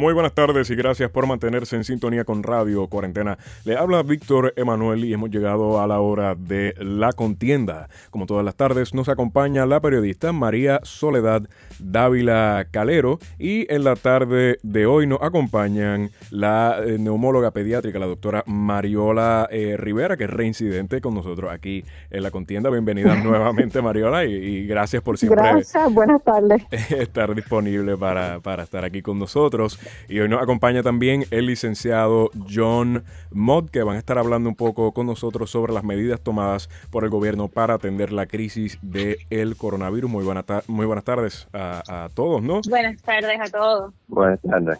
Muy 0.00 0.14
buenas 0.14 0.32
tardes 0.32 0.70
y 0.70 0.74
gracias 0.76 1.10
por 1.10 1.26
mantenerse 1.26 1.76
en 1.76 1.84
sintonía 1.84 2.24
con 2.24 2.42
Radio 2.42 2.86
Cuarentena. 2.86 3.36
Le 3.66 3.76
habla 3.76 4.02
Víctor 4.02 4.54
Emanuel 4.56 5.04
y 5.04 5.12
hemos 5.12 5.28
llegado 5.28 5.78
a 5.78 5.86
la 5.86 6.00
hora 6.00 6.34
de 6.34 6.74
la 6.78 7.12
contienda. 7.12 7.90
Como 8.08 8.24
todas 8.24 8.42
las 8.42 8.54
tardes, 8.54 8.94
nos 8.94 9.10
acompaña 9.10 9.66
la 9.66 9.78
periodista 9.78 10.32
María 10.32 10.80
Soledad 10.84 11.42
Dávila 11.78 12.66
Calero 12.70 13.18
y 13.38 13.70
en 13.70 13.84
la 13.84 13.94
tarde 13.94 14.58
de 14.62 14.86
hoy 14.86 15.06
nos 15.06 15.20
acompañan 15.20 16.08
la 16.30 16.78
eh, 16.82 16.96
neumóloga 16.98 17.50
pediátrica, 17.50 17.98
la 17.98 18.06
doctora 18.06 18.42
Mariola 18.46 19.48
eh, 19.50 19.76
Rivera, 19.76 20.16
que 20.16 20.24
es 20.24 20.30
reincidente 20.30 21.02
con 21.02 21.14
nosotros 21.14 21.52
aquí 21.52 21.84
en 22.08 22.22
la 22.22 22.30
contienda. 22.30 22.70
Bienvenida 22.70 23.16
nuevamente, 23.22 23.82
Mariola, 23.82 24.24
y, 24.24 24.66
gracias 24.66 25.02
por 25.02 25.18
siempre 25.18 25.42
gracias, 25.42 25.92
buenas 25.92 26.24
tardes. 26.24 26.62
estar 26.90 27.34
disponible 27.34 27.98
para, 27.98 28.40
para 28.40 28.62
estar 28.62 28.82
aquí 28.82 29.02
con 29.02 29.18
nosotros. 29.18 29.78
Y 30.08 30.20
hoy 30.20 30.28
nos 30.28 30.42
acompaña 30.42 30.82
también 30.82 31.24
el 31.30 31.46
licenciado 31.46 32.30
John 32.52 33.04
Mott, 33.30 33.70
que 33.70 33.82
van 33.82 33.96
a 33.96 33.98
estar 33.98 34.18
hablando 34.18 34.48
un 34.48 34.56
poco 34.56 34.92
con 34.92 35.06
nosotros 35.06 35.50
sobre 35.50 35.72
las 35.72 35.84
medidas 35.84 36.20
tomadas 36.20 36.68
por 36.90 37.04
el 37.04 37.10
gobierno 37.10 37.48
para 37.48 37.74
atender 37.74 38.12
la 38.12 38.26
crisis 38.26 38.78
del 38.82 39.56
coronavirus. 39.56 40.10
Muy, 40.10 40.24
buena 40.24 40.44
muy 40.68 40.86
buenas 40.86 41.04
tardes 41.04 41.48
a, 41.52 42.08
todos, 42.14 42.42
¿no? 42.42 42.60
Buenas 42.68 43.00
tardes 43.02 43.40
a 43.40 43.48
todos. 43.50 43.94
Buenas 44.08 44.40
tardes. 44.42 44.78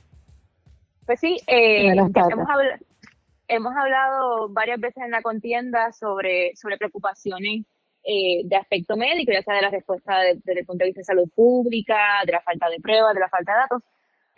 Pues 1.06 1.20
sí, 1.20 1.38
eh, 1.46 1.88
hemos, 1.88 2.10
hemos, 3.48 3.76
hablado 3.76 4.48
varias 4.48 4.80
veces 4.80 5.02
en 5.02 5.10
la 5.10 5.22
contienda 5.22 5.92
sobre, 5.92 6.54
sobre 6.54 6.78
preocupaciones 6.78 7.64
eh, 8.02 8.42
de 8.44 8.56
aspecto 8.56 8.96
médico, 8.96 9.30
ya 9.30 9.42
sea 9.42 9.56
de 9.56 9.62
la 9.62 9.70
respuesta 9.70 10.20
desde 10.20 10.60
el 10.60 10.64
punto 10.64 10.84
de 10.84 10.86
vista 10.86 11.00
de 11.00 11.04
salud 11.04 11.28
pública, 11.34 11.96
de 12.24 12.32
la 12.32 12.40
falta 12.40 12.70
de 12.70 12.80
pruebas, 12.80 13.12
de 13.12 13.20
la 13.20 13.28
falta 13.28 13.52
de 13.52 13.58
datos, 13.58 13.82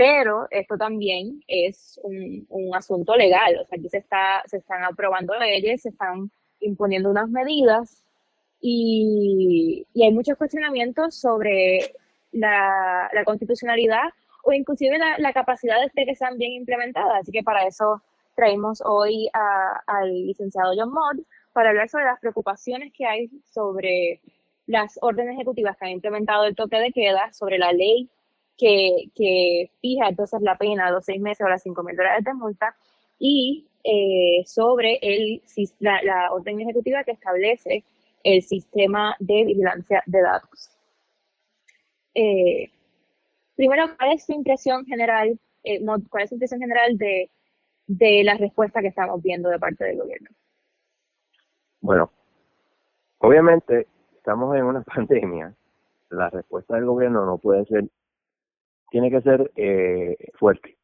pero 0.02 0.48
esto 0.50 0.76
también 0.76 1.44
es 1.46 2.00
un, 2.02 2.44
un, 2.48 2.74
asunto 2.74 3.14
legal, 3.14 3.56
o 3.60 3.64
sea, 3.64 3.78
aquí 3.78 3.88
se, 3.88 3.98
está, 3.98 4.42
se 4.46 4.56
están 4.56 4.82
aprobando 4.82 5.32
leyes, 5.38 5.82
se 5.82 5.90
están 5.90 6.28
imponiendo 6.58 7.08
unas 7.08 7.28
medidas 7.28 8.02
y, 8.60 9.86
y 9.94 10.02
hay 10.02 10.10
muchos 10.10 10.36
cuestionamientos 10.36 11.14
sobre 11.14 11.94
la, 12.32 13.10
la 13.12 13.24
constitucionalidad 13.24 14.08
o 14.42 14.52
inclusive 14.52 14.98
la, 14.98 15.18
la, 15.18 15.32
capacidad 15.32 15.76
de 15.80 16.04
que 16.04 16.16
sean 16.16 16.36
bien 16.36 16.50
implementadas. 16.50 17.20
Así 17.20 17.30
que 17.30 17.44
para 17.44 17.64
eso 17.68 18.02
traemos 18.34 18.82
hoy 18.84 19.30
al 19.32 20.26
licenciado 20.26 20.72
John 20.76 20.92
Mott 20.92 21.24
para 21.52 21.70
hablar 21.70 21.88
sobre 21.88 22.06
las 22.06 22.18
preocupaciones 22.18 22.92
que 22.92 23.06
hay 23.06 23.30
sobre 23.52 24.20
las 24.66 24.98
órdenes 25.00 25.34
ejecutivas 25.34 25.76
que 25.76 25.84
han 25.84 25.92
implementado 25.92 26.44
el 26.46 26.56
toque 26.56 26.78
de 26.78 26.90
queda, 26.90 27.32
sobre 27.32 27.58
la 27.58 27.70
ley 27.70 28.10
que, 28.56 29.10
que 29.14 29.70
fija 29.80 30.08
entonces 30.08 30.40
la 30.42 30.56
pena 30.56 30.86
a 30.86 30.90
los 30.90 31.04
seis 31.04 31.20
meses 31.20 31.44
o 31.44 31.48
las 31.48 31.62
cinco 31.62 31.82
mil 31.82 31.96
dólares 31.96 32.24
de 32.24 32.34
multa 32.34 32.76
y 33.18 33.68
eh, 33.84 34.44
sobre 34.46 34.98
el, 35.02 35.42
la, 35.80 36.32
orden 36.32 36.60
ejecutiva 36.60 37.04
que 37.04 37.12
establece 37.12 37.84
el 38.22 38.42
sistema 38.42 39.16
de 39.18 39.44
vigilancia 39.44 40.02
de 40.06 40.22
datos. 40.22 40.70
Eh, 42.14 42.70
primero, 43.56 43.86
¿cuál 43.96 44.12
es 44.12 44.24
su 44.24 44.32
impresión 44.32 44.84
general, 44.86 45.38
eh, 45.64 45.84
cuál 46.10 46.22
es 46.22 46.28
su 46.28 46.36
impresión 46.36 46.60
general 46.60 46.96
de, 46.96 47.30
de 47.86 48.22
la 48.24 48.34
respuesta 48.34 48.80
que 48.80 48.88
estamos 48.88 49.20
viendo 49.22 49.48
de 49.48 49.58
parte 49.58 49.84
del 49.84 49.98
gobierno? 49.98 50.30
Bueno, 51.80 52.12
obviamente 53.18 53.88
estamos 54.16 54.54
en 54.56 54.64
una 54.64 54.82
pandemia. 54.94 55.54
La 56.10 56.30
respuesta 56.30 56.76
del 56.76 56.86
gobierno 56.86 57.26
no 57.26 57.38
puede 57.38 57.64
ser 57.66 57.84
tiene 58.92 59.10
que 59.10 59.22
ser 59.22 59.50
eh, 59.56 60.16
fuerte. 60.34 60.76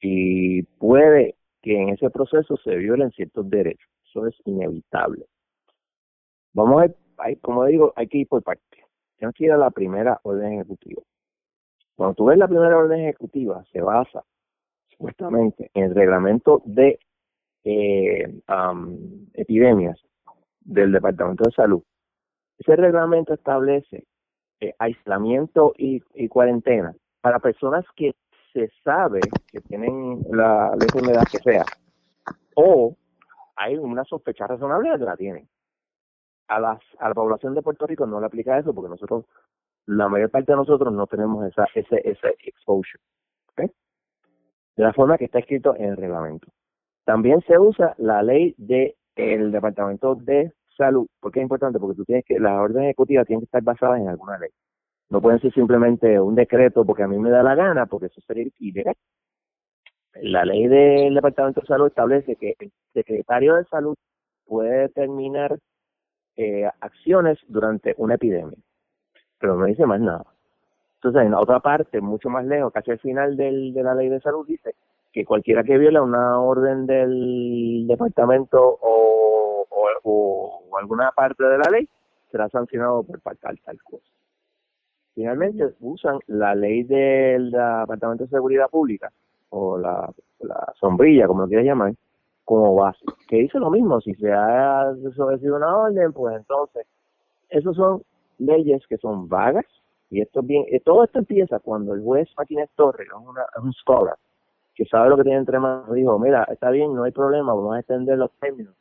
Y 0.00 0.62
puede 0.62 1.36
que 1.62 1.80
en 1.80 1.88
ese 1.88 2.10
proceso 2.10 2.56
se 2.58 2.76
violen 2.76 3.10
ciertos 3.12 3.48
derechos. 3.48 3.88
Eso 4.04 4.26
es 4.26 4.34
inevitable. 4.44 5.24
Vamos 6.52 6.82
a 6.82 7.26
ver, 7.26 7.38
como 7.40 7.64
digo, 7.64 7.94
hay 7.96 8.06
que 8.06 8.18
ir 8.18 8.28
por 8.28 8.42
partes. 8.42 8.84
Tenemos 9.16 9.34
que 9.34 9.44
ir 9.44 9.52
a 9.52 9.56
la 9.56 9.70
primera 9.70 10.20
orden 10.24 10.52
ejecutiva. 10.52 11.00
Cuando 11.96 12.14
tú 12.14 12.26
ves 12.26 12.36
la 12.36 12.48
primera 12.48 12.76
orden 12.76 13.00
ejecutiva, 13.00 13.64
se 13.72 13.80
basa 13.80 14.22
supuestamente 14.90 15.70
en 15.72 15.84
el 15.84 15.94
reglamento 15.94 16.60
de 16.66 16.98
eh, 17.64 18.42
epidemias 19.32 19.98
del 20.60 20.92
Departamento 20.92 21.44
de 21.44 21.52
Salud. 21.52 21.82
Ese 22.58 22.76
reglamento 22.76 23.32
establece 23.32 24.04
eh, 24.60 24.74
aislamiento 24.78 25.72
y, 25.78 26.00
cuarentena 26.28 26.94
para 27.22 27.38
personas 27.38 27.86
que 27.96 28.14
se 28.52 28.70
sabe 28.84 29.20
que 29.50 29.60
tienen 29.62 30.22
la, 30.30 30.72
enfermedad 30.74 31.24
que 31.30 31.38
sea, 31.38 31.64
o 32.54 32.94
hay 33.56 33.78
una 33.78 34.04
sospecha 34.04 34.46
razonable 34.46 34.90
de 34.90 34.98
que 34.98 35.04
la 35.04 35.16
tienen. 35.16 35.48
A, 36.48 36.60
las, 36.60 36.80
a 36.98 37.08
la 37.08 37.14
población 37.14 37.54
de 37.54 37.62
Puerto 37.62 37.86
Rico 37.86 38.04
no 38.06 38.20
le 38.20 38.26
aplica 38.26 38.58
eso 38.58 38.74
porque 38.74 38.90
nosotros, 38.90 39.24
la 39.86 40.08
mayor 40.08 40.30
parte 40.30 40.52
de 40.52 40.56
nosotros 40.56 40.92
no 40.92 41.06
tenemos 41.06 41.46
esa, 41.46 41.66
ese, 41.74 42.02
ese 42.04 42.36
exposure. 42.44 43.02
De 44.74 44.84
la 44.84 44.94
forma 44.94 45.18
que 45.18 45.26
está 45.26 45.38
escrito 45.38 45.76
en 45.76 45.90
el 45.90 45.96
reglamento. 45.98 46.48
También 47.04 47.42
se 47.42 47.58
usa 47.58 47.94
la 47.98 48.22
ley 48.22 48.54
del 48.56 48.94
el 49.16 49.52
Departamento 49.52 50.14
de 50.14 50.50
Salud. 50.78 51.06
¿Por 51.20 51.30
qué 51.30 51.40
es 51.40 51.42
importante? 51.42 51.78
Porque 51.78 51.96
tú 51.96 52.04
tienes 52.06 52.24
que, 52.24 52.40
las 52.40 52.58
órdenes 52.58 52.84
ejecutivas 52.84 53.26
tienen 53.26 53.40
que 53.40 53.44
estar 53.44 53.62
basadas 53.62 54.00
en 54.00 54.08
alguna 54.08 54.38
ley. 54.38 54.48
No 55.12 55.20
pueden 55.20 55.40
ser 55.40 55.52
simplemente 55.52 56.18
un 56.18 56.34
decreto 56.34 56.86
porque 56.86 57.02
a 57.02 57.06
mí 57.06 57.18
me 57.18 57.28
da 57.28 57.42
la 57.42 57.54
gana, 57.54 57.84
porque 57.84 58.06
eso 58.06 58.22
sería 58.22 58.46
ilegal. 58.58 58.94
La 60.14 60.46
ley 60.46 60.66
del 60.68 61.14
Departamento 61.14 61.60
de 61.60 61.66
Salud 61.66 61.88
establece 61.88 62.36
que 62.36 62.54
el 62.58 62.72
secretario 62.94 63.56
de 63.56 63.66
Salud 63.66 63.94
puede 64.46 64.70
determinar 64.70 65.58
eh, 66.36 66.66
acciones 66.80 67.38
durante 67.46 67.94
una 67.98 68.14
epidemia, 68.14 68.56
pero 69.38 69.56
no 69.56 69.66
dice 69.66 69.84
más 69.84 70.00
nada. 70.00 70.24
Entonces, 70.94 71.26
en 71.26 71.34
otra 71.34 71.60
parte, 71.60 72.00
mucho 72.00 72.30
más 72.30 72.46
lejos, 72.46 72.72
casi 72.72 72.92
al 72.92 72.98
final 72.98 73.36
del, 73.36 73.74
de 73.74 73.82
la 73.82 73.94
ley 73.94 74.08
de 74.08 74.20
salud, 74.20 74.46
dice 74.46 74.76
que 75.12 75.26
cualquiera 75.26 75.62
que 75.62 75.76
viole 75.76 76.00
una 76.00 76.40
orden 76.40 76.86
del 76.86 77.86
departamento 77.86 78.78
o, 78.80 79.66
o, 79.68 79.88
o 80.04 80.78
alguna 80.78 81.10
parte 81.12 81.44
de 81.44 81.58
la 81.58 81.70
ley 81.70 81.86
será 82.30 82.48
sancionado 82.48 83.02
por 83.02 83.20
tal 83.20 83.60
tal 83.60 83.82
cosa. 83.82 84.11
Finalmente 85.14 85.74
usan 85.80 86.18
la 86.26 86.54
ley 86.54 86.84
del 86.84 87.50
Departamento 87.50 88.24
de 88.24 88.30
Seguridad 88.30 88.70
Pública 88.70 89.10
o 89.50 89.76
la, 89.76 90.12
sombrilla, 90.80 91.26
como 91.26 91.42
lo 91.42 91.48
quieras 91.48 91.66
llamar, 91.66 91.92
como 92.44 92.74
base. 92.74 93.04
Que 93.28 93.36
dice 93.36 93.58
lo 93.58 93.70
mismo, 93.70 94.00
si 94.00 94.14
se 94.14 94.32
ha 94.32 94.92
desobedecido 94.94 95.56
una 95.56 95.76
orden, 95.76 96.12
pues 96.12 96.36
entonces, 96.36 96.86
esos 97.50 97.76
son 97.76 98.02
leyes 98.38 98.82
que 98.88 98.96
son 98.96 99.28
vagas, 99.28 99.66
y 100.10 100.20
esto 100.20 100.40
es 100.40 100.46
bien, 100.46 100.64
eh, 100.70 100.80
todo 100.80 101.04
esto 101.04 101.18
empieza 101.18 101.58
cuando 101.60 101.94
el 101.94 102.02
juez 102.02 102.28
Martínez 102.36 102.70
Torres, 102.74 103.06
es, 103.06 103.62
un 103.62 103.72
scholar, 103.74 104.16
que 104.74 104.84
sabe 104.86 105.10
lo 105.10 105.16
que 105.16 105.24
tiene 105.24 105.38
entre 105.38 105.58
manos, 105.58 105.92
dijo, 105.92 106.18
mira, 106.18 106.44
está 106.50 106.70
bien, 106.70 106.94
no 106.94 107.04
hay 107.04 107.12
problema, 107.12 107.54
vamos 107.54 107.76
a 107.76 107.80
extender 107.80 108.18
los 108.18 108.30
términos, 108.40 108.74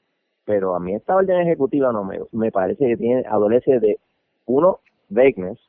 pero 0.45 0.75
a 0.75 0.80
mí 0.80 0.95
esta 0.95 1.16
orden 1.16 1.42
ejecutiva 1.42 1.92
no 1.92 2.04
me, 2.04 2.19
me 2.31 2.51
parece 2.51 2.88
que 2.88 2.98
tiene, 2.98 3.24
adolece 3.30 3.80
de, 3.80 4.00
uno, 4.45 4.80
vagueness, 5.10 5.60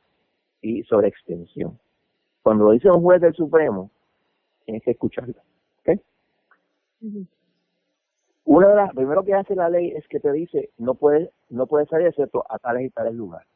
y 0.63 0.81
sobre 0.83 1.09
extensión. 1.09 1.77
Cuando 2.41 2.65
lo 2.65 2.71
dice 2.71 2.89
un 2.89 3.01
juez 3.01 3.21
del 3.21 3.35
Supremo, 3.35 3.91
tienes 4.65 4.81
que 4.81 4.91
escucharlo. 4.91 5.35
¿okay? 5.81 6.01
Una 8.45 8.69
de 8.69 8.75
las, 8.75 8.93
primero 8.93 9.23
que 9.23 9.35
hace 9.35 9.55
la 9.55 9.69
ley 9.69 9.91
es 9.91 10.07
que 10.07 10.19
te 10.19 10.31
dice 10.31 10.71
no 10.77 10.95
puedes 10.95 11.29
no 11.49 11.67
puedes 11.67 11.87
salir 11.89 12.07
excepto 12.07 12.45
a 12.49 12.57
tales 12.57 12.85
y 12.85 12.89
tales 12.89 13.13
lugares. 13.13 13.47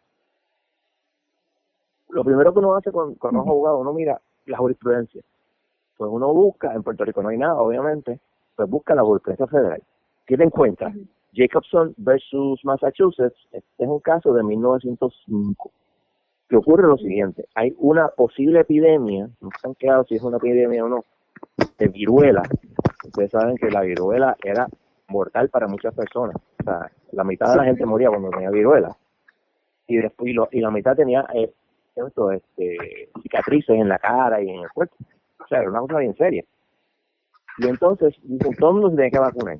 Lo 2.09 2.23
primero 2.23 2.53
que 2.53 2.59
uno 2.59 2.75
hace 2.75 2.91
con, 2.91 3.15
con 3.15 3.35
los 3.35 3.47
abogados, 3.47 3.81
uno 3.81 3.93
mira 3.93 4.21
la 4.45 4.57
jurisprudencia. 4.57 5.23
Pues 5.97 6.11
uno 6.11 6.33
busca, 6.33 6.73
en 6.73 6.83
Puerto 6.83 7.03
Rico 7.03 7.23
no 7.23 7.29
hay 7.29 7.37
nada, 7.37 7.55
obviamente, 7.55 8.19
pues 8.55 8.69
busca 8.69 8.95
la 8.95 9.03
jurisprudencia 9.03 9.47
federal. 9.47 9.81
¿Qué 10.25 10.37
te 10.37 10.43
encuentra? 10.43 10.93
Jacobson 11.33 11.93
versus 11.97 12.63
Massachusetts, 12.63 13.37
este 13.51 13.83
es 13.83 13.89
un 13.89 13.99
caso 13.99 14.33
de 14.33 14.43
1905 14.43 15.71
que 16.49 16.55
ocurre 16.55 16.87
lo 16.87 16.97
siguiente, 16.97 17.45
hay 17.55 17.73
una 17.77 18.07
posible 18.09 18.61
epidemia, 18.61 19.29
no 19.41 19.49
se 19.59 19.67
han 19.67 19.75
quedado 19.75 20.05
si 20.05 20.15
es 20.15 20.21
una 20.21 20.37
epidemia 20.37 20.85
o 20.85 20.89
no, 20.89 21.05
de 21.77 21.87
viruela. 21.87 22.43
Ustedes 23.05 23.31
saben 23.31 23.57
que 23.57 23.69
la 23.69 23.81
viruela 23.81 24.35
era 24.43 24.67
mortal 25.09 25.49
para 25.49 25.67
muchas 25.67 25.93
personas. 25.93 26.35
O 26.59 26.63
sea, 26.63 26.91
la 27.11 27.23
mitad 27.23 27.51
de 27.51 27.57
la 27.57 27.65
gente 27.65 27.85
moría 27.85 28.09
cuando 28.09 28.29
tenía 28.29 28.49
viruela. 28.49 28.95
Y 29.87 29.97
después 29.97 30.33
y, 30.51 30.59
la 30.59 30.71
mitad 30.71 30.95
tenía 30.95 31.25
eh, 31.33 31.51
esto, 31.95 32.31
este, 32.31 33.09
cicatrices 33.21 33.75
en 33.75 33.89
la 33.89 33.99
cara 33.99 34.41
y 34.41 34.49
en 34.49 34.61
el 34.61 34.69
cuerpo. 34.69 34.95
O 35.39 35.47
sea, 35.47 35.59
era 35.59 35.69
una 35.69 35.79
cosa 35.79 35.99
bien 35.99 36.15
seria. 36.15 36.43
Y 37.59 37.67
entonces, 37.67 38.15
todo 38.59 38.69
el 38.69 38.75
mundo 38.75 38.89
se 38.91 38.95
tiene 38.95 39.11
que 39.11 39.19
vacunar. 39.19 39.59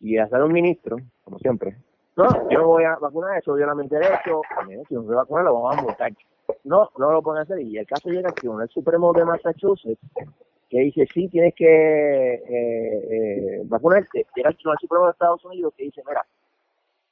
Y 0.00 0.18
hacer 0.18 0.42
un 0.42 0.52
ministro, 0.52 0.96
como 1.24 1.38
siempre, 1.38 1.76
no, 2.16 2.50
yo 2.50 2.58
no 2.58 2.66
voy 2.66 2.84
a 2.84 2.96
vacunar 2.96 3.38
eso, 3.38 3.54
me 3.54 3.82
intereso, 3.84 4.42
si 4.88 4.94
no 4.94 5.02
se 5.02 5.14
vacuna 5.14 5.42
lo 5.44 5.54
vamos 5.54 5.78
a 5.78 5.82
multar. 5.82 6.12
no, 6.64 6.90
no 6.98 7.12
lo 7.12 7.22
pueden 7.22 7.42
hacer. 7.42 7.60
Y 7.60 7.78
el 7.78 7.86
caso 7.86 8.10
llega 8.10 8.32
que 8.32 8.46
el 8.46 8.68
Supremo 8.68 9.12
de 9.12 9.24
Massachusetts 9.24 10.00
que 10.72 10.80
dice, 10.80 11.06
sí, 11.12 11.28
tienes 11.28 11.54
que 11.54 11.66
eh, 11.66 12.42
eh, 12.48 13.62
vacunarte. 13.66 14.26
Llega 14.34 14.48
el 14.48 14.56
Tribunal 14.56 14.78
Supremo 14.80 15.04
de 15.04 15.10
Estados 15.12 15.44
Unidos 15.44 15.74
que 15.76 15.84
dice, 15.84 16.02
mira, 16.08 16.24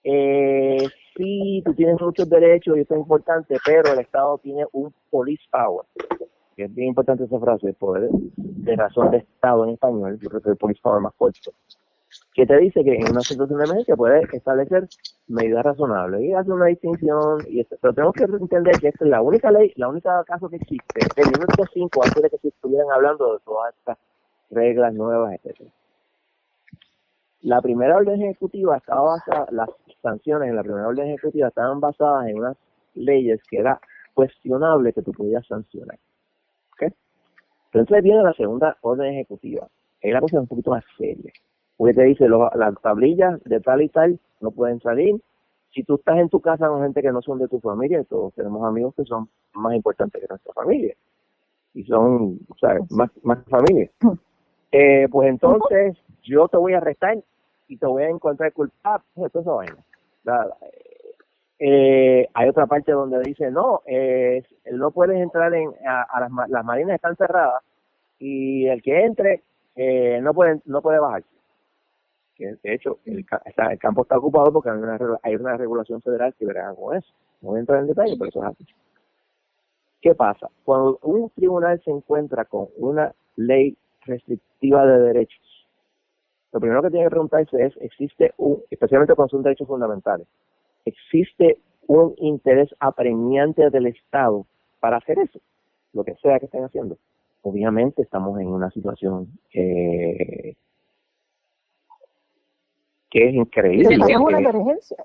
eh, 0.03 0.89
sí, 1.15 1.63
tú 1.63 1.75
tienes 1.75 2.01
muchos 2.01 2.29
derechos 2.31 2.75
y 2.77 2.81
esto 2.81 2.95
es 2.95 3.01
importante, 3.01 3.59
pero 3.63 3.93
el 3.93 3.99
Estado 3.99 4.39
tiene 4.39 4.65
un 4.73 4.95
police 5.11 5.45
power, 5.53 5.85
que 6.57 6.65
es 6.65 6.75
bien 6.75 6.89
importante 6.89 7.25
esa 7.25 7.39
frase, 7.39 7.75
poder 7.75 8.09
de 8.11 8.77
razón 8.77 9.11
de 9.11 9.19
Estado 9.19 9.65
en 9.65 9.71
español, 9.73 10.19
yo 10.19 10.31
creo 10.31 10.41
que 10.41 10.51
el 10.51 10.57
police 10.57 10.81
power 10.83 11.03
más 11.03 11.15
fuerte 11.17 11.41
que 12.35 12.47
te 12.47 12.57
dice 12.59 12.83
que 12.85 12.95
en 12.95 13.11
una 13.11 13.21
situación 13.21 13.59
de 13.59 13.65
emergencia 13.65 13.97
puede 13.97 14.23
establecer 14.33 14.89
medidas 15.27 15.65
razonables 15.65 16.23
y 16.23 16.33
hace 16.33 16.51
una 16.51 16.67
distinción, 16.67 17.39
pero 17.81 17.95
tenemos 17.95 18.15
que 18.15 18.25
entender 18.25 18.79
que 18.81 18.89
esta 18.89 19.05
es 19.05 19.11
la 19.11 19.23
única 19.23 19.51
ley, 19.51 19.73
la 19.77 19.89
única 19.89 20.25
caso 20.25 20.49
que 20.49 20.57
existe, 20.57 21.01
el 21.17 21.27
minuto 21.27 21.65
5 21.73 22.05
antes 22.05 22.23
de 22.23 22.31
que 22.31 22.39
se 22.39 22.49
estuvieran 22.49 22.91
hablando 22.91 23.35
de 23.35 23.41
todas 23.45 23.75
estas 23.77 23.99
reglas 24.51 24.95
nuevas, 24.95 25.35
etcétera. 25.35 25.71
La 27.43 27.63
primera 27.63 27.97
orden 27.97 28.21
ejecutiva 28.23 28.77
estaba 28.77 29.03
basada, 29.03 29.47
las 29.51 29.69
sanciones 30.03 30.51
en 30.51 30.57
la 30.57 30.63
primera 30.63 30.89
orden 30.89 31.09
ejecutiva 31.09 31.49
estaban 31.49 31.81
basadas 31.81 32.29
en 32.29 32.39
unas 32.39 32.57
leyes 32.95 33.41
que 33.49 33.59
era 33.59 33.81
cuestionable 34.15 34.93
que 34.93 35.03
tú 35.03 35.13
podías 35.13 35.47
sancionar. 35.47 35.99
¿okay? 36.75 36.93
Entonces 37.73 38.03
viene 38.03 38.23
la 38.23 38.35
segunda 38.35 38.77
orden 38.83 39.15
ejecutiva. 39.15 39.69
Ahí 40.03 40.11
la 40.11 40.21
cosa 40.21 40.37
es 40.37 40.43
un 40.43 40.49
poquito 40.49 40.71
más 40.71 40.85
seria 40.99 41.33
porque 41.81 41.95
te 41.95 42.03
dice 42.03 42.29
las 42.29 42.75
tablillas 42.83 43.43
de 43.45 43.59
tal 43.59 43.81
y 43.81 43.89
tal 43.89 44.21
no 44.43 44.51
pueden 44.51 44.81
salir. 44.81 45.19
Si 45.73 45.83
tú 45.83 45.95
estás 45.95 46.19
en 46.19 46.29
tu 46.29 46.39
casa 46.39 46.69
con 46.69 46.83
gente 46.83 47.01
que 47.01 47.11
no 47.11 47.23
son 47.23 47.39
de 47.39 47.49
tu 47.49 47.59
familia, 47.59 48.05
todos 48.05 48.35
tenemos 48.35 48.63
amigos 48.69 48.95
que 48.95 49.05
son 49.07 49.31
más 49.55 49.75
importantes 49.75 50.21
que 50.21 50.29
nuestra 50.29 50.53
familia 50.53 50.95
y 51.73 51.83
son, 51.85 52.39
o 52.51 52.55
sea, 52.61 52.77
más, 52.91 53.11
más 53.23 53.39
familia. 53.47 53.91
Eh, 54.73 55.09
pues 55.11 55.29
entonces 55.29 55.97
yo 56.23 56.47
te 56.47 56.57
voy 56.57 56.75
a 56.75 56.77
arrestar 56.77 57.19
y 57.67 57.77
te 57.77 57.87
voy 57.87 58.05
a 58.05 58.09
encontrar 58.09 58.53
culpable. 58.53 59.05
Eso 59.17 59.41
es 59.41 59.45
vaina. 59.45 59.85
Eh, 61.59 62.29
hay 62.33 62.49
otra 62.49 62.67
parte 62.67 62.93
donde 62.93 63.21
dice, 63.23 63.51
no, 63.51 63.81
eh, 63.85 64.45
no 64.71 64.93
puedes 64.93 65.21
entrar 65.21 65.53
en, 65.55 65.73
a, 65.85 66.21
las, 66.21 66.31
las 66.51 66.65
marinas 66.65 66.95
están 66.95 67.17
cerradas 67.17 67.65
y 68.21 68.67
el 68.69 68.81
que 68.81 69.05
entre 69.05 69.43
eh, 69.75 70.21
no 70.23 70.35
puede 70.35 70.61
no 70.67 70.83
puede 70.83 71.01
bajar 71.01 71.25
de 72.47 72.75
hecho 72.75 72.99
el, 73.05 73.25
campo 73.79 74.03
está 74.03 74.19
ocupado 74.19 74.53
porque 74.53 74.71
hay 74.71 75.37
una, 75.37 75.57
regulación 75.57 76.01
federal 76.03 76.35
que 76.39 76.47
verá 76.47 76.73
con 76.75 76.97
eso. 76.97 77.13
No 77.43 77.51
voy 77.51 77.59
a 77.59 77.61
entrar 77.61 77.81
en 77.81 77.89
detalle, 77.89 78.17
pero 78.19 78.29
eso 78.29 78.43
es 78.43 78.51
así. 78.51 78.67
¿Qué 80.01 80.15
pasa? 80.15 80.49
Cuando 80.65 80.99
un 81.03 81.31
tribunal 81.31 81.81
se 81.85 81.91
encuentra 81.91 82.45
con 82.45 82.69
una 82.79 83.15
ley 83.37 83.77
restrictiva 84.07 84.87
de 84.87 84.99
derechos, 84.99 85.69
lo 86.53 86.61
primero 86.61 86.83
que 86.83 86.91
tiene 86.91 87.05
que 87.05 87.11
preguntarse 87.11 87.65
es, 87.65 87.77
¿existe 87.81 88.33
un, 88.39 88.63
especialmente 88.71 89.15
cuando 89.15 89.31
son 89.31 89.43
derechos 89.43 89.69
fundamentales, 89.69 90.27
¿existe 90.85 91.59
un 91.87 92.15
interés 92.17 92.75
apremiante 92.81 93.71
del 93.71 93.87
Estado 93.87 94.47
para 94.81 94.97
hacer 94.97 95.19
eso? 95.19 95.39
Lo 95.93 96.05
que 96.05 96.15
sea 96.17 96.39
que 96.39 96.47
estén 96.47 96.65
haciendo. 96.65 96.97
Obviamente 97.43 98.03
estamos 98.03 98.41
en 98.41 98.49
una 98.49 98.71
situación 98.71 99.29
eh, 99.53 100.57
que 103.11 103.29
es 103.29 103.35
increíble. 103.35 103.97
es 104.09 104.17
una 104.17 104.39
emergencia. 104.39 105.05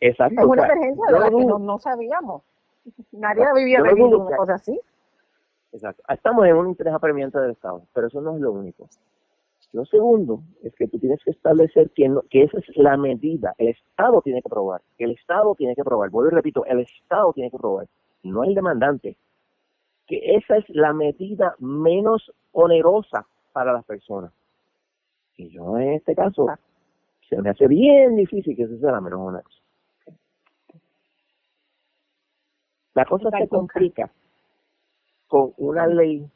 Exacto. 0.00 0.40
Es 0.40 0.46
una 0.46 0.64
emergencia 0.66 1.06
de 1.06 1.18
la 1.20 1.30
que 1.30 1.44
no, 1.44 1.78
sabíamos. 1.78 2.42
Nadie 3.12 3.44
había 3.44 3.82
vivido 3.82 4.18
una 4.18 4.36
cosa 4.36 4.54
así. 4.54 4.78
Exacto. 5.72 6.02
Estamos 6.08 6.44
en 6.46 6.56
un 6.56 6.68
interés 6.68 6.92
apremiante 6.92 7.38
del 7.38 7.52
Estado, 7.52 7.82
pero 7.94 8.08
eso 8.08 8.20
no 8.20 8.34
es 8.34 8.40
lo 8.40 8.52
único. 8.52 8.88
Lo 9.72 9.86
segundo 9.86 10.42
es 10.62 10.74
que 10.74 10.86
tú 10.88 10.98
tienes 10.98 11.22
que 11.24 11.30
establecer 11.30 11.90
que, 11.94 12.12
que 12.28 12.42
esa 12.42 12.58
es 12.58 12.76
la 12.76 12.96
medida. 12.96 13.54
El 13.56 13.68
Estado 13.68 14.20
tiene 14.20 14.42
que 14.42 14.48
probar. 14.48 14.82
El 14.98 15.12
Estado 15.12 15.54
tiene 15.54 15.74
que 15.74 15.84
probar. 15.84 16.10
Vuelvo 16.10 16.30
y 16.30 16.34
repito, 16.34 16.66
el 16.66 16.80
Estado 16.80 17.32
tiene 17.32 17.50
que 17.50 17.56
probar, 17.56 17.86
no 18.22 18.44
el 18.44 18.54
demandante. 18.54 19.16
Que 20.06 20.34
esa 20.34 20.56
es 20.56 20.68
la 20.68 20.92
medida 20.92 21.54
menos 21.58 22.32
onerosa 22.50 23.24
para 23.52 23.72
las 23.72 23.84
personas. 23.84 24.32
Y 25.36 25.48
yo 25.48 25.78
en 25.78 25.92
este 25.92 26.14
caso 26.14 26.48
se 27.34 27.40
me 27.40 27.48
hace 27.48 27.66
bien 27.66 28.14
difícil 28.14 28.54
que 28.54 28.66
sea 28.66 28.92
la 28.92 29.00
menos 29.00 29.20
una 29.20 29.42
La 32.92 33.06
cosa 33.06 33.30
se 33.30 33.48
complica 33.48 34.12
con 35.28 35.54
una 35.56 35.86
ley 35.86 36.28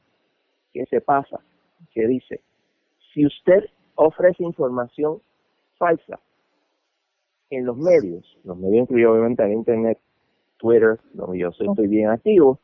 que 0.73 0.87
se 0.87 1.03
pasa, 1.03 1.39
que 1.93 2.07
dice, 2.07 2.41
si 3.13 3.27
usted 3.27 3.65
ofrece 3.97 4.43
información 4.43 5.21
falsa 5.77 6.19
en 7.51 7.67
los 7.67 7.77
medios, 7.77 8.39
los 8.45 8.57
medios 8.57 8.85
incluyen 8.85 9.09
obviamente 9.09 9.45
en 9.45 9.53
Internet, 9.53 9.99
Twitter, 10.57 10.99
donde 11.13 11.39
yo 11.41 11.53
soy, 11.53 11.69
estoy 11.69 11.89
bien 11.89 12.09
activo, 12.09 12.59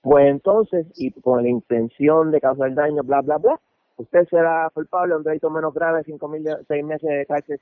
pues 0.00 0.26
entonces, 0.26 0.88
y 0.96 1.12
con 1.12 1.44
la 1.44 1.48
intención 1.48 2.32
de 2.32 2.40
causar 2.40 2.74
daño, 2.74 3.04
bla, 3.04 3.20
bla, 3.20 3.38
bla, 3.38 3.60
usted 3.98 4.26
será 4.28 4.70
culpable 4.72 5.12
de 5.12 5.18
un 5.18 5.24
delito 5.24 5.50
menos 5.50 5.74
grave, 5.74 6.02
cinco 6.04 6.28
mil, 6.28 6.44
seis 6.66 6.84
meses 6.84 7.08
de 7.08 7.26
cárcel, 7.26 7.60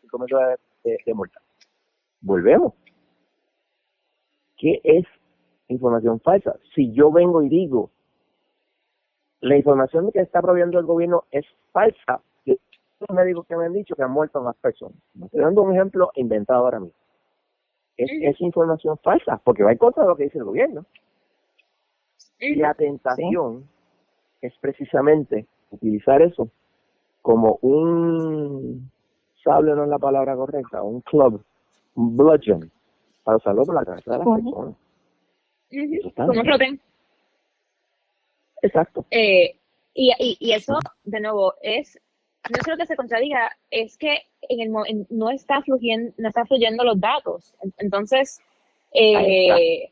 cinco 0.00 0.18
meses 0.18 0.38
de, 0.82 0.98
de, 1.04 1.14
multa. 1.14 1.40
Volvemos. 2.20 2.74
¿Qué 4.56 4.80
es 4.82 5.04
información 5.68 6.18
falsa? 6.20 6.56
Si 6.74 6.92
yo 6.92 7.12
vengo 7.12 7.42
y 7.42 7.48
digo, 7.48 7.90
la 9.40 9.56
información 9.56 10.10
que 10.12 10.20
está 10.20 10.40
proveyendo 10.40 10.78
el 10.78 10.86
gobierno 10.86 11.24
es 11.30 11.44
falsa, 11.72 12.22
los 12.46 13.14
médicos 13.14 13.46
que 13.46 13.56
me 13.56 13.66
han 13.66 13.74
dicho 13.74 13.94
que 13.94 14.02
han 14.02 14.10
muerto 14.10 14.40
más 14.40 14.56
personas. 14.56 14.96
Estoy 15.22 15.40
dando 15.40 15.62
un 15.62 15.74
ejemplo 15.74 16.10
inventado 16.14 16.64
ahora 16.64 16.80
mismo. 16.80 16.98
Es, 17.98 18.10
es 18.10 18.40
información 18.40 18.96
falsa, 19.02 19.38
porque 19.44 19.62
va 19.62 19.72
en 19.72 19.78
contra 19.78 20.02
de 20.02 20.08
lo 20.08 20.16
que 20.16 20.24
dice 20.24 20.38
el 20.38 20.44
gobierno. 20.44 20.86
Y 22.38 22.54
la 22.54 22.72
tentación 22.72 23.68
es 24.40 24.54
precisamente 24.58 25.46
utilizar 25.70 26.22
eso 26.22 26.50
como 27.22 27.58
un 27.62 28.90
sable 29.42 29.74
no 29.74 29.84
es 29.84 29.88
la 29.88 29.98
palabra 29.98 30.36
correcta, 30.36 30.82
un 30.82 31.00
club, 31.00 31.44
un 31.94 32.16
bludgeon, 32.16 32.70
para 33.24 33.38
usarlo 33.38 33.64
por 33.64 33.74
la 33.74 33.84
cabeza 33.84 34.12
de 34.12 34.18
las 34.18 34.26
personas. 34.26 34.54
Como 34.54 34.76
Exacto. 38.62 39.04
Eh, 39.10 39.56
y, 39.94 40.12
y, 40.18 40.36
y, 40.38 40.52
eso, 40.52 40.78
de 41.04 41.20
nuevo, 41.20 41.54
es, 41.62 42.00
no 42.50 42.58
es 42.60 42.68
lo 42.68 42.76
que 42.76 42.86
se 42.86 42.96
contradiga, 42.96 43.56
es 43.70 43.96
que 43.98 44.22
en 44.42 44.60
el 44.60 45.06
no 45.10 45.30
está 45.30 45.62
fluyendo, 45.62 46.12
no 46.18 46.28
está 46.28 46.44
fluyendo 46.44 46.84
los 46.84 47.00
datos. 47.00 47.54
Entonces, 47.78 48.40
eh, 48.92 49.90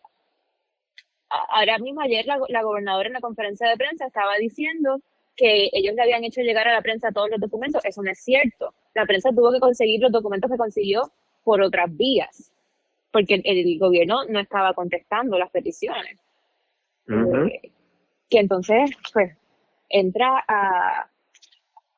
ahora 1.30 1.78
mismo 1.78 2.00
ayer 2.00 2.26
la, 2.26 2.38
la 2.48 2.62
gobernadora 2.62 3.08
en 3.08 3.14
la 3.14 3.20
conferencia 3.20 3.68
de 3.68 3.76
prensa 3.76 4.06
estaba 4.06 4.36
diciendo 4.36 5.00
que 5.36 5.68
ellos 5.72 5.94
le 5.94 6.02
habían 6.02 6.24
hecho 6.24 6.40
llegar 6.40 6.68
a 6.68 6.72
la 6.72 6.82
prensa 6.82 7.10
todos 7.12 7.30
los 7.30 7.40
documentos. 7.40 7.84
Eso 7.84 8.02
no 8.02 8.10
es 8.10 8.18
cierto. 8.22 8.74
La 8.94 9.06
prensa 9.06 9.30
tuvo 9.30 9.52
que 9.52 9.60
conseguir 9.60 10.00
los 10.00 10.12
documentos 10.12 10.50
que 10.50 10.56
consiguió 10.56 11.10
por 11.42 11.60
otras 11.60 11.94
vías, 11.96 12.52
porque 13.10 13.40
el, 13.44 13.78
gobierno 13.78 14.24
no 14.28 14.40
estaba 14.40 14.72
contestando 14.74 15.38
las 15.38 15.50
peticiones. 15.50 16.18
Eh, 17.08 17.70
que 18.30 18.38
entonces, 18.38 18.90
pues, 19.12 19.36
entra 19.88 20.42
a, 20.48 21.06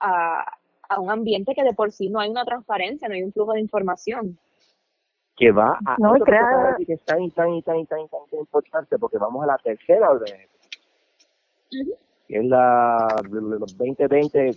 a, 0.01 0.59
a, 0.89 1.01
un 1.01 1.11
ambiente 1.11 1.55
que 1.55 1.63
de 1.63 1.75
por 1.75 1.93
sí 1.93 2.09
no 2.09 2.19
hay 2.19 2.31
una 2.31 2.45
transparencia, 2.45 3.09
no 3.09 3.15
hay 3.15 3.23
un 3.23 3.33
flujo 3.33 3.53
de 3.53 3.61
información. 3.61 4.39
Que 5.37 5.53
va 5.53 5.79
a... 5.85 5.97
No, 5.99 6.15
que 6.15 6.93
es 6.93 7.01
tan, 7.03 7.31
tan, 7.31 7.63
tan, 7.63 7.87
tan, 7.87 8.09
tan 8.09 8.39
importante 8.41 8.99
porque 8.99 9.19
vamos 9.19 9.45
a 9.45 9.47
la 9.47 9.59
tercera 9.59 10.11
orden 10.11 10.49
que 12.27 12.39
es 12.39 12.45
la 12.45 13.23
2020 13.29 14.51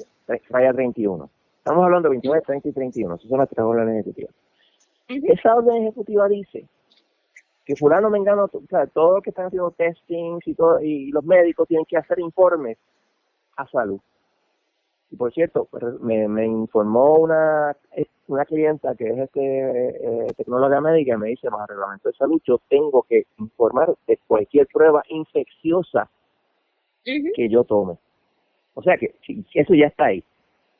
raya 0.49 0.73
31. 0.73 1.29
Estamos 1.57 1.83
hablando 1.83 2.09
de 2.09 2.13
29, 2.13 2.43
30 2.45 2.69
y 2.69 2.71
31. 2.71 3.15
Esas 3.15 3.29
son 3.29 3.39
las 3.39 3.49
tres 3.49 3.63
órdenes 3.63 3.95
ejecutivas. 3.95 4.33
Esa 5.07 5.55
orden 5.55 5.83
ejecutiva 5.83 6.27
dice 6.27 6.65
que 7.65 7.75
fulano 7.75 8.09
mengano, 8.09 8.45
o 8.45 8.61
sea, 8.69 8.87
todos 8.87 9.15
los 9.15 9.23
que 9.23 9.29
están 9.29 9.47
haciendo 9.47 9.71
testings 9.71 10.47
y 10.47 10.53
todo, 10.55 10.81
y 10.81 11.11
los 11.11 11.23
médicos 11.23 11.67
tienen 11.67 11.85
que 11.85 11.97
hacer 11.97 12.19
informes 12.19 12.77
a 13.57 13.67
salud. 13.67 13.99
Y 15.11 15.15
por 15.15 15.33
cierto, 15.33 15.67
pues, 15.69 15.83
me, 16.01 16.27
me 16.27 16.45
informó 16.45 17.15
una 17.15 17.75
una 18.29 18.45
clienta 18.45 18.95
que 18.95 19.09
es 19.09 19.17
este 19.17 19.39
eh, 19.41 20.27
tecnóloga 20.37 20.79
médica 20.81 21.15
y 21.15 21.17
me 21.17 21.29
dice, 21.29 21.49
más 21.49 21.67
reglamento 21.67 22.09
de 22.09 22.15
salud, 22.15 22.39
yo 22.45 22.59
tengo 22.69 23.03
que 23.03 23.25
informar 23.37 23.95
de 24.07 24.17
cualquier 24.27 24.67
prueba 24.67 25.03
infecciosa 25.09 26.09
que 27.03 27.49
yo 27.49 27.63
tome. 27.63 27.97
O 28.73 28.81
sea 28.81 28.97
que 28.97 29.15
eso 29.53 29.73
ya 29.73 29.87
está 29.87 30.05
ahí. 30.05 30.23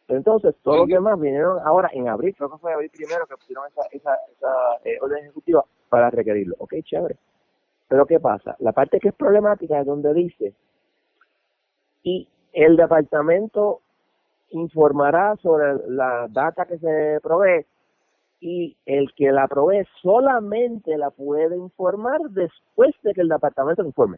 Pero 0.08 0.18
entonces, 0.18 0.56
todos 0.64 0.80
los 0.80 0.88
demás 0.88 1.20
vinieron 1.20 1.60
ahora 1.64 1.90
en 1.94 2.08
abril, 2.08 2.34
creo 2.36 2.50
que 2.50 2.58
fue 2.58 2.74
abril 2.74 2.90
primero 2.90 3.28
que 3.28 3.36
pusieron 3.36 3.68
esa, 3.68 3.84
esa, 3.92 4.16
esa 4.32 4.50
eh, 4.84 4.98
orden 5.02 5.20
ejecutiva 5.20 5.64
para 5.88 6.10
requerirlo. 6.10 6.56
Ok, 6.58 6.76
chévere. 6.84 7.18
Pero 7.88 8.06
¿qué 8.06 8.20
pasa? 8.20 8.56
La 8.60 8.72
parte 8.72 9.00
que 9.00 9.10
es 9.10 9.14
problemática 9.16 9.80
es 9.80 9.86
donde 9.86 10.14
dice, 10.14 10.54
y 12.04 12.28
el 12.54 12.76
departamento 12.76 13.82
informará 14.52 15.36
sobre 15.38 15.76
la 15.88 16.28
data 16.30 16.66
que 16.66 16.78
se 16.80 17.20
provee 17.22 17.66
y 18.40 18.78
el 18.86 19.14
que 19.14 19.32
la 19.32 19.48
provee 19.48 19.86
solamente 20.02 20.98
la 20.98 21.12
puede 21.12 21.58
informar 21.58 22.22
después 22.30 22.96
de 23.04 23.14
que 23.14 23.22
el 23.22 23.28
departamento 23.28 23.84
informe. 23.84 24.18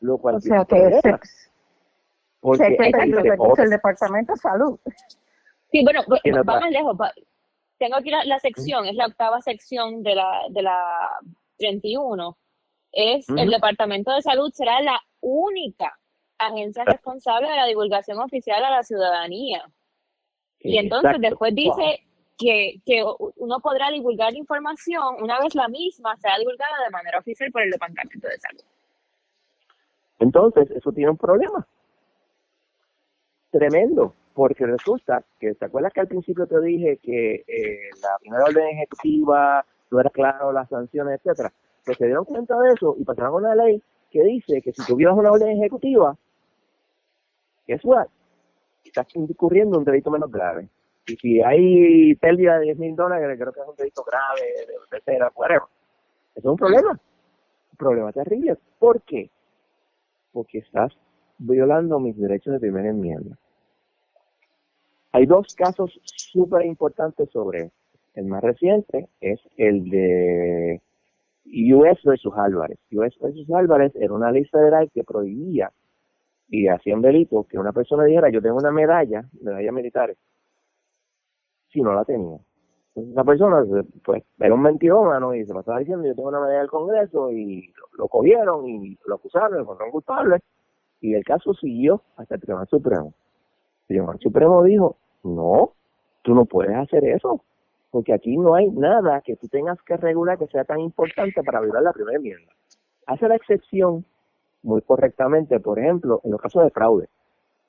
Lo 0.00 0.18
cual 0.18 0.36
o 0.36 0.40
sea 0.40 0.64
que 0.64 1.00
es 1.02 1.50
porque 2.42 2.76
es 2.76 3.58
el 3.58 3.70
departamento 3.70 4.32
de 4.32 4.38
salud. 4.38 4.78
Sí, 5.70 5.84
bueno, 5.84 6.02
vamos 6.44 6.70
lejos. 6.70 6.96
Tengo 7.78 7.96
aquí 7.96 8.10
la, 8.10 8.38
sección, 8.40 8.86
es 8.86 8.96
la 8.96 9.06
octava 9.06 9.40
sección 9.40 10.02
de 10.02 10.16
la, 10.16 10.42
de 10.50 10.62
la 10.62 11.20
31. 11.58 12.36
Es 12.90 13.28
el 13.28 13.48
Departamento 13.48 14.12
de 14.12 14.22
Salud 14.22 14.50
será 14.52 14.80
la 14.82 15.00
única 15.20 15.98
agencia 16.36 16.84
responsable 16.84 17.48
de 17.48 17.56
la 17.56 17.66
divulgación 17.66 18.18
oficial 18.18 18.62
a 18.64 18.70
la 18.70 18.82
ciudadanía. 18.82 19.64
Y 20.58 20.78
entonces 20.78 21.20
después 21.20 21.54
dice 21.54 22.00
que, 22.36 22.80
que 22.84 23.04
uno 23.36 23.60
podrá 23.60 23.90
divulgar 23.90 24.34
información 24.34 25.22
una 25.22 25.40
vez 25.40 25.54
la 25.54 25.68
misma 25.68 26.16
sea 26.16 26.38
divulgada 26.38 26.84
de 26.84 26.90
manera 26.90 27.18
oficial 27.18 27.50
por 27.52 27.62
el 27.62 27.70
Departamento 27.70 28.28
de 28.28 28.38
Salud. 28.38 28.62
Entonces, 30.22 30.70
eso 30.70 30.92
tiene 30.92 31.10
un 31.10 31.16
problema 31.16 31.66
tremendo, 33.50 34.14
porque 34.34 34.64
resulta 34.64 35.24
que, 35.40 35.54
¿te 35.54 35.64
acuerdas 35.64 35.92
que 35.92 36.00
al 36.00 36.06
principio 36.06 36.46
te 36.46 36.60
dije 36.60 36.98
que 37.02 37.44
eh, 37.46 37.90
la 38.00 38.16
primera 38.20 38.44
orden 38.44 38.68
ejecutiva 38.68 39.66
no 39.90 40.00
era 40.00 40.10
claro, 40.10 40.52
las 40.52 40.68
sanciones, 40.68 41.18
etcétera? 41.18 41.52
Pues 41.84 41.98
se 41.98 42.06
dieron 42.06 42.24
cuenta 42.24 42.56
de 42.60 42.72
eso 42.72 42.94
y 42.96 43.04
pasaron 43.04 43.34
una 43.34 43.56
ley 43.56 43.82
que 44.12 44.22
dice 44.22 44.62
que 44.62 44.72
si 44.72 44.86
tuvieras 44.86 45.16
una 45.16 45.32
orden 45.32 45.60
ejecutiva, 45.60 46.16
es 47.66 47.84
what? 47.84 48.06
Estás 48.84 49.08
incurriendo 49.16 49.76
un 49.76 49.84
delito 49.84 50.08
menos 50.12 50.30
grave. 50.30 50.68
Y 51.08 51.16
si 51.16 51.42
hay 51.42 52.14
pérdida 52.14 52.60
de 52.60 52.66
10 52.66 52.78
mil 52.78 52.94
dólares, 52.94 53.36
creo 53.40 53.52
que 53.52 53.60
es 53.60 53.68
un 53.68 53.74
delito 53.74 54.04
grave, 54.04 54.40
de 54.68 54.74
tercera, 54.88 55.32
whatever. 55.34 55.62
Eso 56.36 56.48
es 56.48 56.52
un 56.52 56.56
problema. 56.56 56.92
Un 56.92 57.76
problema 57.76 58.12
terrible. 58.12 58.56
¿Por 58.78 59.02
qué? 59.02 59.28
Porque 60.32 60.58
estás 60.58 60.92
violando 61.38 62.00
mis 62.00 62.16
derechos 62.16 62.52
de 62.54 62.60
primera 62.60 62.88
enmienda. 62.88 63.36
Hay 65.12 65.26
dos 65.26 65.54
casos 65.54 66.00
súper 66.04 66.64
importantes 66.64 67.30
sobre 67.30 67.64
esto. 67.64 67.76
El 68.14 68.26
más 68.26 68.42
reciente 68.42 69.08
es 69.20 69.40
el 69.56 69.88
de 69.88 70.80
US 71.74 71.98
versus 72.04 72.32
Álvarez. 72.36 72.78
US 72.92 73.18
versus 73.20 73.50
Álvarez 73.50 73.92
era 73.96 74.12
una 74.12 74.30
ley 74.30 74.44
federal 74.46 74.90
que 74.92 75.04
prohibía 75.04 75.70
y 76.48 76.68
hacía 76.68 76.94
un 76.94 77.02
delito 77.02 77.44
que 77.44 77.58
una 77.58 77.72
persona 77.72 78.04
dijera 78.04 78.30
yo 78.30 78.42
tengo 78.42 78.56
una 78.56 78.70
medalla, 78.70 79.24
medalla 79.40 79.72
militar, 79.72 80.14
si 81.70 81.80
no 81.80 81.94
la 81.94 82.04
tenía. 82.04 82.38
Esa 82.94 83.24
persona 83.24 83.64
pues 84.04 84.22
era 84.38 84.54
un 84.54 84.62
mentirómano 84.62 85.34
y 85.34 85.46
se 85.46 85.54
pasaba 85.54 85.78
diciendo 85.78 86.06
yo 86.06 86.14
tengo 86.14 86.28
una 86.28 86.40
medalla 86.40 86.60
del 86.60 86.70
Congreso 86.70 87.30
y 87.30 87.72
lo, 87.96 88.08
cogieron 88.08 88.68
y 88.68 88.98
lo 89.06 89.14
acusaron, 89.14 89.54
lo 89.54 89.60
encontraron 89.62 89.92
culpable 89.92 90.40
y 91.00 91.14
el 91.14 91.24
caso 91.24 91.54
siguió 91.54 92.02
hasta 92.16 92.34
el 92.34 92.40
Tribunal 92.42 92.68
Supremo. 92.68 93.14
El 93.88 93.96
Tribunal 93.96 94.18
Supremo 94.20 94.62
dijo 94.62 94.96
no, 95.24 95.72
tú 96.22 96.34
no 96.34 96.44
puedes 96.44 96.76
hacer 96.76 97.04
eso, 97.04 97.42
porque 97.90 98.12
aquí 98.12 98.36
no 98.36 98.54
hay 98.54 98.70
nada 98.70 99.20
que 99.20 99.36
tú 99.36 99.48
tengas 99.48 99.80
que 99.82 99.96
regular 99.96 100.38
que 100.38 100.46
sea 100.48 100.64
tan 100.64 100.80
importante 100.80 101.42
para 101.42 101.60
violar 101.60 101.82
la 101.82 101.92
primera 101.92 102.16
enmienda. 102.16 102.52
Hace 103.06 103.28
la 103.28 103.36
excepción 103.36 104.04
muy 104.62 104.82
correctamente, 104.82 105.60
por 105.60 105.78
ejemplo, 105.78 106.20
en 106.24 106.30
los 106.30 106.40
casos 106.40 106.64
de 106.64 106.70
fraude. 106.70 107.08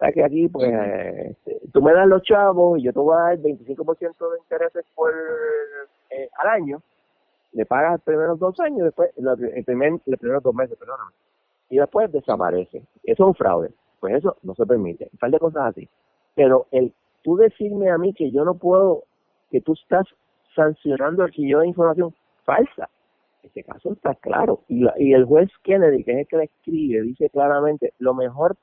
¿Sabes 0.04 0.16
que 0.16 0.24
aquí, 0.26 0.50
pues, 0.50 0.70
este, 0.70 1.62
tú 1.72 1.82
me 1.82 1.94
das 1.94 2.06
los 2.06 2.22
chavos 2.24 2.78
y 2.78 2.84
yo 2.84 2.92
te 2.92 3.00
voy 3.00 3.16
a 3.16 3.22
dar 3.22 3.34
el 3.36 3.42
25% 3.42 4.32
de 4.32 4.38
intereses 4.38 4.86
por, 4.96 5.14
eh, 6.10 6.30
al 6.40 6.48
año, 6.50 6.82
le 7.54 7.66
pagas 7.66 7.94
los 7.94 8.02
primeros 8.02 8.38
dos 8.38 8.60
años, 8.60 8.84
después, 8.84 9.12
el 9.16 9.64
primer, 9.64 9.94
los 10.06 10.20
primeros 10.20 10.44
dos 10.44 10.54
meses, 10.54 10.78
perdóname, 10.78 11.14
y 11.70 11.78
después 11.78 12.12
desaparece. 12.12 12.80
Eso 13.06 13.24
es 13.24 13.28
un 13.28 13.34
fraude. 13.34 13.72
Pues 14.02 14.16
eso 14.16 14.36
no 14.44 14.54
se 14.56 14.66
permite. 14.66 15.08
Un 15.14 15.20
par 15.20 15.32
de 15.32 15.40
cosas 15.40 15.68
así. 15.68 15.88
Pero 16.36 16.68
el 16.72 16.94
tú 17.22 17.38
decirme 17.38 17.90
a 17.90 17.98
mí 17.98 18.14
que 18.14 18.30
yo 18.30 18.44
no 18.44 18.56
puedo, 18.56 19.06
que 19.52 19.62
tú 19.62 19.72
estás 19.72 20.06
sancionando 20.54 21.26
yo 21.28 21.60
de 21.62 21.68
información 21.68 22.14
falsa. 22.44 22.90
Ese 23.42 23.64
caso 23.64 23.94
está 23.94 24.16
claro. 24.16 24.64
Y, 24.68 24.86
y 24.98 25.14
el 25.14 25.24
juez 25.24 25.50
Kennedy, 25.64 26.04
que 26.04 26.12
es 26.12 26.18
el 26.18 26.28
que 26.28 26.38
le 26.38 26.44
escribe, 26.44 27.04
dice 27.04 27.30
claramente, 27.30 27.94
lo 28.00 28.14
mejor, 28.14 28.58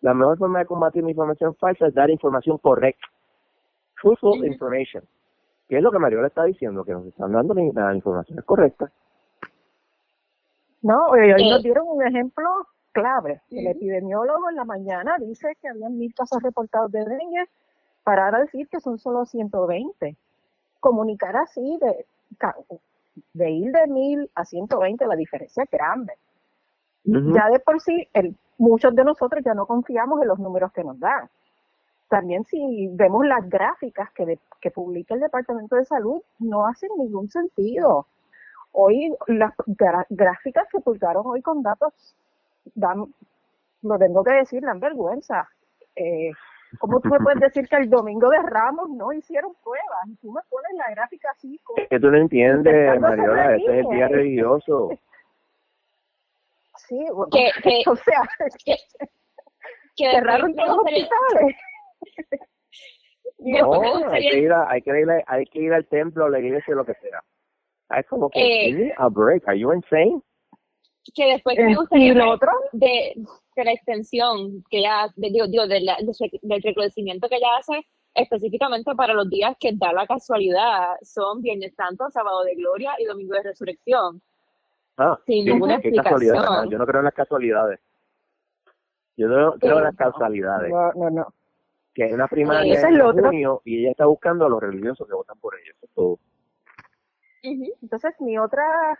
la 0.00 0.14
mejor 0.14 0.38
forma 0.38 0.60
de 0.60 0.66
combatir 0.66 1.02
la 1.02 1.10
información 1.10 1.54
falsa 1.56 1.86
es 1.86 1.94
dar 1.94 2.10
información 2.10 2.58
correcta. 2.58 3.06
Truthful 4.00 4.44
information. 4.46 5.04
Que 5.68 5.78
es 5.78 5.82
lo 5.82 5.90
que 5.90 5.98
Mario 5.98 6.20
le 6.20 6.28
está 6.28 6.44
diciendo, 6.44 6.84
que 6.84 6.92
nos 6.92 7.06
están 7.06 7.32
dando 7.32 7.54
la, 7.54 7.94
información 7.94 8.40
correcta. 8.44 8.90
No, 10.82 11.06
hoy 11.08 11.28
nos 11.50 11.62
dieron 11.62 11.86
un 11.88 12.06
ejemplo 12.06 12.48
clave. 12.92 13.40
El 13.50 13.66
epidemiólogo 13.66 14.48
en 14.50 14.56
la 14.56 14.64
mañana 14.64 15.16
dice 15.18 15.56
que 15.60 15.68
habían 15.68 15.98
mil 15.98 16.14
casos 16.14 16.42
reportados 16.42 16.92
de 16.92 17.04
dengue 17.04 17.48
parar 18.04 18.36
a 18.36 18.40
decir 18.40 18.68
que 18.68 18.80
son 18.80 18.98
solo 18.98 19.24
120. 19.24 20.16
Comunicar 20.78 21.36
así 21.36 21.78
de, 21.80 22.06
de 23.32 23.50
ir 23.50 23.72
de 23.72 23.86
1000 23.88 24.30
a 24.34 24.44
120, 24.44 25.06
la 25.06 25.16
diferencia 25.16 25.64
es 25.64 25.70
grande. 25.70 26.12
Ya 27.04 27.48
de 27.50 27.60
por 27.60 27.80
sí, 27.80 28.08
el, 28.14 28.36
muchos 28.58 28.94
de 28.94 29.04
nosotros 29.04 29.42
ya 29.44 29.54
no 29.54 29.66
confiamos 29.66 30.20
en 30.22 30.28
los 30.28 30.38
números 30.38 30.72
que 30.72 30.84
nos 30.84 30.98
dan. 30.98 31.28
También 32.08 32.44
si 32.44 32.88
vemos 32.92 33.26
las 33.26 33.48
gráficas 33.48 34.10
que, 34.12 34.38
que 34.60 34.70
publica 34.70 35.14
el 35.14 35.20
Departamento 35.20 35.76
de 35.76 35.84
Salud, 35.84 36.22
no 36.38 36.66
hacen 36.66 36.90
ningún 36.96 37.28
sentido. 37.28 38.06
Hoy 38.72 39.14
las 39.26 39.52
gráficas 40.08 40.68
que 40.70 40.80
publicaron 40.80 41.26
hoy 41.26 41.42
con 41.42 41.62
datos 41.62 42.14
dan, 42.74 43.06
lo 43.82 43.98
tengo 43.98 44.22
que 44.22 44.32
decir, 44.32 44.62
dan 44.62 44.80
vergüenza. 44.80 45.48
Eh, 45.96 46.30
¿Cómo 46.78 47.00
tú 47.00 47.08
me 47.08 47.18
puedes 47.20 47.40
decir 47.40 47.68
que 47.68 47.76
el 47.76 47.88
domingo 47.88 48.28
de 48.28 48.38
Ramos 48.42 48.90
no 48.90 49.12
hicieron 49.12 49.52
pruebas? 49.62 50.08
Y 50.08 50.16
tú 50.16 50.30
me 50.30 50.40
pones 50.50 50.72
la 50.74 50.94
gráfica 50.94 51.30
así. 51.30 51.58
Es 51.76 51.88
que 51.88 52.00
tú 52.00 52.10
no 52.10 52.18
entiendes, 52.18 53.00
Mariola, 53.00 53.56
este 53.56 53.80
es 53.80 53.86
el 53.86 53.92
día 53.92 54.08
religioso. 54.08 54.90
Sí, 56.88 56.98
bueno, 57.12 57.28
que, 57.62 57.82
o 57.86 57.96
sea, 57.96 58.22
que, 58.64 58.76
que 59.96 60.10
cerraron 60.10 60.54
todos 60.54 60.68
los 60.68 60.78
hospitales. 60.78 61.56
No, 63.38 63.82
hay 64.10 64.30
que, 64.30 64.38
ir 64.38 64.50
a, 64.50 64.68
hay, 64.68 64.80
que 64.80 64.98
ir 64.98 65.10
a, 65.10 65.22
hay 65.26 65.44
que 65.44 65.58
ir 65.58 65.72
al 65.72 65.86
templo, 65.86 66.24
a 66.24 66.30
la 66.30 66.40
iglesia, 66.40 66.74
lo 66.74 66.86
que 66.86 66.94
sea. 66.94 67.22
Es 67.98 68.06
como 68.06 68.30
que, 68.30 68.70
eh, 68.70 68.94
a 68.96 69.08
break, 69.08 69.46
are 69.46 69.58
you 69.58 69.72
insane? 69.74 70.22
Que 71.14 71.26
después 71.32 71.56
me 71.58 71.76
gustaría 71.76 72.14
lo 72.14 72.30
otro? 72.30 72.50
de 72.72 73.14
de 73.56 73.64
la 73.64 73.72
extensión 73.72 74.62
que 74.70 74.82
ya, 74.82 75.08
digo, 75.16 75.46
digo 75.48 75.66
del 75.66 75.88
reconocimiento 76.62 77.28
que 77.28 77.36
ella 77.36 77.56
hace 77.58 77.86
específicamente 78.14 78.94
para 78.94 79.14
los 79.14 79.28
días 79.28 79.56
que 79.58 79.72
da 79.74 79.92
la 79.92 80.06
casualidad, 80.06 80.96
son 81.02 81.42
Viernes 81.42 81.74
Santo, 81.74 82.08
Sábado 82.10 82.44
de 82.44 82.54
Gloria 82.54 82.92
y 82.98 83.04
Domingo 83.04 83.34
de 83.34 83.42
Resurrección. 83.42 84.22
Ah, 84.96 85.18
sin 85.26 85.44
ninguna 85.44 85.74
explicación. 85.74 86.70
Yo 86.70 86.78
no 86.78 86.86
creo 86.86 87.00
en 87.00 87.04
las 87.04 87.14
casualidades. 87.14 87.80
Yo 89.16 89.28
no 89.28 89.54
creo 89.54 89.78
en 89.78 89.84
las 89.84 89.96
casualidades. 89.96 90.70
No, 90.70 90.92
no, 90.92 91.10
no. 91.10 91.34
Que 91.94 92.04
hay 92.04 92.12
una 92.12 92.28
primaria 92.28 92.80
en 92.80 93.12
junio 93.12 93.62
y 93.64 93.80
ella 93.80 93.90
está 93.90 94.06
buscando 94.06 94.46
a 94.46 94.48
los 94.48 94.60
religiosos 94.60 95.06
que 95.06 95.14
votan 95.14 95.38
por 95.38 95.54
ella. 95.58 95.70
Eso 95.70 95.86
es 95.86 95.90
todo. 95.92 96.18
Entonces, 97.42 98.14
mi 98.20 98.38
otra 98.38 98.98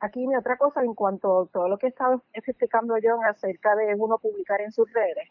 aquí 0.00 0.26
mi 0.26 0.36
otra 0.36 0.56
cosa 0.56 0.82
en 0.82 0.94
cuanto 0.94 1.42
a 1.42 1.46
todo 1.46 1.68
lo 1.68 1.78
que 1.78 1.88
estaba 1.88 2.20
explicando 2.32 2.96
yo 2.98 3.20
acerca 3.22 3.76
de 3.76 3.94
uno 3.94 4.18
publicar 4.18 4.60
en 4.60 4.72
sus 4.72 4.90
redes, 4.92 5.28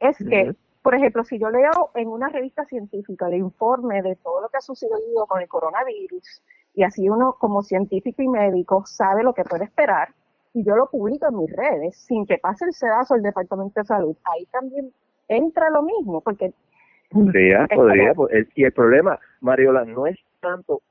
es 0.00 0.18
que, 0.18 0.54
por 0.82 0.94
ejemplo, 0.94 1.24
si 1.24 1.38
yo 1.38 1.50
leo 1.50 1.90
en 1.94 2.08
una 2.08 2.28
revista 2.28 2.64
científica 2.66 3.26
el 3.28 3.34
informe 3.34 4.02
de 4.02 4.16
todo 4.16 4.42
lo 4.42 4.48
que 4.48 4.58
ha 4.58 4.60
sucedido 4.60 5.26
con 5.26 5.40
el 5.40 5.48
coronavirus, 5.48 6.42
y 6.74 6.82
así 6.82 7.08
uno 7.08 7.36
como 7.38 7.62
científico 7.62 8.22
y 8.22 8.28
médico 8.28 8.84
sabe 8.86 9.22
lo 9.22 9.32
que 9.32 9.44
puede 9.44 9.64
esperar, 9.64 10.08
y 10.52 10.64
yo 10.64 10.76
lo 10.76 10.88
publico 10.88 11.28
en 11.28 11.38
mis 11.38 11.50
redes 11.54 11.96
sin 11.96 12.26
que 12.26 12.38
pase 12.38 12.64
el 12.64 12.72
sedazo 12.72 13.14
al 13.14 13.22
Departamento 13.22 13.80
de 13.80 13.86
Salud, 13.86 14.16
ahí 14.24 14.46
también 14.46 14.92
entra 15.28 15.70
lo 15.70 15.82
mismo, 15.82 16.20
porque... 16.20 16.52
Podría, 17.10 17.66
podría, 17.72 18.14
pues, 18.14 18.48
y 18.56 18.64
el 18.64 18.72
problema, 18.72 19.18
Mariola, 19.40 19.84
no 19.84 20.06
es 20.06 20.18
tanto 20.40 20.82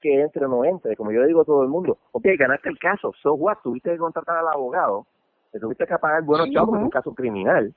que 0.00 0.22
entre 0.22 0.46
o 0.46 0.48
no 0.48 0.64
entre, 0.64 0.96
como 0.96 1.10
yo 1.10 1.20
le 1.20 1.26
digo 1.26 1.42
a 1.42 1.44
todo 1.44 1.62
el 1.62 1.68
mundo, 1.68 1.98
ok, 2.12 2.24
ganaste 2.38 2.68
el 2.68 2.78
caso, 2.78 3.12
so 3.22 3.34
what, 3.34 3.58
tuviste 3.62 3.90
que 3.90 3.98
contratar 3.98 4.38
al 4.38 4.48
abogado, 4.48 5.06
te 5.52 5.60
tuviste 5.60 5.86
que 5.86 5.98
pagar 5.98 6.22
buenos 6.22 6.50
chavos 6.50 6.76
en 6.76 6.84
un 6.84 6.90
caso 6.90 7.14
criminal, 7.14 7.74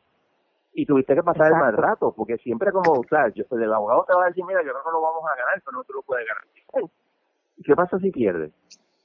y 0.74 0.86
tuviste 0.86 1.16
que 1.16 1.24
pasar 1.24 1.48
el 1.48 1.58
mal 1.58 1.76
rato, 1.76 2.14
porque 2.16 2.38
siempre 2.38 2.72
como, 2.72 2.92
o 2.92 3.04
sea, 3.10 3.30
yo, 3.30 3.44
el 3.52 3.74
abogado 3.74 4.06
te 4.08 4.14
va 4.14 4.26
a 4.26 4.28
decir, 4.28 4.46
mira, 4.46 4.62
yo 4.62 4.70
creo 4.72 4.84
que 4.84 4.90
no 4.90 5.00
lo 5.00 5.02
vamos 5.02 5.24
a 5.26 5.36
ganar, 5.36 5.62
pero 5.66 5.78
no 5.78 5.84
tú 5.84 5.94
lo 5.94 6.02
puedes 6.04 6.26
ganar. 6.28 6.90
Qué 7.64 7.76
pasa 7.76 8.00
si 8.00 8.12
pierdes? 8.12 8.52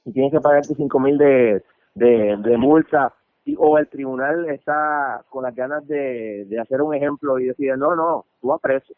Y 0.05 0.11
tienes 0.11 0.31
que 0.31 0.39
pagarte 0.39 0.75
cinco 0.75 0.99
mil 0.99 1.17
de, 1.17 1.63
de, 1.95 2.37
de 2.37 2.57
multa 2.57 3.13
o 3.57 3.77
el 3.77 3.87
tribunal 3.87 4.49
está 4.49 5.23
con 5.29 5.43
las 5.43 5.55
ganas 5.55 5.87
de, 5.87 6.45
de 6.45 6.59
hacer 6.59 6.81
un 6.81 6.95
ejemplo 6.95 7.37
y 7.39 7.45
decir, 7.45 7.77
no, 7.77 7.95
no, 7.95 8.25
tú 8.41 8.51
aprecio, 8.51 8.95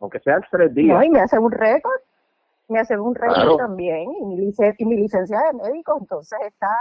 aunque 0.00 0.20
sean 0.20 0.44
tres 0.50 0.74
días. 0.74 0.98
No, 0.98 1.02
y 1.02 1.08
me 1.08 1.20
hace 1.20 1.38
un 1.38 1.50
récord, 1.50 2.00
me 2.68 2.78
hace 2.78 2.98
un 2.98 3.14
récord 3.14 3.56
también, 3.56 4.10
y 4.20 4.24
mi, 4.26 4.36
licencia, 4.36 4.74
y 4.78 4.84
mi 4.84 4.96
licencia 4.96 5.38
de 5.50 5.58
médico, 5.58 5.96
entonces 5.98 6.38
está 6.46 6.76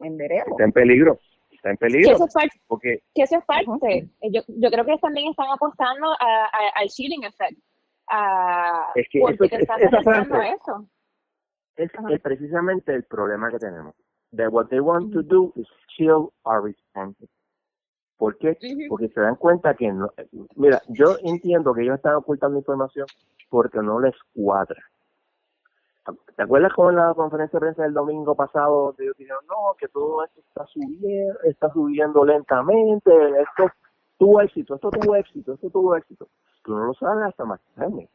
en 0.00 0.16
veremos. 0.18 0.48
Está 0.50 0.64
en 0.64 0.72
peligro, 0.72 1.18
está 1.50 1.70
en 1.70 1.76
peligro. 1.78 2.08
Que 2.08 2.14
eso 2.14 2.24
es 2.26 2.34
parte, 2.34 2.60
porque, 2.66 3.02
que 3.14 3.22
eso 3.22 3.38
es 3.38 3.44
parte. 3.46 4.08
Yo, 4.30 4.42
yo 4.48 4.70
creo 4.70 4.84
que 4.84 4.98
también 4.98 5.30
están 5.30 5.48
apostando 5.50 6.08
a, 6.20 6.50
al 6.74 6.88
shielding 6.88 7.24
effect. 7.24 7.58
A, 8.10 8.92
es 8.94 9.06
que 9.10 9.20
eso, 9.20 9.44
es, 9.44 9.52
esa 9.52 10.02
frase, 10.02 10.54
eso. 10.54 10.88
Es, 11.76 11.90
es 12.10 12.20
precisamente 12.20 12.94
el 12.94 13.04
problema 13.04 13.50
que 13.50 13.58
tenemos 13.58 13.94
that 14.32 14.52
what 14.52 14.70
they 14.70 14.80
want 14.80 15.12
to 15.12 15.22
do 15.22 15.52
is 15.56 15.66
shield 15.96 16.32
our 16.44 16.62
responses. 16.62 17.28
¿Por 18.16 18.36
qué? 18.38 18.56
Porque 18.88 19.08
se 19.08 19.20
dan 19.20 19.36
cuenta 19.36 19.74
que 19.74 19.92
no. 19.92 20.10
Mira, 20.56 20.82
yo 20.88 21.16
entiendo 21.22 21.72
que 21.72 21.82
ellos 21.82 21.96
están 21.96 22.16
ocultando 22.16 22.58
información 22.58 23.06
porque 23.48 23.78
no 23.78 24.00
les 24.00 24.14
cuadra. 24.34 24.82
¿Te 26.36 26.42
acuerdas 26.42 26.72
con 26.72 26.96
la 26.96 27.14
conferencia 27.14 27.58
de 27.58 27.60
prensa 27.60 27.82
del 27.82 27.92
domingo 27.92 28.34
pasado 28.34 28.94
ellos 28.98 29.14
dijeron, 29.16 29.44
no, 29.46 29.74
que 29.78 29.88
todo 29.88 30.24
esto 30.24 30.40
está 30.40 30.66
subiendo, 30.66 31.38
está 31.42 31.70
subiendo 31.70 32.24
lentamente, 32.24 33.10
esto 33.40 33.70
tuvo 34.16 34.40
éxito, 34.40 34.76
esto 34.76 34.90
tuvo 34.90 35.14
éxito, 35.14 35.52
esto 35.52 35.70
tuvo 35.70 35.94
éxito? 35.94 36.28
Tú 36.68 36.76
no 36.76 36.84
lo 36.84 36.92
sabes 36.92 37.24
hasta 37.24 37.46
más 37.46 37.60
tarde. 37.74 38.10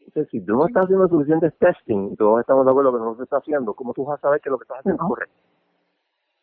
Entonces, 0.00 0.28
si 0.32 0.40
tú 0.40 0.56
no 0.56 0.66
estás 0.66 0.86
haciendo 0.86 1.06
suficientes 1.06 1.56
testing 1.58 2.10
y 2.10 2.16
todos 2.16 2.40
estamos 2.40 2.64
de 2.64 2.72
acuerdo 2.72 2.92
que 2.92 2.98
no 2.98 3.14
se 3.14 3.22
está 3.22 3.36
haciendo, 3.36 3.74
¿cómo 3.74 3.94
tú 3.94 4.04
vas 4.04 4.18
a 4.18 4.22
saber 4.22 4.40
que 4.40 4.50
lo 4.50 4.58
que 4.58 4.64
estás 4.64 4.80
haciendo 4.80 5.04
es 5.04 5.08
correcto? 5.08 5.34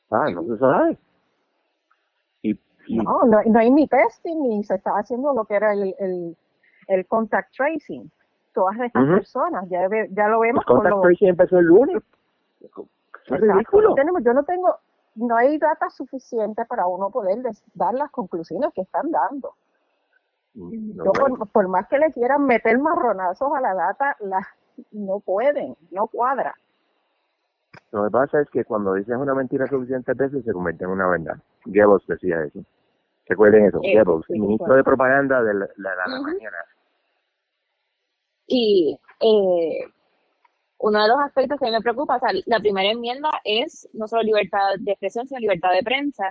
Ah, 0.10 0.30
no 0.32 0.44
se 0.44 0.58
sabe. 0.58 0.98
Y, 2.44 2.58
No, 2.96 3.24
no, 3.26 3.60
hay 3.60 3.72
ni 3.72 3.90
testing 3.90 4.42
ni 4.42 4.64
se 4.64 4.76
está 4.76 4.92
haciendo 4.92 5.34
lo 5.34 5.44
que 5.44 5.56
era 5.56 5.74
el, 5.74 5.94
el, 6.00 6.38
el 6.88 7.06
contact 7.08 7.54
tracing. 7.58 8.10
Todas 8.54 8.80
estas 8.80 9.04
personas, 9.04 9.68
ya, 9.68 9.90
ya 10.12 10.30
lo 10.30 10.40
vemos. 10.40 10.64
El 10.66 10.76
contact 10.76 11.02
tracing 11.02 11.28
empezó 11.28 11.60
el 11.60 11.66
lunes. 11.66 12.02
Es 12.62 13.42
ridículo. 13.42 13.96
Tenemos, 13.96 14.24
yo 14.24 14.32
no 14.32 14.44
tengo, 14.44 14.78
no 15.16 15.36
hay 15.36 15.58
data 15.58 15.90
suficiente 15.90 16.64
para 16.64 16.88
uno 16.88 17.10
poder 17.10 17.40
dar 17.74 17.94
las 17.96 18.12
conclusiones 18.12 18.72
que 18.74 18.84
están 18.84 19.12
dando. 19.12 19.56
Yo, 20.56 21.12
por, 21.52 21.68
más 21.68 21.88
que 21.88 21.98
le 21.98 22.12
quieran 22.12 22.46
meter 22.46 22.78
marronazos 22.78 23.52
a 23.56 23.62
la 23.62 23.74
data, 23.74 24.16
la, 24.20 24.48
no 24.92 25.20
pueden, 25.20 25.76
no 25.92 26.08
cuadra. 26.08 26.56
Lo 27.92 28.06
que 28.06 28.12
pasa 28.12 28.42
es 28.42 28.50
que 28.50 28.64
cuando 28.64 28.94
dices 28.94 29.16
una 29.18 29.34
mentira 29.34 29.68
suficientes 29.68 30.16
veces 30.16 30.44
se 30.46 30.54
convierte 30.54 30.84
en 30.84 30.92
una 30.92 31.08
verdad. 31.08 31.38
Goebbels 31.66 32.06
decía 32.08 32.44
eso. 32.44 32.60
Recuerden 33.28 33.66
eso, 33.66 33.80
eh, 33.82 33.96
Goebbels, 33.96 34.30
ministro 34.30 34.76
de 34.76 34.84
propaganda 34.84 35.42
de 35.42 35.54
la, 35.54 35.68
la, 35.78 36.20
mañana. 36.22 36.58
Y 38.46 39.00
eh, 39.22 39.92
uno 40.80 41.02
de 41.02 41.08
los 41.08 41.20
aspectos 41.20 41.58
que 41.58 41.66
a 41.66 41.70
mí 41.70 41.76
me 41.76 41.82
preocupa, 41.82 42.18
o 42.18 42.20
sea, 42.20 42.30
la 42.46 42.60
primera 42.60 42.92
enmienda 42.92 43.30
es 43.44 43.90
no 43.94 44.08
solo 44.08 44.22
libertad 44.22 44.76
de 44.80 44.92
expresión, 44.92 45.28
sino 45.28 45.40
libertad 45.40 45.72
de 45.72 45.82
prensa. 45.82 46.30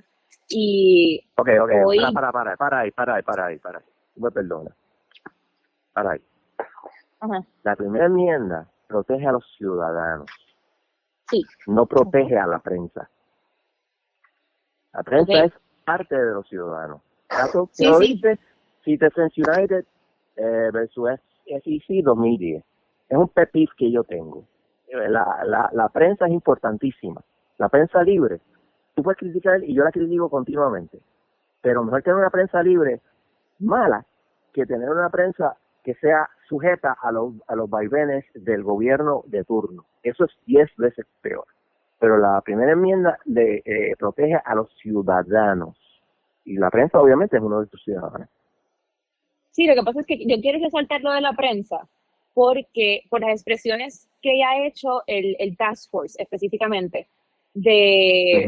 Y 0.49 1.27
ok, 1.37 1.49
ok, 1.63 1.71
para, 2.13 2.13
para, 2.13 2.33
para, 2.33 2.57
para 2.57 2.79
ahí, 2.81 2.91
para 2.91 3.15
ahí, 3.15 3.23
para 3.23 3.47
ahí, 3.47 3.59
para 3.59 3.79
ahí 3.79 3.92
me 4.17 4.31
perdona. 4.31 4.75
Para 5.93 6.13
ahí. 6.13 6.23
La 7.63 7.77
primera 7.77 8.07
enmienda 8.07 8.67
protege 8.89 9.27
a 9.27 9.33
los 9.33 9.45
ciudadanos. 9.57 10.27
Sí. 11.31 11.43
No 11.67 11.87
protege 11.87 12.37
a 12.37 12.47
la 12.47 12.59
prensa. 12.59 13.09
La 14.93 15.03
prensa 15.03 15.45
es 15.45 15.53
parte 15.85 16.17
de 16.17 16.35
los 16.35 16.47
ciudadanos. 16.49 17.01
Caso 17.29 17.69
sí, 17.73 17.87
sí. 17.95 18.21
Citizens 18.85 19.33
United 19.39 19.85
eh, 20.37 20.71
versus 20.73 21.11
SEC 21.47 22.03
2010. 22.05 22.63
Es 23.09 23.19
un 23.19 23.29
pepif 23.29 23.71
que 23.77 23.91
yo 23.91 24.05
tengo. 24.05 24.45
La, 24.91 25.43
la, 25.45 25.71
la 25.73 25.89
prensa 25.89 26.27
es 26.27 26.33
importantísima. 26.33 27.23
La 27.59 27.69
prensa 27.69 28.03
libre. 28.03 28.41
Tú 28.95 29.03
puedes 29.03 29.19
criticar 29.19 29.63
y 29.65 29.75
yo 29.75 29.85
la 29.85 29.93
critico 29.93 30.29
continuamente. 30.29 31.01
Pero 31.63 31.83
mejor 31.85 32.03
tener 32.03 32.19
una 32.19 32.31
prensa 32.31 32.63
libre 32.63 33.01
mala 33.63 34.05
que 34.53 34.67
tener 34.67 34.91
una 34.91 35.09
prensa 35.11 35.57
que 35.83 35.95
sea 35.95 36.29
sujeta 36.49 36.97
a 37.01 37.11
los, 37.11 37.35
a 37.49 37.57
los 37.57 37.69
vaivenes 37.69 38.25
del 38.35 38.63
gobierno 38.63 39.23
de 39.27 39.45
turno. 39.45 39.85
Eso 40.03 40.25
es 40.25 40.31
diez 40.47 40.71
veces 40.77 41.07
peor. 41.21 41.47
Pero 41.99 42.19
la 42.19 42.41
primera 42.41 42.73
enmienda 42.73 43.19
le 43.25 43.63
eh, 43.65 43.97
protege 43.99 44.39
a 44.45 44.55
los 44.55 44.71
ciudadanos. 44.81 45.77
Y 46.45 46.57
la 46.57 46.71
prensa 46.71 47.01
obviamente 47.01 47.37
es 47.37 47.43
uno 47.43 47.61
de 47.61 47.69
sus 47.69 47.83
ciudadanos. 47.85 48.29
Sí, 49.53 49.67
lo 49.67 49.75
que 49.75 49.83
pasa 49.83 50.01
es 50.01 50.07
que 50.07 50.19
yo 50.27 50.41
quiero 50.41 50.59
resaltar 50.63 51.03
lo 51.03 51.13
de 51.13 51.21
la 51.21 51.33
prensa, 51.35 51.87
porque 52.35 53.03
por 53.11 53.21
las 53.21 53.31
expresiones 53.31 54.09
que 54.23 54.43
ha 54.43 54.67
hecho 54.67 55.03
el, 55.07 55.37
el 55.39 55.57
Task 55.57 55.91
Force 55.91 56.21
específicamente, 56.21 57.07
de 57.55 58.47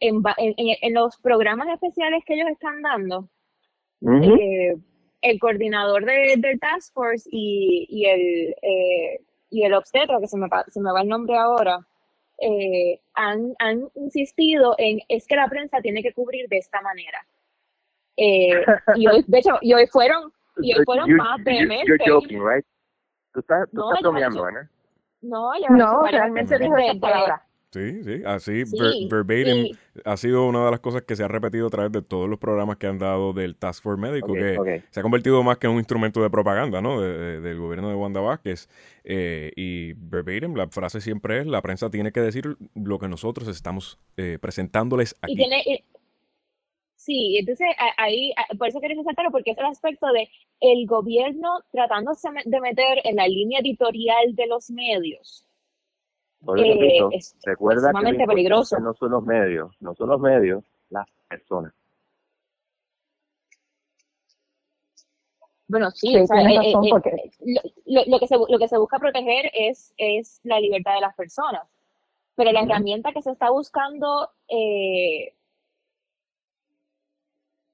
en, 0.00 0.22
en, 0.36 0.94
los 0.94 1.18
programas 1.18 1.68
especiales 1.68 2.24
que 2.24 2.34
ellos 2.34 2.48
están 2.50 2.80
dando, 2.80 3.28
eh, 4.02 4.76
el 5.22 5.38
coordinador 5.38 6.04
de, 6.04 6.34
del 6.38 6.58
Task 6.58 6.92
Force 6.94 7.28
y, 7.30 7.86
y 7.88 8.06
el, 8.06 8.54
eh, 8.62 9.20
y 9.50 9.64
el 9.64 9.74
obstetra, 9.74 10.18
que 10.20 10.28
se 10.28 10.38
me, 10.38 10.48
se 10.68 10.80
me 10.80 10.92
va 10.92 11.02
el 11.02 11.08
nombre 11.08 11.36
ahora, 11.36 11.80
eh, 12.38 13.00
han, 13.14 13.54
han 13.58 13.90
insistido 13.94 14.74
en 14.78 15.00
es 15.08 15.26
que 15.26 15.36
la 15.36 15.48
prensa 15.48 15.80
tiene 15.82 16.02
que 16.02 16.14
cubrir 16.14 16.48
de 16.48 16.58
esta 16.58 16.80
manera. 16.80 17.26
Eh, 18.16 18.64
y 18.96 19.06
hoy, 19.06 19.24
de 19.26 19.38
hecho, 19.38 19.58
y 19.60 19.74
hoy 19.74 19.86
fueron, 19.86 20.32
y 20.62 20.74
hoy 20.74 20.84
fueron 20.84 21.12
más 21.16 21.42
vehementes. 21.44 21.86
You're 21.86 22.20
joking, 22.20 22.42
right? 22.42 22.64
Tú 23.32 23.40
estás, 23.40 23.68
tú 23.70 23.76
no, 23.76 23.90
estás 23.90 24.02
bromeando, 24.02 24.50
No, 25.20 25.52
no, 25.68 26.06
realmente 26.06 26.58
dijo 26.58 26.76
esa 26.76 26.98
palabra. 26.98 27.46
Sí, 27.72 28.02
sí, 28.02 28.22
así 28.26 28.64
verbatim 29.08 29.76
ha 30.04 30.16
sido 30.16 30.44
una 30.48 30.64
de 30.64 30.72
las 30.72 30.80
cosas 30.80 31.02
que 31.02 31.14
se 31.14 31.22
ha 31.22 31.28
repetido 31.28 31.68
a 31.68 31.70
través 31.70 31.92
de 31.92 32.02
todos 32.02 32.28
los 32.28 32.40
programas 32.40 32.78
que 32.78 32.88
han 32.88 32.98
dado 32.98 33.32
del 33.32 33.54
Task 33.54 33.84
Force 33.84 34.00
Médico, 34.00 34.32
que 34.32 34.82
se 34.90 34.98
ha 34.98 35.02
convertido 35.04 35.40
más 35.44 35.58
que 35.58 35.68
en 35.68 35.74
un 35.74 35.78
instrumento 35.78 36.20
de 36.20 36.30
propaganda, 36.30 36.80
¿no? 36.80 37.00
del 37.00 37.58
gobierno 37.58 37.88
de 37.88 37.94
Wanda 37.94 38.20
Vázquez. 38.20 38.68
Eh, 39.04 39.52
y 39.54 39.92
verbatim, 39.92 40.56
la 40.56 40.66
frase 40.68 41.00
siempre 41.00 41.40
es, 41.40 41.46
la 41.46 41.62
prensa 41.62 41.90
tiene 41.90 42.10
que 42.10 42.20
decir 42.20 42.56
lo 42.74 42.98
que 42.98 43.06
nosotros 43.06 43.46
estamos 43.46 44.00
eh, 44.16 44.38
presentándoles 44.40 45.14
aquí. 45.22 45.36
sí, 46.96 47.36
entonces 47.38 47.68
ahí, 47.98 48.32
por 48.58 48.66
eso 48.66 48.80
quería 48.80 48.96
resaltarlo, 48.96 49.30
porque 49.30 49.52
es 49.52 49.58
el 49.58 49.66
aspecto 49.66 50.08
de 50.12 50.28
el 50.58 50.86
gobierno 50.88 51.60
tratándose 51.70 52.28
de 52.44 52.60
meter 52.60 52.98
en 53.04 53.14
la 53.14 53.28
línea 53.28 53.60
editorial 53.60 54.34
de 54.34 54.46
los 54.48 54.70
medios 54.70 55.46
eh, 56.56 57.00
recuerda 57.44 57.92
que 57.92 58.26
peligroso. 58.26 58.78
no 58.78 58.94
son 58.94 59.10
los 59.10 59.24
medios, 59.24 59.76
no 59.80 59.94
son 59.94 60.08
los 60.08 60.20
medios, 60.20 60.64
las 60.88 61.06
personas. 61.28 61.72
Bueno, 65.70 65.88
sí, 65.92 66.16
eh, 66.16 66.24
eh, 66.24 66.72
lo, 67.86 68.18
que 68.18 68.26
se, 68.26 68.34
lo 68.36 68.58
que 68.58 68.66
se 68.66 68.76
busca 68.76 68.98
proteger 68.98 69.52
es, 69.54 69.94
es 69.98 70.40
la 70.42 70.58
libertad 70.58 70.94
de 70.94 71.00
las 71.00 71.14
personas, 71.14 71.62
pero 72.34 72.50
la 72.50 72.62
herramienta 72.62 73.12
que 73.12 73.22
se 73.22 73.30
está 73.30 73.50
buscando, 73.50 74.30
eh, 74.48 75.32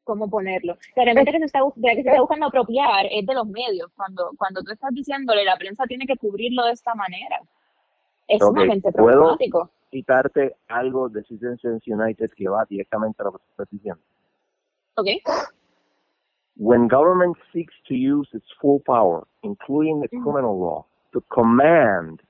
¿cómo 0.04 0.28
ponerlo? 0.28 0.76
La 0.94 1.04
herramienta 1.04 1.32
que 1.32 1.38
se, 1.38 1.46
está, 1.46 1.60
que 1.74 2.02
se 2.02 2.08
está 2.10 2.20
buscando 2.20 2.48
apropiar 2.48 3.06
es 3.10 3.24
de 3.24 3.32
los 3.32 3.46
medios, 3.46 3.90
cuando, 3.96 4.30
cuando 4.36 4.62
tú 4.62 4.72
estás 4.72 4.92
diciéndole 4.92 5.44
la 5.46 5.56
prensa 5.56 5.84
tiene 5.86 6.06
que 6.06 6.18
cubrirlo 6.18 6.66
de 6.66 6.72
esta 6.72 6.94
manera 6.94 7.40
es 8.28 8.40
sumamente 8.40 8.92
problemático. 8.92 9.70
¿Puedo 9.90 10.52
algo 10.68 11.08
de 11.08 11.22
Citizens 11.24 11.82
United 11.86 12.30
que 12.36 12.48
va 12.48 12.64
directamente 12.68 13.22
a 13.22 13.26
lo 13.26 13.32
que 13.32 13.44
estás 13.50 13.68
diciendo? 13.70 14.02
Okay. 14.96 15.22
When 16.56 16.88
government 16.88 17.36
seeks 17.52 17.74
to 17.88 17.94
use 17.94 18.28
its 18.32 18.46
full 18.60 18.80
power, 18.80 19.26
including 19.42 20.00
the 20.00 20.08
mm. 20.08 20.22
criminal 20.22 20.58
law, 20.58 20.86
to 21.12 21.20
command 21.32 22.20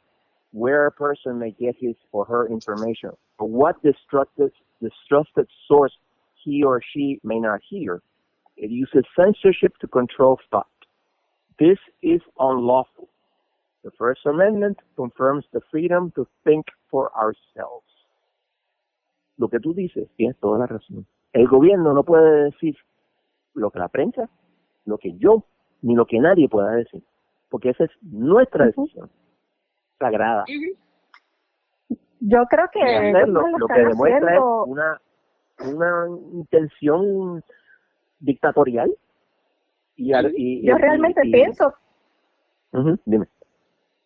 where 0.53 0.87
a 0.87 0.91
person 0.91 1.39
may 1.39 1.53
get 1.53 1.77
his 1.79 1.97
or 2.13 2.25
her 2.25 2.49
information, 2.49 3.11
or 3.39 3.49
what 3.49 3.81
distrusted, 3.83 4.51
distrusted 4.83 5.47
source 5.69 5.93
he 6.43 6.63
or 6.63 6.81
she 6.93 7.21
may 7.23 7.39
not 7.39 7.61
hear, 7.69 8.03
it 8.57 8.71
uses 8.71 9.05
censorship 9.15 9.77
to 9.81 9.87
control 9.87 10.41
thought. 10.51 10.67
This 11.59 11.79
is 12.03 12.21
unlawful 12.39 13.09
The 13.87 13.93
First 13.93 14.27
Amendment 14.27 14.79
confirms 14.97 15.45
the 15.53 15.61
freedom 15.71 16.11
to 16.17 16.27
think 16.43 16.67
for 16.91 17.13
ourselves. 17.15 17.87
Lo 19.39 19.49
que 19.49 19.61
tú 19.61 19.75
dices, 19.75 20.09
tienes 20.17 20.37
toda 20.39 20.59
la 20.59 20.67
razón. 20.67 21.07
El 21.33 21.47
gobierno 21.47 21.93
no 21.93 22.03
puede 22.03 22.47
decir 22.47 22.75
lo 23.55 23.71
que 23.71 23.79
la 23.79 23.87
prensa, 23.87 24.29
lo 24.87 24.99
que 24.99 25.17
yo, 25.19 25.45
ni 25.83 25.95
lo 25.95 26.05
que 26.05 26.19
nadie 26.19 26.49
pueda 26.49 26.73
decir, 26.73 27.05
porque 27.49 27.71
esa 27.71 27.85
es 27.85 27.91
nuestra 28.03 28.67
decisión. 28.67 29.09
sagrada. 30.01 30.45
Yo 32.19 32.45
creo 32.51 32.67
que 32.73 33.13
lo, 33.29 33.69
que 33.69 33.81
demuestra 33.83 34.35
es 34.35 34.43
una, 34.67 35.01
una 35.61 36.07
intención 36.33 37.41
dictatorial. 38.19 38.91
Y, 39.95 40.13
y 40.37 40.67
yo 40.67 40.77
realmente 40.77 41.21
pienso 41.23 41.73
dime. 43.05 43.29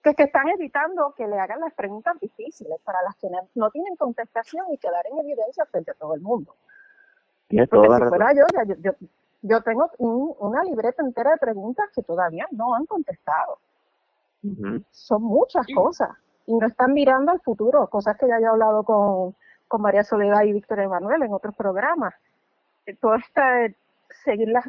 Que, 0.03 0.15
que 0.15 0.23
están 0.23 0.49
evitando 0.49 1.15
que 1.15 1.29
le 1.29 1.39
hagan 1.39 1.61
las 1.61 1.75
preguntas 1.75 2.19
difíciles 2.21 2.81
para 2.83 3.03
las 3.03 3.17
que 3.17 3.29
no 3.55 3.71
tienen 3.71 3.97
contestación 3.97 4.67
y 4.73 4.79
quedar 4.79 5.05
en 5.07 5.19
evidencia 5.19 5.67
frente 5.67 5.91
a 5.91 5.95
todo 5.95 6.15
el 6.15 6.23
mundo. 6.23 6.55
Porque 7.69 7.89
si 7.95 8.09
fuera 8.09 8.33
yo, 8.33 8.45
yo, 8.79 8.93
yo, 9.43 9.63
tengo 9.63 9.91
una 9.99 10.63
libreta 10.63 11.03
entera 11.03 11.33
de 11.33 11.39
preguntas 11.39 11.87
que 11.95 12.03
todavía 12.03 12.47
no 12.53 12.75
han 12.75 12.87
contestado. 12.87 13.59
Son 14.91 15.23
muchas 15.23 15.67
cosas 15.75 16.11
y 16.47 16.55
no 16.55 16.67
están 16.67 16.93
mirando 16.95 17.33
al 17.33 17.41
futuro, 17.41 17.87
cosas 17.89 18.17
que 18.17 18.29
ya 18.29 18.39
he 18.39 18.47
hablado 18.47 18.85
con, 18.85 19.35
con 19.69 19.83
María 19.83 20.05
Soledad 20.05 20.45
y 20.45 20.53
Víctor 20.53 20.81
Emanuel 20.81 21.23
en 21.23 21.33
otros 21.33 21.55
programas. 21.57 22.15
Todo 23.01 23.17
esta, 23.17 23.67
seguir 24.25 24.49
las, 24.49 24.65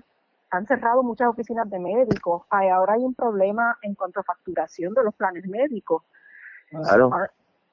han 0.51 0.67
cerrado 0.67 1.01
muchas 1.01 1.29
oficinas 1.29 1.69
de 1.69 1.79
médicos, 1.79 2.43
ahora 2.49 2.93
hay 2.93 3.03
un 3.03 3.15
problema 3.15 3.77
en 3.81 3.95
cuanto 3.95 4.19
a 4.19 4.23
facturación 4.23 4.93
de 4.93 5.03
los 5.03 5.15
planes 5.15 5.47
médicos. 5.47 6.03
Claro. 6.69 7.09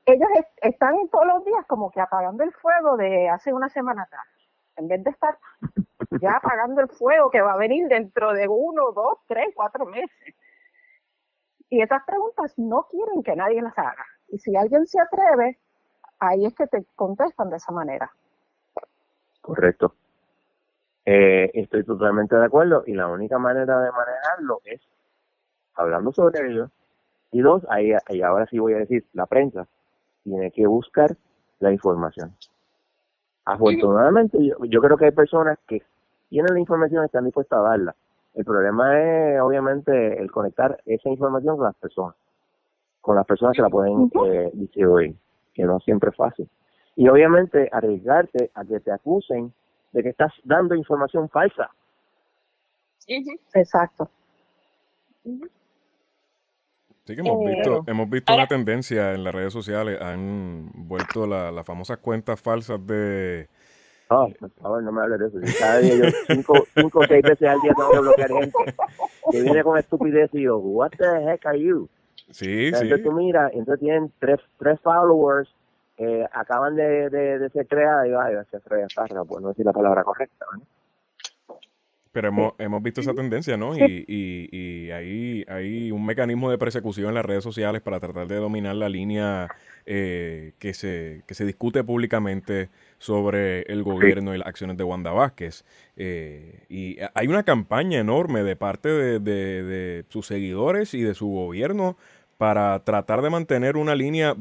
Ellos 0.07 0.29
están 0.63 0.97
todos 1.11 1.27
los 1.27 1.45
días 1.45 1.67
como 1.67 1.91
que 1.91 2.01
apagando 2.01 2.45
el 2.45 2.53
fuego 2.53 2.97
de 2.97 3.29
hace 3.29 3.53
una 3.53 3.69
semana 3.69 4.05
atrás, 4.05 4.27
en 4.77 4.89
vez 4.89 5.05
de 5.05 5.11
estar 5.11 5.37
ya 6.21 6.37
apagando 6.37 6.81
el 6.81 6.89
fuego 6.89 7.31
que 7.31 7.43
va 7.43 7.55
a 7.55 7.59
venir 7.59 7.89
dentro 7.89 8.33
de 8.33 8.47
uno, 8.49 8.93
dos, 8.93 9.19
tres, 9.27 9.49
cuatro 9.55 9.85
meses. 9.85 10.35
Y 11.69 11.83
esas 11.83 12.03
preguntas 12.05 12.55
no 12.57 12.85
quieren 12.85 13.23
que 13.23 13.37
nadie 13.37 13.61
las 13.61 13.77
haga. 13.77 14.07
Y 14.29 14.39
si 14.39 14.57
alguien 14.57 14.87
se 14.87 15.01
atreve, 15.01 15.59
ahí 16.21 16.47
es 16.47 16.55
que 16.55 16.67
te 16.69 16.85
contestan 16.95 17.51
de 17.51 17.57
esa 17.57 17.73
manera. 17.73 18.11
Correcto. 19.43 19.95
Eh, 21.11 21.51
estoy 21.55 21.85
totalmente 21.85 22.37
de 22.37 22.45
acuerdo 22.45 22.85
y 22.87 22.93
la 22.93 23.09
única 23.09 23.39
manera 23.39 23.81
de 23.81 23.91
manejarlo 23.91 24.61
es 24.67 24.79
hablando 25.75 26.13
sobre 26.13 26.51
ello. 26.51 26.69
Y 27.33 27.41
dos, 27.41 27.67
ahí, 27.71 27.93
ahí 28.05 28.21
ahora 28.21 28.45
sí 28.45 28.59
voy 28.59 28.75
a 28.75 28.79
decir, 28.81 29.07
la 29.15 29.25
prensa 29.25 29.67
tiene 30.23 30.51
que 30.51 30.67
buscar 30.67 31.17
la 31.61 31.73
información. 31.73 32.35
Afortunadamente, 33.47 34.37
yo, 34.45 34.63
yo 34.67 34.83
creo 34.83 34.99
que 34.99 35.07
hay 35.07 35.13
personas 35.13 35.59
que 35.67 35.83
tienen 36.29 36.53
la 36.53 36.61
información 36.61 37.03
y 37.03 37.07
están 37.07 37.25
dispuestas 37.25 37.59
a 37.59 37.63
darla. 37.63 37.95
El 38.35 38.45
problema 38.45 39.01
es, 39.01 39.41
obviamente, 39.41 40.21
el 40.21 40.31
conectar 40.31 40.79
esa 40.85 41.09
información 41.09 41.57
con 41.57 41.65
las 41.65 41.77
personas, 41.77 42.17
con 43.01 43.17
las 43.17 43.25
personas 43.25 43.57
que 43.57 43.63
la 43.63 43.71
pueden 43.71 44.11
eh, 44.27 44.51
distribuir, 44.53 45.15
que 45.55 45.63
no 45.63 45.81
siempre 45.81 46.11
es 46.11 46.17
fácil. 46.17 46.51
Y 46.97 47.09
obviamente, 47.09 47.71
arriesgarte 47.73 48.51
a 48.53 48.67
que 48.67 48.81
te 48.81 48.93
acusen 48.93 49.55
de 49.93 50.03
que 50.03 50.09
estás 50.11 50.33
dando 50.45 50.75
información 50.75 51.29
falsa. 51.29 51.71
Exacto. 53.55 54.11
Sí 57.05 57.15
que 57.15 57.21
hemos 57.21 57.45
visto, 57.45 57.79
eh, 57.79 57.83
hemos 57.87 58.11
visto 58.11 58.35
una 58.35 58.47
tendencia 58.47 59.15
en 59.15 59.25
las 59.25 59.35
redes 59.35 59.53
sociales, 59.53 60.01
han 60.01 60.71
vuelto 60.75 61.27
las 61.27 61.65
famosas 61.65 61.99
cuentas 61.99 62.41
falsas 62.41 62.87
de 62.87 63.49
Ah, 64.11 64.27
por 64.41 64.51
favor, 64.53 64.83
no 64.83 64.91
me 64.93 65.03
hables 65.03 65.33
de 65.33 65.41
eso. 65.41 65.59
cada 65.59 65.79
día 65.81 65.95
yo 65.97 66.05
cinco, 66.27 66.55
cinco 66.75 67.01
o 67.01 67.07
seis 67.07 67.23
veces 67.23 67.47
al 67.47 67.61
día 67.61 67.75
tengo 67.77 67.91
que 67.91 67.99
bloquear 67.99 68.31
gente 68.31 68.75
que 69.31 69.43
viene 69.43 69.63
con 69.63 69.79
estupidez 69.79 70.31
y 70.33 70.43
yo, 70.43 70.57
what 70.59 70.91
the 70.97 71.31
heck 71.31 71.45
are 71.45 71.61
you? 71.61 71.89
Sí, 72.31 72.45
sí. 72.45 72.67
Entonces 72.69 73.03
tú 73.03 73.13
miras, 73.13 73.53
entonces 73.53 73.81
tienen 73.81 74.13
tres, 74.19 74.41
tres 74.59 74.81
followers, 74.81 75.51
eh, 75.99 76.27
acaban 76.33 76.77
de, 76.77 77.11
de, 77.11 77.39
de, 77.39 77.51
ser 77.51 77.67
creadas 77.67 78.07
y 78.07 78.13
ay, 78.13 78.37
se 78.51 78.61
creadas, 78.61 78.93
por 79.27 79.43
no 79.43 79.49
decir 79.49 79.67
la 79.67 79.73
palabra 79.73 80.05
correcta, 80.05 80.47
¿no? 80.53 80.63
Pero 82.13 82.29
hemos, 82.29 82.55
hemos 82.59 82.83
visto 82.83 83.01
esa 83.01 83.15
tendencia, 83.15 83.57
¿no? 83.57 83.77
Y, 83.77 84.05
y, 84.09 84.49
y 84.51 84.91
hay, 84.91 85.45
hay 85.47 85.93
un 85.93 86.05
mecanismo 86.07 86.51
de 86.51 86.57
persecución 86.57 87.09
en 87.09 87.15
las 87.15 87.25
redes 87.25 87.45
sociales 87.45 87.83
para 87.83 88.01
tratar 88.01 88.27
de 88.27 88.37
dominar 88.37 88.75
la 88.77 88.89
línea 88.89 89.49
eh, 89.87 90.53
que, 90.59 90.75
se, 90.75 91.23
que 91.27 91.35
se 91.35 91.45
discute 91.45 91.85
públicamente 91.85 92.71
sobre 92.99 93.63
el 93.63 93.83
gobierno 93.83 94.35
y 94.35 94.39
las 94.39 94.49
acciones 94.49 94.77
de 94.77 94.85
Wanda 94.85 95.13
Vázquez. 95.13 95.65
Eh, 95.97 96.65
y 96.69 96.97
hay 97.15 97.27
una 97.27 97.43
campaña 97.43 98.01
enorme 98.01 98.43
de 98.43 98.57
parte 98.57 98.89
de, 98.89 99.21
de, 99.21 100.05
sus 100.09 100.27
seguidores 100.27 100.95
y 100.95 101.03
de 101.03 101.15
su 101.15 101.29
gobierno 101.29 101.97
para 102.39 102.79
tratar 102.85 103.21
de 103.21 103.31
mantener 103.31 103.77
una 103.77 103.95
línea. 103.95 104.35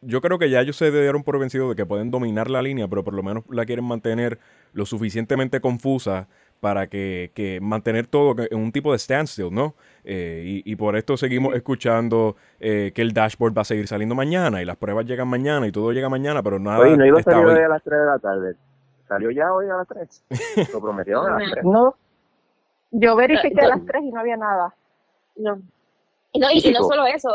Yo 0.00 0.22
creo 0.22 0.38
que 0.38 0.48
ya 0.48 0.60
ellos 0.60 0.76
se 0.76 0.90
dieron 0.90 1.22
por 1.22 1.38
vencidos 1.38 1.68
de 1.68 1.76
que 1.76 1.84
pueden 1.84 2.10
dominar 2.10 2.48
la 2.48 2.62
línea, 2.62 2.88
pero 2.88 3.04
por 3.04 3.12
lo 3.12 3.22
menos 3.22 3.44
la 3.50 3.66
quieren 3.66 3.84
mantener 3.84 4.38
lo 4.72 4.86
suficientemente 4.86 5.60
confusa 5.60 6.28
para 6.60 6.86
que, 6.86 7.32
que, 7.34 7.58
mantener 7.60 8.06
todo 8.06 8.34
en 8.50 8.58
un 8.58 8.70
tipo 8.70 8.92
de 8.92 8.98
standstill, 8.98 9.52
¿no? 9.52 9.74
Eh, 10.04 10.62
y, 10.64 10.76
por 10.76 10.96
esto 10.96 11.16
seguimos 11.16 11.54
escuchando 11.54 12.36
eh, 12.60 12.92
que 12.94 13.02
el 13.02 13.12
dashboard 13.12 13.56
va 13.56 13.62
a 13.62 13.64
seguir 13.64 13.88
saliendo 13.88 14.14
mañana 14.14 14.62
y 14.62 14.64
las 14.64 14.76
pruebas 14.76 15.06
llegan 15.06 15.28
mañana 15.28 15.66
y 15.66 15.72
todo 15.72 15.92
llega 15.92 16.08
mañana, 16.08 16.42
pero 16.42 16.58
nada. 16.58 16.80
Oye, 16.80 16.96
no 16.96 17.04
iba 17.04 17.18
a 17.18 17.22
salir 17.22 17.44
hoy 17.44 17.62
a 17.62 17.68
las 17.68 17.82
3 17.82 17.98
de 17.98 18.06
la 18.06 18.18
tarde. 18.18 18.56
¿Salió 19.08 19.30
ya 19.30 19.52
hoy 19.52 19.66
a 19.68 19.76
las 19.76 19.88
3? 19.88 20.70
Lo 20.72 20.80
prometieron 20.80 21.26
a 21.26 21.38
las 21.38 21.50
3. 21.52 21.64
No. 21.64 21.94
Yo 22.92 23.16
verifiqué 23.16 23.60
a 23.60 23.68
las 23.68 23.84
3 23.84 24.04
y 24.04 24.12
no 24.12 24.20
había 24.20 24.36
nada. 24.36 24.74
No. 25.36 25.60
Y 26.32 26.38
no, 26.38 26.50
y, 26.50 26.60
no 26.72 26.82
solo 26.82 27.06
eso. 27.06 27.30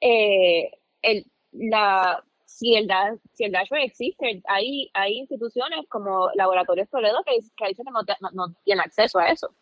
Eh, 0.00 0.70
el, 1.02 1.26
la 1.52 2.22
si 2.52 2.74
el, 2.74 2.88
si 3.32 3.44
el 3.44 3.52
dashboard 3.52 3.82
existe, 3.82 4.42
hay, 4.46 4.90
hay 4.94 5.18
instituciones 5.18 5.86
como 5.88 6.28
Laboratorios 6.34 6.88
Toledo 6.88 7.22
que, 7.24 7.38
que 7.56 7.68
dicen 7.68 7.86
que 7.86 7.92
no, 7.92 8.30
no, 8.32 8.54
tienen 8.64 8.84
acceso 8.84 9.18
a 9.18 9.28
eso, 9.28 9.52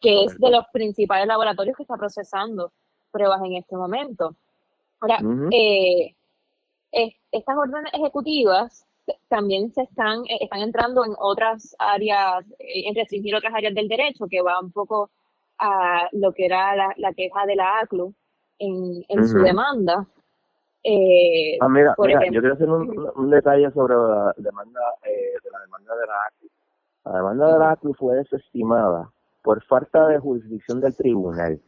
que 0.00 0.24
es 0.24 0.38
de 0.38 0.50
los 0.50 0.66
principales 0.72 1.26
laboratorios 1.26 1.76
que 1.76 1.82
está 1.82 1.96
procesando 1.96 2.72
pruebas 3.10 3.40
en 3.44 3.56
este 3.56 3.76
momento. 3.76 4.36
Ahora, 5.00 5.18
eh, 5.52 6.14
estas 7.32 7.56
órdenes 7.56 7.92
ejecutivas 7.92 8.86
también 9.28 9.72
se 9.72 9.82
están, 9.82 10.24
eh, 10.26 10.38
están 10.40 10.60
entrando 10.60 11.04
en 11.04 11.14
otras 11.18 11.74
áreas, 11.78 12.44
eh, 12.58 12.88
en 12.88 12.94
restringir 12.94 13.34
otras 13.34 13.54
áreas 13.54 13.74
del 13.74 13.88
derecho, 13.88 14.26
que 14.28 14.42
va 14.42 14.60
un 14.60 14.72
poco 14.72 15.10
a 15.58 16.08
lo 16.12 16.32
que 16.32 16.46
era 16.46 16.74
la, 16.76 16.92
la 16.96 17.12
queja 17.12 17.46
de 17.46 17.56
la 17.56 17.80
ACLU 17.80 18.12
en, 18.58 19.04
en 19.08 19.28
su 19.28 19.38
demanda, 19.38 20.06
eh, 20.88 21.58
ah, 21.60 21.68
mira, 21.68 21.96
yo 21.98 22.40
quiero 22.40 22.54
hacer 22.54 22.68
un, 22.70 23.30
detalle 23.30 23.68
sobre 23.72 23.94
la 23.96 24.32
demanda, 24.36 24.80
eh, 25.02 25.34
de 25.42 25.50
la 25.50 25.60
demanda 25.60 25.96
de 25.96 26.06
la 26.06 26.14
ACLU. 26.26 26.48
La 27.04 27.12
demanda 27.16 27.52
de 27.52 27.58
la 27.58 27.70
ACLU 27.72 27.94
fue 27.94 28.14
desestimada 28.14 29.10
por 29.42 29.64
falta 29.64 30.06
de 30.06 30.20
jurisdicción 30.20 30.80
del 30.80 30.94
tribunal. 30.94 31.60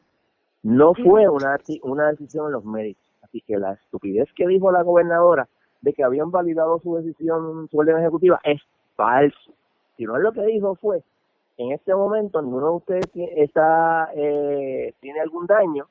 No 0.63 0.95
fue 0.95 1.29
una, 1.29 1.59
una 1.83 2.11
decisión 2.11 2.47
en 2.47 2.53
los 2.53 2.65
méritos. 2.65 3.03
Así 3.23 3.41
que 3.41 3.59
la 3.59 3.73
estupidez 3.73 4.29
que 4.37 4.47
dijo 4.47 4.71
la 4.71 4.83
gobernadora 4.83 5.49
de 5.81 5.93
que 5.93 6.05
habían 6.05 6.31
validado 6.31 6.79
su 6.79 6.95
decisión, 6.97 7.69
su 7.69 7.79
orden 7.79 7.99
ejecutiva, 7.99 8.41
es 8.45 8.61
falso. 8.95 9.53
Si 9.97 10.05
no 10.05 10.17
es 10.17 10.23
lo 10.23 10.33
que 10.33 10.43
dijo 10.43 10.77
fue, 10.77 11.03
en 11.59 11.73
este 11.73 11.95
momento 11.95 12.41
ninguno 12.41 12.67
de 12.67 12.77
ustedes 12.77 13.07
está, 13.37 14.11
eh, 14.15 14.95
tiene 15.01 15.21
algún 15.21 15.47
daño, 15.47 15.89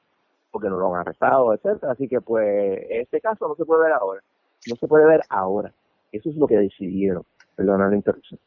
porque 0.50 0.70
no 0.70 0.78
lo 0.78 0.96
han 0.96 1.02
arrestado, 1.02 1.54
etcétera. 1.54 1.92
Así 1.92 2.08
que 2.08 2.22
pues 2.22 2.80
este 2.90 3.20
caso 3.20 3.48
no 3.48 3.56
se 3.56 3.66
puede 3.66 3.84
ver 3.84 3.92
ahora, 3.92 4.22
no 4.68 4.76
se 4.78 4.88
puede 4.88 5.06
ver 5.06 5.22
ahora. 5.30 5.74
Eso 6.12 6.30
es 6.30 6.38
lo 6.38 6.48
que 6.48 6.58
decidieron. 6.58 7.24
Perdona 7.56 7.90
la 7.90 7.96
interrupción. 7.98 8.40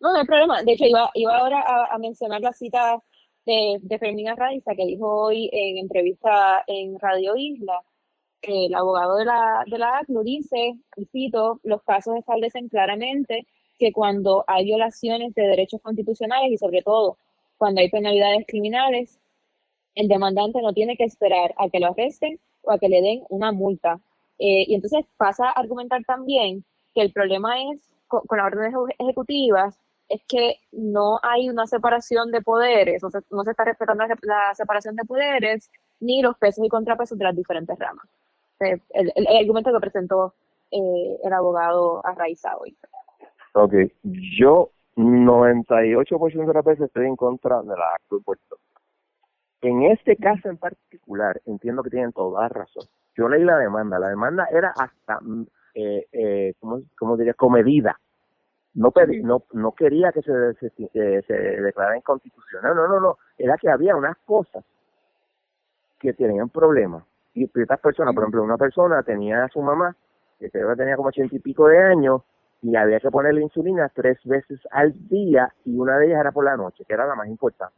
No, 0.00 0.12
no 0.12 0.18
hay 0.18 0.26
problema. 0.26 0.62
De 0.64 0.72
hecho, 0.72 0.84
iba, 0.84 1.10
iba 1.14 1.38
ahora 1.38 1.64
a, 1.90 1.96
mencionar 1.98 2.40
la 2.40 2.52
cita 2.52 3.00
de, 3.46 3.78
de 3.80 3.98
Fermina 4.00 4.34
Raiza 4.34 4.74
que 4.74 4.84
dijo 4.84 5.08
hoy 5.08 5.48
en 5.52 5.78
entrevista 5.78 6.64
en 6.66 6.98
Radio 6.98 7.36
Isla. 7.36 7.82
el 8.42 8.74
abogado 8.74 9.16
de 9.16 9.26
la, 9.26 9.62
de 9.70 9.78
la 9.78 9.98
ACNUR 9.98 10.24
dice, 10.24 10.74
y 10.96 11.04
cito, 11.06 11.60
los 11.62 11.82
casos 11.84 12.16
establecen 12.16 12.68
claramente 12.68 13.46
que 13.82 13.92
cuando 13.92 14.44
hay 14.46 14.64
violaciones 14.64 15.34
de 15.34 15.42
derechos 15.42 15.80
constitucionales 15.82 16.52
y 16.52 16.56
sobre 16.56 16.82
todo 16.82 17.18
cuando 17.56 17.80
hay 17.80 17.90
penalidades 17.90 18.46
criminales, 18.46 19.18
el 19.96 20.06
demandante 20.06 20.62
no 20.62 20.72
tiene 20.72 20.96
que 20.96 21.02
esperar 21.02 21.52
a 21.58 21.68
que 21.68 21.80
lo 21.80 21.88
arresten 21.88 22.38
o 22.62 22.70
a 22.70 22.78
que 22.78 22.88
le 22.88 23.02
den 23.02 23.24
una 23.28 23.50
multa. 23.50 23.98
Eh, 24.38 24.66
y 24.68 24.74
entonces 24.76 25.04
pasa 25.16 25.48
a 25.48 25.50
argumentar 25.50 26.04
también 26.04 26.64
que 26.94 27.00
el 27.02 27.12
problema 27.12 27.60
es 27.72 27.80
con, 28.06 28.22
las 28.30 28.46
órdenes 28.46 28.72
ejecutivas 29.00 29.76
es 30.08 30.22
que 30.28 30.60
no 30.70 31.18
hay 31.20 31.48
una 31.48 31.66
separación 31.66 32.30
de 32.30 32.40
poderes, 32.40 33.02
no 33.02 33.10
se, 33.10 33.18
no 33.30 33.42
se 33.42 33.50
está 33.50 33.64
respetando 33.64 34.04
la, 34.22 34.54
separación 34.54 34.94
de 34.94 35.04
poderes 35.04 35.68
ni 35.98 36.22
los 36.22 36.38
pesos 36.38 36.64
y 36.64 36.68
contrapesos 36.68 37.18
de 37.18 37.24
las 37.24 37.34
diferentes 37.34 37.76
ramas. 37.80 38.06
El, 38.60 38.80
el, 39.16 39.26
argumento 39.26 39.72
que 39.72 39.80
presentó 39.80 40.34
eh, 40.70 41.18
el 41.24 41.32
abogado 41.32 42.06
Arraiza 42.06 42.56
hoy. 42.58 42.76
Ok, 43.54 43.74
yo 44.02 44.70
98% 44.96 46.46
de 46.46 46.54
las 46.54 46.64
veces 46.64 46.86
estoy 46.86 47.06
en 47.06 47.16
contra 47.16 47.60
de 47.62 47.76
la 47.76 47.94
acto 47.94 48.16
de 48.16 48.22
Puerto 48.22 48.56
En 49.60 49.82
este 49.84 50.16
caso 50.16 50.48
en 50.48 50.56
particular, 50.56 51.40
entiendo 51.46 51.82
que 51.82 51.90
tienen 51.90 52.12
toda 52.12 52.48
razón. 52.48 52.84
Yo 53.14 53.28
leí 53.28 53.44
la 53.44 53.58
demanda. 53.58 53.98
La 53.98 54.08
demanda 54.08 54.48
era 54.50 54.70
hasta, 54.70 55.20
mm, 55.20 55.46
eh, 55.74 56.06
eh, 56.12 56.54
¿cómo, 56.98 57.16
diría? 57.16 57.34
Comedida. 57.34 57.98
No, 58.74 58.90
pedí, 58.90 59.22
no, 59.22 59.42
no 59.52 59.72
quería 59.72 60.12
que 60.12 60.22
se, 60.22 60.54
se, 60.54 60.72
eh, 60.94 61.22
se 61.26 61.34
declarara 61.34 61.98
inconstitucional. 61.98 62.74
No, 62.74 62.88
no, 62.88 63.00
no. 63.00 63.18
Era 63.36 63.58
que 63.58 63.68
había 63.68 63.94
unas 63.94 64.16
cosas 64.24 64.64
que 66.00 66.14
tenían 66.14 66.48
problemas. 66.48 67.04
Y 67.34 67.44
estas 67.44 67.80
personas, 67.80 68.14
por 68.14 68.24
ejemplo, 68.24 68.42
una 68.42 68.56
persona 68.56 69.02
tenía 69.02 69.44
a 69.44 69.48
su 69.48 69.60
mamá, 69.60 69.94
que 70.38 70.48
tenía 70.48 70.96
como 70.96 71.08
ochenta 71.08 71.36
y 71.36 71.38
pico 71.38 71.68
de 71.68 71.78
años, 71.78 72.22
y 72.62 72.76
había 72.76 73.00
que 73.00 73.10
ponerle 73.10 73.42
insulina 73.42 73.90
tres 73.92 74.18
veces 74.24 74.60
al 74.70 74.92
día, 75.08 75.52
y 75.64 75.76
una 75.76 75.98
de 75.98 76.06
ellas 76.06 76.20
era 76.20 76.32
por 76.32 76.44
la 76.44 76.56
noche, 76.56 76.84
que 76.86 76.94
era 76.94 77.06
la 77.06 77.16
más 77.16 77.26
importante. 77.26 77.76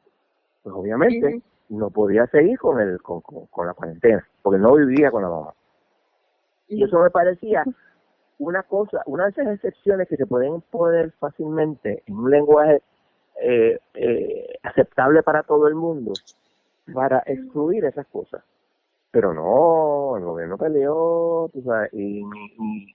Pues 0.62 0.74
obviamente 0.74 1.42
no 1.70 1.90
podía 1.90 2.26
seguir 2.26 2.58
con, 2.58 2.80
el, 2.80 3.00
con, 3.00 3.22
con, 3.22 3.66
la 3.66 3.72
cuarentena, 3.72 4.26
porque 4.42 4.58
no 4.58 4.74
vivía 4.74 5.10
con 5.10 5.22
la 5.22 5.30
mamá. 5.30 5.54
Y 6.68 6.84
eso 6.84 6.98
me 7.00 7.10
parecía 7.10 7.64
una 8.38 8.62
cosa, 8.62 9.02
una 9.06 9.24
de 9.24 9.30
esas 9.30 9.46
excepciones 9.54 10.06
que 10.06 10.16
se 10.16 10.26
pueden 10.26 10.60
poner 10.60 11.12
fácilmente 11.12 12.02
en 12.06 12.16
un 12.16 12.30
lenguaje 12.30 12.82
eh, 13.40 13.78
eh, 13.94 14.58
aceptable 14.62 15.22
para 15.22 15.42
todo 15.44 15.66
el 15.66 15.74
mundo, 15.74 16.12
para 16.92 17.22
excluir 17.26 17.86
esas 17.86 18.06
cosas. 18.08 18.42
Pero 19.14 19.32
no, 19.32 20.16
el 20.16 20.24
gobierno 20.24 20.58
peleó, 20.58 21.48
tú 21.52 21.62
sabes, 21.62 21.88
y, 21.92 22.20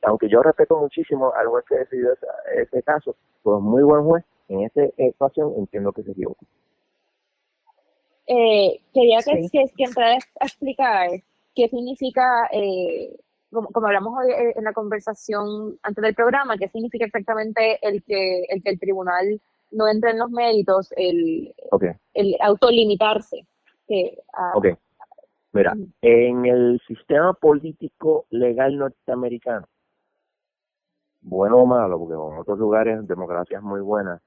aunque 0.04 0.28
yo 0.28 0.42
respeto 0.42 0.78
muchísimo 0.78 1.34
al 1.34 1.48
juez 1.48 1.64
que 1.66 1.78
decidió 1.78 2.10
ese, 2.58 2.84
caso, 2.84 3.16
pues 3.42 3.62
muy 3.62 3.84
buen 3.84 4.04
juez, 4.04 4.26
en 4.50 4.64
esta 4.66 4.82
ecuación 4.98 5.54
entiendo 5.56 5.94
que 5.94 6.04
se 6.04 6.12
equivocó. 6.12 6.46
Eh, 8.28 8.82
quería 8.94 9.20
que, 9.20 9.44
sí. 9.44 9.50
que, 9.50 9.86
a 9.86 10.46
explicar 10.46 11.10
qué 11.56 11.70
significa, 11.70 12.50
eh, 12.52 13.16
como, 13.50 13.70
hablamos 13.76 14.14
hoy 14.20 14.30
eh, 14.34 14.54
en 14.58 14.66
la 14.66 14.74
conversación 14.74 15.80
antes 15.84 16.02
del 16.02 16.16
programa, 16.16 16.58
qué 16.58 16.68
significa 16.68 17.06
exactamente 17.06 17.80
el 17.82 18.04
que 18.04 18.44
el, 18.50 18.62
que 18.62 18.72
el 18.72 18.80
tribunal 18.80 19.40
no 19.72 19.88
entre 19.88 20.12
en 20.12 20.20
los 20.20 20.32
méritos, 20.32 20.92
el, 20.98 21.56
el 22.14 22.36
autolimitarse. 22.42 23.46
Que, 23.88 24.20
ok. 24.54 24.68
Mira, 25.52 25.74
en 26.02 26.46
el 26.46 26.80
sistema 26.88 27.34
político 27.34 28.26
legal 28.30 28.78
norteamericano, 28.78 29.66
bueno 31.22 31.58
o 31.58 31.66
malo, 31.66 31.98
porque 31.98 32.14
en 32.14 32.40
otros 32.40 32.60
lugares 32.60 33.08
democracias 33.08 33.64
muy 33.64 33.82
buenas 33.82 34.22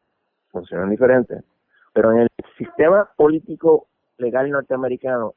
funcionan 0.51 0.91
diferentes, 0.91 1.45
pero 1.93 2.11
en 2.13 2.23
el 2.23 2.29
sistema 2.59 3.09
político 3.17 3.87
legal 4.19 4.51
norteamericano, 4.51 5.35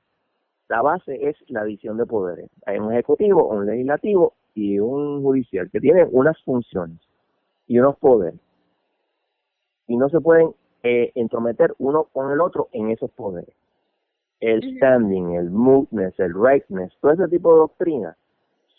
la 0.68 0.82
base 0.82 1.30
es 1.30 1.38
la 1.50 1.64
división 1.64 1.98
de 1.98 2.08
poderes. 2.08 2.50
Hay 2.66 2.80
un 2.80 2.92
ejecutivo, 2.92 3.48
un 3.48 3.68
legislativo 3.68 4.34
y 4.56 4.80
un 4.80 5.22
judicial 5.22 5.70
que 5.70 5.80
tienen 5.80 6.10
unas 6.12 6.42
funciones 6.44 7.00
y 7.68 7.78
unos 7.78 7.98
poderes. 7.98 8.40
Y 9.88 9.98
no 9.98 10.10
se 10.10 10.20
pueden 10.20 10.50
eh, 10.82 11.12
entrometer 11.14 11.76
uno 11.78 12.06
con 12.06 12.32
el 12.32 12.42
otro 12.42 12.70
en 12.72 12.90
esos 12.90 13.12
poderes. 13.12 13.56
El 14.46 14.78
standing, 14.78 15.36
el 15.36 15.50
mootness, 15.50 16.20
el 16.20 16.34
rightness, 16.34 16.94
todo 17.02 17.14
ese 17.14 17.28
tipo 17.28 17.54
de 17.54 17.60
doctrinas 17.60 18.18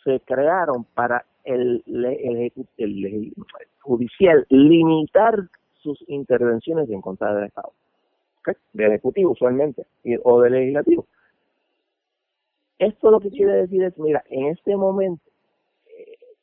se 0.04 0.20
crearon 0.20 0.84
para 0.94 1.24
el, 1.44 1.82
el, 1.86 2.52
el 2.76 3.32
judicial 3.80 4.46
limitar 4.48 5.48
sus 5.82 6.02
intervenciones 6.08 6.88
en 6.90 7.00
contra 7.00 7.34
del 7.34 7.46
Estado 7.46 7.72
del 8.72 8.92
Ejecutivo 8.92 9.32
usualmente, 9.32 9.86
o 10.22 10.40
del 10.40 10.52
Legislativo. 10.52 11.06
Esto 12.78 13.10
lo 13.10 13.20
que 13.20 13.30
quiere 13.30 13.52
decir 13.52 13.82
es, 13.82 13.98
mira, 13.98 14.22
en 14.28 14.46
este 14.46 14.76
momento 14.76 15.22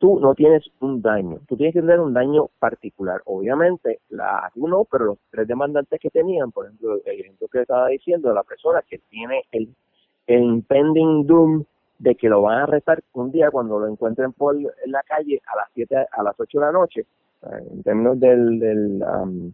tú 0.04 0.20
no 0.20 0.36
tienes 0.36 0.70
un 0.82 1.02
daño, 1.02 1.40
tú 1.48 1.56
tienes 1.56 1.74
que 1.74 1.80
tener 1.80 2.02
un 2.02 2.14
daño 2.14 2.50
particular. 2.60 3.22
Obviamente, 3.24 4.02
la 4.10 4.52
uno, 4.56 4.84
pero 4.84 5.06
los 5.06 5.18
tres 5.32 5.48
demandantes 5.48 5.98
que 5.98 6.10
tenían, 6.10 6.52
por 6.52 6.66
ejemplo, 6.66 7.00
el 7.06 7.22
ejemplo 7.22 7.48
que 7.48 7.62
estaba 7.62 7.88
diciendo, 7.88 8.34
la 8.34 8.44
persona 8.44 8.82
que 8.82 8.98
tiene 9.10 9.44
el, 9.54 9.74
impending 10.28 11.26
doom 11.26 11.64
de 12.00 12.16
que 12.16 12.28
lo 12.28 12.42
van 12.42 12.58
a 12.60 12.64
arrestar 12.64 13.02
un 13.14 13.32
día 13.32 13.50
cuando 13.50 13.80
lo 13.80 13.88
encuentren 13.88 14.34
por 14.34 14.58
la 14.88 15.04
calle 15.04 15.42
a 15.46 15.56
las 15.56 15.70
siete 15.74 15.96
a 15.96 16.22
las 16.22 16.38
8 16.38 16.60
de 16.60 16.66
la 16.66 16.72
noche, 16.74 17.06
en 17.72 17.82
términos 17.84 18.20
del, 18.20 18.60
del, 18.60 19.04
um, 19.04 19.54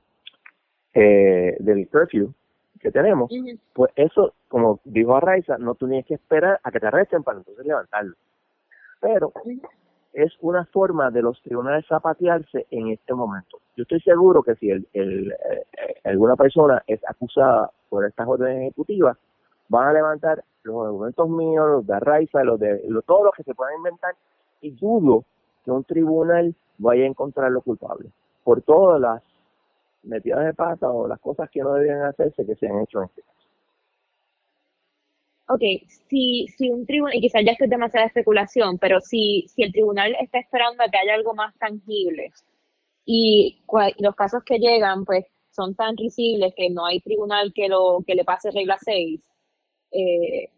eh, 0.96 1.58
del 1.60 1.88
curfew, 1.90 2.34
que 2.80 2.90
tenemos, 2.90 3.32
pues 3.74 3.92
eso, 3.96 4.34
como 4.48 4.80
dijo 4.84 5.16
Arraiza, 5.16 5.60
no 5.60 5.76
tienes 5.76 6.08
que 6.08 6.16
esperar 6.16 6.60
a 6.64 6.72
que 6.72 6.80
te 6.80 6.88
arresten 6.88 7.22
para 7.22 7.38
entonces 7.38 7.64
levantarlo. 7.64 8.16
Pero 9.00 9.32
es 10.14 10.34
una 10.42 10.66
forma 10.66 11.12
de 11.12 11.22
los 11.22 11.42
tribunales 11.42 11.86
zapatearse 11.88 12.68
en 12.72 12.90
este 12.90 13.14
momento. 13.14 13.60
Yo 13.76 13.84
estoy 13.84 14.02
seguro 14.02 14.42
que 14.44 14.56
si 14.56 14.70
el, 14.70 14.88
eh, 14.94 15.36
alguna 16.04 16.36
persona 16.36 16.84
es 16.88 17.00
acusada 17.08 17.72
por 17.90 18.06
estas 18.06 18.28
órdenes 18.28 18.62
ejecutivas, 18.64 19.18
van 19.68 19.88
a 19.88 19.94
levantar 19.94 20.44
los 20.64 20.86
argumentos 20.86 21.30
míos, 21.30 21.68
los 21.70 21.88
de 21.88 21.94
Arraiza, 21.94 22.44
los 22.44 22.60
de 22.60 22.84
lo, 22.88 23.02
todo 23.04 23.26
lo 23.26 23.32
que 23.32 23.44
se 23.44 23.54
pueda 23.54 23.76
inventar, 23.76 24.16
y 24.62 24.72
dudo 24.72 25.24
que 25.64 25.72
un 25.72 25.84
tribunal 25.84 26.54
vaya 26.78 27.04
a 27.04 27.08
encontrarlo 27.08 27.62
culpable 27.62 28.10
por 28.44 28.62
todas 28.62 29.00
las 29.00 29.24
metidas 30.04 30.46
de 30.46 30.54
pata 30.54 30.90
o 30.90 31.08
las 31.08 31.20
cosas 31.20 31.50
que 31.50 31.62
no 31.62 31.74
debían 31.74 32.02
hacerse 32.04 32.46
que 32.46 32.56
se 32.56 32.68
han 32.68 32.80
hecho 32.80 33.00
en 33.00 33.06
este 33.06 33.22
caso. 33.22 33.39
Ok, 35.52 35.62
si, 36.08 36.46
si 36.48 36.70
un 36.70 36.86
tribunal, 36.86 37.16
y 37.16 37.22
quizás 37.22 37.42
ya 37.44 37.54
esto 37.54 37.64
es 37.64 37.72
demasiada 37.72 38.06
especulación, 38.06 38.78
pero 38.78 39.02
si, 39.02 39.48
si 39.48 39.64
el 39.64 39.72
tribunal 39.72 40.16
está 40.22 40.38
esperando 40.38 40.84
a 40.84 40.90
que 40.90 41.00
haya 41.00 41.16
algo 41.16 41.34
más 41.34 41.58
tangible 41.58 42.32
y 43.04 43.64
los 43.98 44.16
casos 44.16 44.44
que 44.44 44.60
llegan 44.60 45.06
pues 45.06 45.26
son 45.50 45.74
tan 45.74 45.98
risibles 45.98 46.54
que 46.56 46.70
no 46.70 46.86
hay 46.86 47.00
tribunal 47.02 47.52
que 47.52 47.68
lo 47.68 48.04
que 48.06 48.14
le 48.14 48.24
pase 48.24 48.52
regla 48.52 48.78
6, 48.80 49.20
eh, 49.92 50.50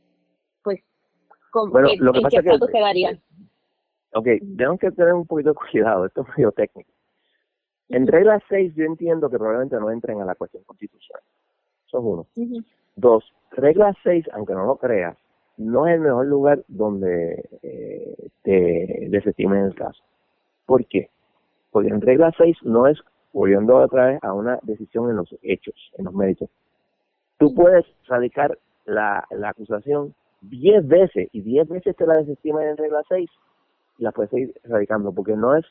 pues 0.62 0.82
¿con, 1.51 1.71
bueno, 1.71 1.88
lo 1.97 2.12
que 2.12 2.19
pasa 2.19 2.43
qué 2.43 2.49
que, 2.49 2.71
quedaría? 2.73 3.17
Ok, 4.13 4.25
tenemos 4.58 4.77
que 4.77 4.91
tener 4.91 5.13
un 5.13 5.25
poquito 5.25 5.51
de 5.51 5.56
cuidado, 5.71 6.06
esto 6.06 6.23
es 6.23 6.38
medio 6.38 6.51
técnico. 6.51 6.91
En 7.88 8.08
regla 8.08 8.43
6 8.49 8.73
yo 8.75 8.84
entiendo 8.84 9.30
que 9.30 9.38
probablemente 9.38 9.77
no 9.77 9.89
entren 9.89 10.19
a 10.19 10.25
la 10.25 10.36
cuestión 10.36 10.65
constitucional. 10.65 11.23
Eso 11.91 11.97
es 11.97 12.04
uno. 12.06 12.63
Dos, 12.95 13.23
regla 13.51 13.93
6, 14.04 14.30
aunque 14.34 14.54
no 14.54 14.65
lo 14.65 14.77
creas, 14.77 15.17
no 15.58 15.88
es 15.88 15.95
el 15.95 16.01
mejor 16.01 16.25
lugar 16.25 16.63
donde 16.69 17.43
eh, 17.62 18.30
te 18.43 19.08
desestimen 19.10 19.65
el 19.65 19.75
caso. 19.75 20.01
¿Por 20.65 20.86
qué? 20.86 21.10
Porque 21.69 21.89
en 21.89 21.99
regla 21.99 22.32
6 22.38 22.60
no 22.63 22.88
es, 22.88 22.97
volviendo 23.34 23.75
otra 23.75 24.08
vez 24.08 24.23
a 24.23 24.34
una 24.34 24.58
decisión 24.63 25.10
en 25.10 25.17
los 25.17 25.36
hechos, 25.41 25.75
en 25.97 26.06
los 26.06 26.13
méritos. 26.13 26.49
Tú 27.38 27.54
puedes 27.54 27.86
radicar 28.08 28.58
la, 28.86 29.25
la 29.30 29.49
acusación 29.49 30.13
10 30.41 30.88
veces 30.88 31.27
y 31.34 31.41
10 31.41 31.67
veces 31.67 31.95
te 31.97 32.08
la 32.08 32.17
desestiman 32.17 32.63
en 32.63 32.77
regla 32.77 33.04
6 33.10 33.30
y 33.97 34.04
la 34.04 34.13
puedes 34.13 34.32
seguir 34.32 34.54
radicando 34.63 35.12
porque 35.12 35.36
no 35.36 35.58
es 35.58 35.65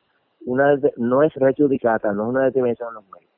una 0.45 0.79
no 0.97 1.23
es 1.23 1.33
rejudicata, 1.35 2.13
no 2.13 2.25
es 2.25 2.29
una 2.29 2.45
determinación 2.45 2.91
de 2.91 2.95
los 2.95 3.05
méritos. 3.05 3.30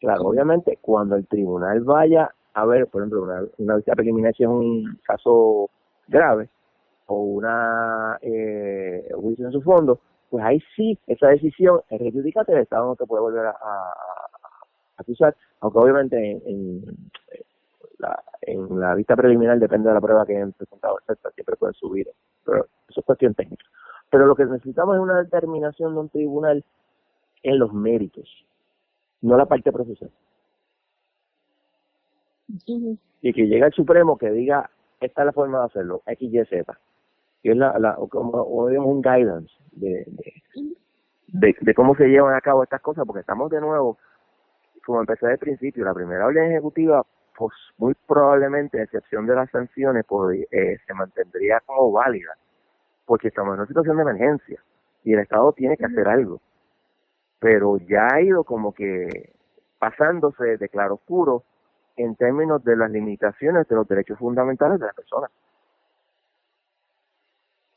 Claro, 0.00 0.24
obviamente, 0.24 0.78
cuando 0.80 1.16
el 1.16 1.26
tribunal 1.26 1.80
vaya 1.80 2.30
a 2.54 2.64
ver, 2.66 2.86
por 2.86 3.02
ejemplo, 3.02 3.22
una, 3.22 3.42
una 3.58 3.76
vista 3.76 3.94
preliminar 3.94 4.34
si 4.34 4.42
es 4.44 4.48
un 4.48 4.98
caso 5.04 5.68
grave 6.08 6.48
o 7.06 7.20
una 7.20 8.18
eh, 8.20 9.08
juicio 9.14 9.46
en 9.46 9.52
su 9.52 9.62
fondo, 9.62 10.00
pues 10.30 10.44
ahí 10.44 10.62
sí, 10.74 10.98
esa 11.06 11.28
decisión 11.28 11.80
es 11.88 12.00
rejudicata 12.00 12.52
el 12.52 12.60
Estado 12.60 12.86
no 12.86 12.96
te 12.96 13.06
puede 13.06 13.22
volver 13.22 13.46
a, 13.46 13.54
acusar, 14.96 15.36
aunque 15.60 15.78
obviamente 15.78 16.16
en, 16.46 16.82
la, 17.98 18.22
en 18.40 18.80
la 18.80 18.94
vista 18.94 19.14
preliminar 19.14 19.58
depende 19.58 19.88
de 19.88 19.94
la 19.94 20.00
prueba 20.00 20.24
que 20.24 20.36
hayan 20.36 20.52
presentado, 20.52 20.98
etcétera, 21.00 21.34
siempre 21.34 21.56
pueden 21.56 21.74
subir, 21.74 22.08
pero 22.44 22.66
eso 22.88 23.00
es 23.00 23.06
cuestión 23.06 23.34
técnica. 23.34 23.64
Pero 24.10 24.26
lo 24.26 24.34
que 24.34 24.46
necesitamos 24.46 24.96
es 24.96 25.02
una 25.02 25.22
determinación 25.22 25.92
de 25.92 26.00
un 26.00 26.08
tribunal 26.08 26.64
en 27.42 27.58
los 27.58 27.72
méritos, 27.74 28.45
no 29.26 29.36
la 29.36 29.46
parte 29.46 29.72
procesal. 29.72 30.10
Y 32.66 33.32
que 33.32 33.46
llegue 33.46 33.66
el 33.66 33.72
Supremo 33.72 34.16
que 34.16 34.30
diga, 34.30 34.70
esta 35.00 35.22
es 35.22 35.26
la 35.26 35.32
forma 35.32 35.60
de 35.60 35.64
hacerlo, 35.66 36.02
X, 36.06 36.32
Y, 36.32 36.44
Z. 36.44 36.78
Que 37.42 37.50
es 37.50 37.56
la, 37.56 37.78
la 37.78 37.96
como, 38.08 38.44
un 38.44 39.02
guidance 39.02 39.52
de, 39.72 40.06
de, 41.28 41.56
de, 41.60 41.74
cómo 41.74 41.94
se 41.96 42.06
llevan 42.06 42.34
a 42.34 42.40
cabo 42.40 42.62
estas 42.62 42.80
cosas, 42.80 43.04
porque 43.04 43.20
estamos 43.20 43.50
de 43.50 43.60
nuevo, 43.60 43.98
como 44.84 45.00
empecé 45.00 45.26
al 45.26 45.38
principio, 45.38 45.84
la 45.84 45.94
primera 45.94 46.26
orden 46.26 46.50
ejecutiva, 46.50 47.04
pues 47.36 47.52
muy 47.78 47.94
probablemente, 48.06 48.80
a 48.80 48.84
excepción 48.84 49.26
de 49.26 49.34
las 49.34 49.50
sanciones, 49.50 50.04
pues, 50.06 50.46
eh, 50.50 50.78
se 50.86 50.94
mantendría 50.94 51.60
como 51.66 51.92
válida 51.92 52.36
porque 53.06 53.28
estamos 53.28 53.54
en 53.54 53.60
una 53.60 53.68
situación 53.68 53.96
de 53.96 54.02
emergencia 54.02 54.62
y 55.04 55.12
el 55.12 55.20
Estado 55.20 55.52
tiene 55.52 55.76
que 55.76 55.86
hacer 55.86 56.06
algo. 56.08 56.40
Pero 57.46 57.76
ya 57.76 58.08
ha 58.12 58.20
ido 58.20 58.42
como 58.42 58.74
que 58.74 59.32
pasándose 59.78 60.56
de 60.56 60.68
claro 60.68 60.94
oscuro 60.94 61.44
en 61.96 62.16
términos 62.16 62.64
de 62.64 62.74
las 62.76 62.90
limitaciones 62.90 63.68
de 63.68 63.76
los 63.76 63.86
derechos 63.86 64.18
fundamentales 64.18 64.80
de 64.80 64.86
las 64.86 64.94
personas. 64.96 65.30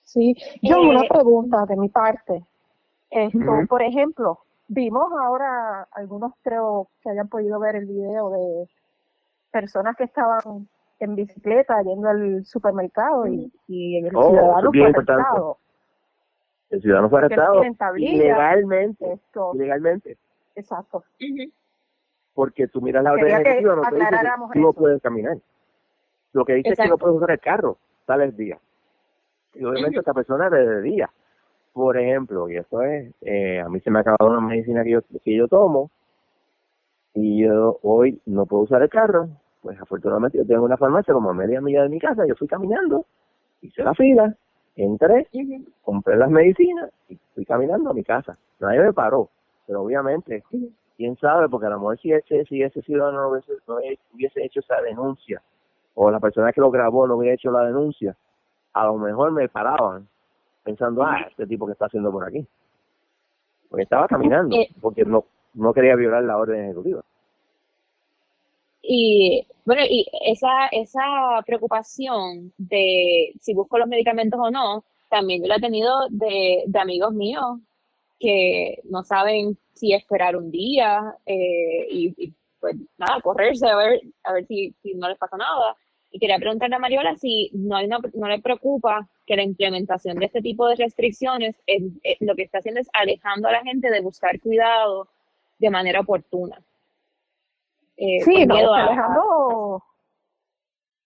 Sí, 0.01 0.35
yo 0.63 0.81
una 0.81 1.01
eh, 1.01 1.07
pregunta 1.07 1.67
de 1.67 1.77
mi 1.77 1.87
parte. 1.87 2.43
Esto, 3.11 3.39
por 3.69 3.83
ejemplo, 3.83 4.39
vimos 4.67 5.05
ahora 5.21 5.87
algunos 5.91 6.33
creo 6.41 6.87
que 7.03 7.11
hayan 7.11 7.29
podido 7.29 7.59
ver 7.59 7.75
el 7.75 7.85
video 7.85 8.31
de 8.31 8.67
personas 9.51 9.95
que 9.95 10.05
estaban 10.05 10.67
en 10.99 11.13
bicicleta 11.13 11.79
yendo 11.83 12.09
al 12.09 12.43
supermercado 12.43 13.27
y, 13.27 13.51
el 13.67 14.15
oh, 14.15 14.29
ciudadano 14.29 14.71
fue 14.71 14.85
arrestado. 14.87 15.57
El 16.69 16.81
ciudadano 16.81 17.09
fue 17.09 17.19
arrestado 17.19 17.61
ilegalmente. 17.97 19.13
Esto. 19.13 19.51
Ilegalmente. 19.55 20.17
Exacto. 20.55 21.03
Porque 22.33 22.67
tú 22.67 22.81
miras 22.81 23.03
la 23.03 23.13
orden 23.13 23.27
ejecutiva, 23.27 23.75
no, 23.75 23.81
que 23.81 24.53
tú 24.53 24.59
no 24.59 24.73
puedes 24.73 25.01
caminar. 25.01 25.37
Lo 26.33 26.45
que 26.45 26.53
dice 26.53 26.69
es 26.69 26.79
que 26.79 26.87
no 26.87 26.97
puedes 26.97 27.17
usar 27.17 27.31
el 27.31 27.39
carro, 27.39 27.77
sale 28.05 28.25
el 28.25 28.35
día. 28.35 28.59
Y 29.55 29.63
obviamente 29.63 29.99
esta 29.99 30.13
persona 30.13 30.45
es 30.45 30.51
de 30.51 30.81
día. 30.81 31.09
Por 31.73 31.97
ejemplo, 31.97 32.49
y 32.49 32.57
esto 32.57 32.81
es, 32.81 33.13
eh, 33.21 33.59
a 33.59 33.69
mí 33.69 33.79
se 33.79 33.89
me 33.89 33.99
ha 33.99 34.01
acabado 34.01 34.29
una 34.31 34.41
medicina 34.41 34.83
que 34.83 34.91
yo, 34.91 35.01
que 35.01 35.35
yo 35.35 35.47
tomo 35.47 35.89
y 37.13 37.43
yo 37.43 37.79
hoy 37.83 38.21
no 38.25 38.45
puedo 38.45 38.63
usar 38.63 38.81
el 38.81 38.89
carro, 38.89 39.29
pues 39.61 39.79
afortunadamente 39.79 40.37
yo 40.37 40.45
tengo 40.45 40.63
una 40.63 40.77
farmacia 40.77 41.13
como 41.13 41.29
a 41.29 41.33
media 41.33 41.61
milla 41.61 41.83
de 41.83 41.89
mi 41.89 41.99
casa, 41.99 42.25
yo 42.27 42.35
fui 42.35 42.47
caminando, 42.47 43.05
hice 43.61 43.83
la 43.83 43.93
fila, 43.93 44.35
entré, 44.83 45.27
compré 45.81 46.15
las 46.15 46.29
medicinas 46.29 46.89
y 47.09 47.17
fui 47.35 47.45
caminando 47.45 47.89
a 47.89 47.93
mi 47.93 48.03
casa. 48.03 48.37
Nadie 48.59 48.79
me 48.79 48.93
paró, 48.93 49.29
pero 49.67 49.83
obviamente, 49.83 50.43
quién 50.97 51.17
sabe, 51.17 51.49
porque 51.49 51.67
a 51.67 51.71
lo 51.71 51.79
mejor 51.79 51.99
si 51.99 52.11
ese, 52.11 52.45
si 52.45 52.61
ese 52.61 52.81
ciudadano 52.81 53.21
no 53.21 53.29
hubiese, 53.29 53.53
no 53.67 53.77
hubiese 54.13 54.43
hecho 54.43 54.61
esa 54.61 54.81
denuncia, 54.81 55.41
o 55.95 56.09
la 56.09 56.19
persona 56.19 56.53
que 56.53 56.61
lo 56.61 56.71
grabó 56.71 57.07
no 57.07 57.17
hubiera 57.17 57.35
hecho 57.35 57.51
la 57.51 57.65
denuncia, 57.65 58.15
a 58.73 58.85
lo 58.85 58.97
mejor 58.97 59.31
me 59.31 59.49
paraban 59.49 60.07
pensando, 60.63 61.03
ah, 61.03 61.25
este 61.29 61.45
tipo 61.47 61.65
que 61.65 61.73
está 61.73 61.85
haciendo 61.85 62.11
por 62.11 62.25
aquí. 62.25 62.45
Porque 63.69 63.83
estaba 63.83 64.07
caminando, 64.07 64.55
eh, 64.55 64.69
porque 64.79 65.03
no, 65.03 65.25
no 65.55 65.73
quería 65.73 65.95
violar 65.95 66.23
la 66.23 66.37
orden 66.37 66.65
ejecutiva. 66.65 67.01
Y 68.91 69.45
bueno, 69.65 69.83
y 69.87 70.07
esa, 70.25 70.65
esa 70.71 71.03
preocupación 71.45 72.51
de 72.57 73.33
si 73.39 73.53
busco 73.53 73.77
los 73.77 73.87
medicamentos 73.87 74.39
o 74.41 74.49
no, 74.49 74.83
también 75.09 75.43
yo 75.43 75.47
la 75.47 75.57
he 75.57 75.61
tenido 75.61 76.07
de, 76.09 76.63
de 76.65 76.79
amigos 76.79 77.13
míos 77.13 77.59
que 78.19 78.81
no 78.85 79.03
saben 79.03 79.59
si 79.75 79.93
esperar 79.93 80.35
un 80.35 80.49
día 80.49 81.15
eh, 81.27 81.85
y, 81.91 82.33
pues 82.59 82.77
nada, 82.97 83.21
correrse 83.21 83.67
a 83.67 83.75
ver, 83.75 84.01
a 84.23 84.33
ver 84.33 84.47
si, 84.47 84.73
si 84.81 84.95
no 84.95 85.07
les 85.07 85.19
pasa 85.19 85.37
nada. 85.37 85.75
Y 86.09 86.17
quería 86.17 86.39
preguntarle 86.39 86.75
a 86.75 86.79
Mariola 86.79 87.15
si 87.15 87.51
no, 87.53 87.75
hay 87.75 87.87
no 87.87 88.27
le 88.27 88.41
preocupa 88.41 89.07
que 89.27 89.35
la 89.35 89.43
implementación 89.43 90.17
de 90.17 90.25
este 90.25 90.41
tipo 90.41 90.67
de 90.67 90.77
restricciones 90.77 91.55
lo 92.21 92.35
que 92.35 92.41
está 92.41 92.57
haciendo 92.57 92.81
es 92.81 92.89
alejando 92.93 93.49
a 93.49 93.51
la 93.51 93.61
gente 93.61 93.91
de 93.91 94.01
buscar 94.01 94.39
cuidado 94.39 95.09
de 95.59 95.69
manera 95.69 95.99
oportuna. 95.99 96.59
Eh, 98.01 98.21
sí, 98.23 98.45
no, 98.45 98.55
alejando. 98.73 99.83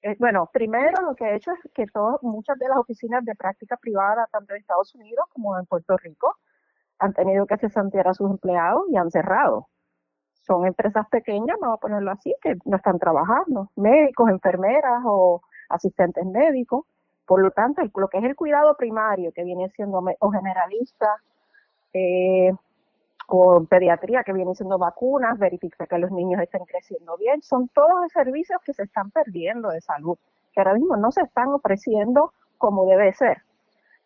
Eh, 0.02 0.16
bueno, 0.20 0.50
primero 0.52 1.02
lo 1.02 1.16
que 1.16 1.26
he 1.26 1.36
hecho 1.36 1.52
es 1.52 1.60
que 1.74 1.88
todas, 1.88 2.22
muchas 2.22 2.60
de 2.60 2.68
las 2.68 2.78
oficinas 2.78 3.24
de 3.26 3.36
práctica 3.36 3.78
privada, 3.78 4.28
tanto 4.32 4.54
en 4.54 4.62
Estados 4.62 4.94
Unidos 4.96 5.26
como 5.34 5.58
en 5.58 5.66
Puerto 5.66 5.98
Rico, 5.98 6.38
han 7.00 7.14
tenido 7.14 7.46
que 7.48 7.58
cesantear 7.58 8.08
a 8.10 8.14
sus 8.14 8.30
empleados 8.30 8.84
y 8.90 8.98
han 8.98 9.10
cerrado 9.10 9.68
son 10.46 10.66
empresas 10.66 11.08
pequeñas, 11.10 11.58
vamos 11.60 11.78
a 11.78 11.82
ponerlo 11.82 12.12
así, 12.12 12.36
que 12.42 12.58
no 12.66 12.78
están 12.78 13.00
trabajando, 13.00 13.70
médicos, 13.76 14.30
enfermeras 14.30 15.02
o 15.06 15.42
asistentes 15.70 16.26
médicos. 16.26 16.86
Por 17.26 17.42
lo 17.42 17.52
tanto, 17.52 17.82
lo 17.96 18.10
que 18.10 18.18
es 18.18 18.24
el 18.26 18.36
cuidado 18.36 18.76
primario, 18.76 19.32
que 19.32 19.44
viene 19.44 19.70
siendo 19.70 20.04
o 20.20 20.32
generalista, 20.32 21.16
eh, 21.94 22.52
o 23.28 23.64
pediatría, 23.64 24.24
que 24.24 24.34
viene 24.34 24.56
siendo 24.56 24.78
vacunas, 24.78 25.40
verificar 25.40 25.88
que 25.88 25.98
los 25.98 26.12
niños 26.12 26.42
estén 26.42 26.66
creciendo 26.66 27.18
bien, 27.18 27.42
son 27.42 27.68
todos 27.70 28.02
los 28.02 28.12
servicios 28.12 28.62
que 28.66 28.74
se 28.74 28.84
están 28.84 29.12
perdiendo 29.12 29.70
de 29.70 29.82
salud, 29.82 30.18
que 30.54 30.60
ahora 30.60 30.74
mismo 30.74 30.98
no 30.98 31.12
se 31.12 31.22
están 31.22 31.50
ofreciendo 31.50 32.34
como 32.58 32.86
debe 32.86 33.14
ser. 33.14 33.42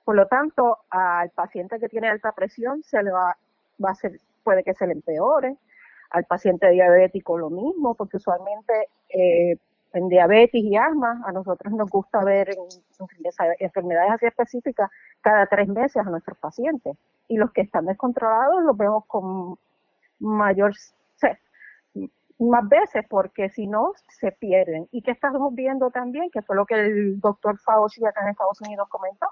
Por 0.05 0.15
lo 0.15 0.27
tanto, 0.27 0.77
al 0.89 1.29
paciente 1.31 1.79
que 1.79 1.89
tiene 1.89 2.07
alta 2.07 2.31
presión 2.31 2.81
se 2.83 3.03
le 3.03 3.11
va, 3.11 3.37
va 3.83 3.91
a 3.91 3.95
ser, 3.95 4.19
puede 4.43 4.63
que 4.63 4.73
se 4.73 4.87
le 4.87 4.93
empeore, 4.93 5.57
al 6.11 6.23
paciente 6.23 6.69
diabético 6.69 7.37
lo 7.37 7.49
mismo, 7.49 7.95
porque 7.95 8.17
usualmente 8.17 8.87
eh, 9.09 9.57
en 9.93 10.09
diabetes 10.09 10.61
y 10.63 10.75
asma 10.75 11.21
a 11.25 11.31
nosotros 11.31 11.73
nos 11.73 11.89
gusta 11.89 12.23
ver 12.23 12.49
en, 12.49 12.57
enfermedades 13.59 14.11
así 14.11 14.25
específicas 14.25 14.89
cada 15.21 15.45
tres 15.47 15.67
meses 15.67 15.97
a 15.97 16.09
nuestros 16.09 16.37
pacientes. 16.37 16.97
Y 17.27 17.37
los 17.37 17.51
que 17.51 17.61
están 17.61 17.85
descontrolados 17.85 18.63
los 18.63 18.77
vemos 18.77 19.05
con 19.05 19.57
mayor, 20.19 20.73
más 22.39 22.69
veces 22.69 23.05
porque 23.09 23.49
si 23.49 23.67
no 23.67 23.93
se 24.07 24.31
pierden. 24.31 24.87
Y 24.91 25.01
que 25.01 25.11
estamos 25.11 25.53
viendo 25.53 25.89
también, 25.89 26.29
que 26.31 26.41
fue 26.41 26.55
lo 26.55 26.65
que 26.65 26.75
el 26.75 27.19
doctor 27.19 27.57
Fauci 27.59 28.05
acá 28.05 28.21
en 28.23 28.29
Estados 28.29 28.61
Unidos 28.61 28.87
comentó, 28.89 29.27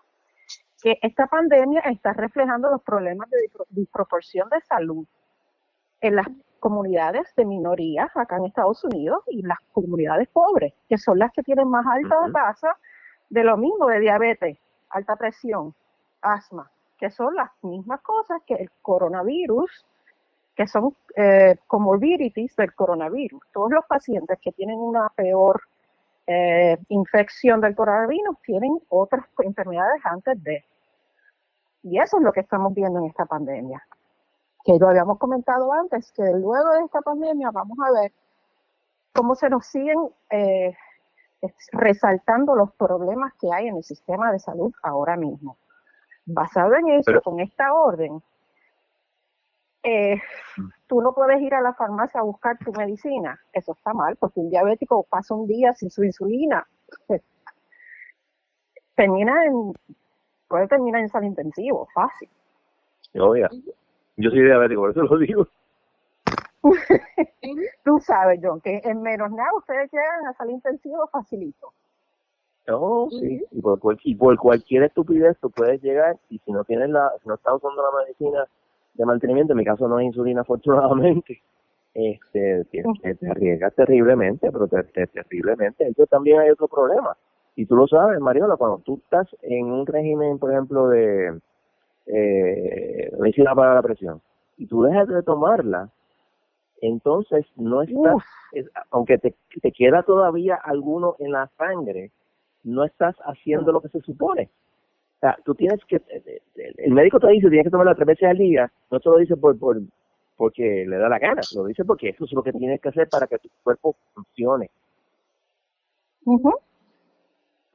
que 0.82 0.98
esta 1.02 1.28
pandemia 1.28 1.82
está 1.82 2.14
reflejando 2.14 2.70
los 2.70 2.82
problemas 2.82 3.30
de 3.30 3.38
disproporción 3.70 4.50
de 4.50 4.62
salud 4.62 5.06
en 6.02 6.16
las 6.16 6.28
comunidades 6.66 7.32
de 7.36 7.46
minorías 7.46 8.10
acá 8.18 8.38
en 8.38 8.46
Estados 8.46 8.84
Unidos 8.84 9.20
y 9.28 9.44
las 9.44 9.60
comunidades 9.72 10.28
pobres, 10.30 10.74
que 10.90 10.98
son 10.98 11.20
las 11.20 11.32
que 11.32 11.44
tienen 11.44 11.70
más 11.70 11.86
alta 11.86 12.16
tasa 12.34 12.76
de 13.30 13.44
lo 13.44 13.56
mismo, 13.56 13.86
de 13.86 14.00
diabetes, 14.00 14.58
alta 14.90 15.16
presión, 15.16 15.76
asma, 16.24 16.72
que 16.98 17.12
son 17.12 17.36
las 17.36 17.52
mismas 17.62 18.02
cosas 18.02 18.42
que 18.48 18.56
el 18.56 18.72
coronavirus, 18.82 19.86
que 20.56 20.66
son 20.66 20.96
eh, 21.16 21.56
comorbidities 21.68 22.56
del 22.56 22.74
coronavirus. 22.74 23.44
Todos 23.54 23.70
los 23.70 23.86
pacientes 23.86 24.40
que 24.42 24.52
tienen 24.52 24.80
una 24.80 25.08
peor 25.10 25.62
eh, 26.26 26.80
infección 26.90 27.62
del 27.62 27.76
coronavirus 27.76 28.42
tienen 28.42 28.80
otras 28.90 29.28
enfermedades 29.38 30.04
antes 30.04 30.44
de. 30.44 30.66
Y 31.84 32.00
eso 32.00 32.18
es 32.18 32.24
lo 32.24 32.34
que 32.34 32.40
estamos 32.40 32.74
viendo 32.74 32.98
en 32.98 33.06
esta 33.06 33.28
pandemia 33.28 33.86
que 34.66 34.80
lo 34.80 34.90
habíamos 34.90 35.20
comentado 35.20 35.72
antes, 35.72 36.12
que 36.12 36.24
luego 36.24 36.72
de 36.72 36.86
esta 36.86 37.02
pandemia 37.02 37.52
vamos 37.52 37.78
a 37.86 37.92
ver 38.02 38.12
cómo 39.14 39.36
se 39.36 39.48
nos 39.50 39.68
siguen 39.68 40.10
eh, 40.32 40.76
resaltando 41.72 42.56
los 42.56 42.74
problemas 42.74 43.34
que 43.40 43.54
hay 43.54 43.68
en 43.68 43.78
el 43.78 43.84
sistema 43.84 44.32
de 44.32 44.40
salud 44.40 44.74
ahora 44.82 45.16
mismo. 45.16 45.58
Basado 46.26 46.74
en 46.74 46.90
eso, 46.90 47.22
con 47.24 47.40
esta 47.40 47.74
orden, 47.74 48.24
eh, 49.84 50.20
tú 50.88 51.00
no 51.00 51.14
puedes 51.14 51.40
ir 51.42 51.54
a 51.54 51.62
la 51.62 51.76
farmacia 51.76 52.20
a 52.20 52.24
buscar 52.24 52.58
tu 52.58 52.72
medicina. 52.72 53.40
Eso 53.54 53.74
está 53.74 53.94
mal, 53.94 54.16
porque 54.16 54.40
un 54.40 54.50
diabético 54.50 55.04
pasa 55.04 55.36
un 55.36 55.46
día 55.46 55.74
sin 55.74 55.92
su 55.92 56.04
insulina. 56.04 56.68
termina 58.96 59.46
en, 59.46 59.74
puede 60.48 60.68
terminar 60.68 61.02
en 61.02 61.10
sala 61.10 61.28
intensivo, 61.28 61.88
fácil. 61.94 62.30
Oiga, 63.14 63.50
yo 64.18 64.30
soy 64.30 64.44
diabético, 64.44 64.82
por 64.82 64.92
eso 64.92 65.04
lo 65.04 65.18
digo. 65.18 65.48
Tú 67.84 68.00
sabes, 68.00 68.40
John, 68.42 68.62
que 68.62 68.82
en 68.84 69.02
menos 69.02 69.32
nada 69.32 69.50
ustedes 69.58 69.92
llegan 69.92 70.28
a 70.28 70.34
salir 70.34 70.56
intensivo 70.56 71.08
facilito. 71.08 71.74
No, 72.68 73.08
sí, 73.12 73.46
y 73.52 73.62
por, 73.62 73.80
y 74.04 74.16
por 74.16 74.36
cualquier 74.38 74.84
estupidez 74.84 75.38
tú 75.40 75.52
puedes 75.52 75.84
llegar 75.84 76.18
y 76.30 76.40
si 76.40 76.52
no 76.52 76.64
tienes 76.64 76.90
la, 76.90 77.12
si 77.22 77.28
no 77.28 77.36
estás 77.36 77.54
usando 77.54 77.84
la 77.84 78.04
medicina 78.04 78.48
de 78.96 79.06
mantenimiento, 79.06 79.54
en 79.54 79.58
mi 79.58 79.66
caso 79.66 79.88
no 79.88 80.00
es 80.00 80.08
insulina 80.08 80.42
afortunadamente, 80.42 81.44
este, 81.94 82.66
te, 82.66 83.30
arriesgas 83.30 83.76
terriblemente, 83.76 84.52
pero 84.52 84.68
te, 84.68 84.84
terriblemente. 85.08 85.86
Entonces 85.86 86.10
también 86.10 86.40
hay 86.40 86.50
otro 86.50 86.68
problema. 86.68 87.16
Y 87.56 87.68
tú 87.68 87.76
lo 87.76 87.88
sabes, 87.88 88.20
Mariola, 88.20 88.58
cuando 88.58 88.80
tú 88.80 88.96
estás 88.96 89.28
en 89.44 89.68
un 89.68 89.86
régimen, 89.86 90.40
por 90.40 90.52
ejemplo, 90.52 90.90
de, 90.90 91.40
eh, 92.08 93.12
medicina 93.20 93.56
para 93.56 93.76
la 93.76 93.82
presión 93.82 94.22
y 94.58 94.68
tú 94.68 94.84
dejas 94.84 95.08
de 95.08 95.24
tomarla, 95.24 95.90
entonces 96.82 97.46
no 97.56 97.82
estás, 97.82 98.24
aunque 98.92 99.18
te, 99.18 99.36
te 99.62 99.72
queda 99.72 100.04
todavía 100.04 100.56
alguno 100.56 101.16
en 101.20 101.32
la 101.32 101.50
sangre, 101.58 102.12
no 102.64 102.84
estás 102.84 103.16
haciendo 103.26 103.72
lo 103.72 103.82
que 103.82 103.90
se 103.90 104.02
supone. 104.02 104.50
O 105.18 105.20
sea, 105.20 105.38
tú 105.44 105.56
tienes 105.56 105.84
que, 105.86 105.98
eh, 105.98 106.42
eh, 106.56 106.74
el 106.78 106.94
médico 106.94 107.20
te 107.20 107.28
dice 107.30 107.50
tienes 107.50 107.66
que 107.66 107.72
tomarla 107.72 107.96
tres 107.96 108.08
veces 108.08 108.30
al 108.30 108.38
día, 108.38 108.72
no 108.92 109.00
te 109.00 109.10
lo 109.10 109.18
dice 109.18 109.36
por, 109.36 109.58
por 109.58 109.80
porque 110.38 110.86
le 110.86 110.98
da 110.98 111.08
la 111.08 111.18
gana, 111.18 111.42
lo 111.56 111.66
dice 111.66 111.86
porque 111.86 112.10
eso 112.10 112.26
es 112.26 112.34
lo 112.34 112.44
que 112.44 112.52
tienes 112.52 112.82
que 112.82 112.90
hacer 112.90 113.08
para 113.10 113.26
que 113.26 113.38
tu 113.40 113.50
cuerpo 113.64 113.96
funcione 114.14 114.70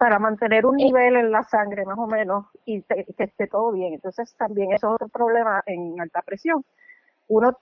para 0.00 0.18
mantener 0.18 0.64
un 0.64 0.76
nivel 0.76 1.14
en 1.14 1.30
la 1.30 1.42
sangre 1.42 1.84
más 1.84 1.98
o 1.98 2.06
menos 2.06 2.46
y 2.64 2.80
que 2.80 3.04
esté 3.18 3.46
todo 3.48 3.70
bien. 3.70 3.92
Entonces 3.92 4.34
también 4.34 4.72
eso 4.72 4.88
es 4.88 4.94
otro 4.94 5.08
problema 5.08 5.62
en 5.66 6.00
alta 6.00 6.22
presión. 6.22 6.64
Uno 7.28 7.58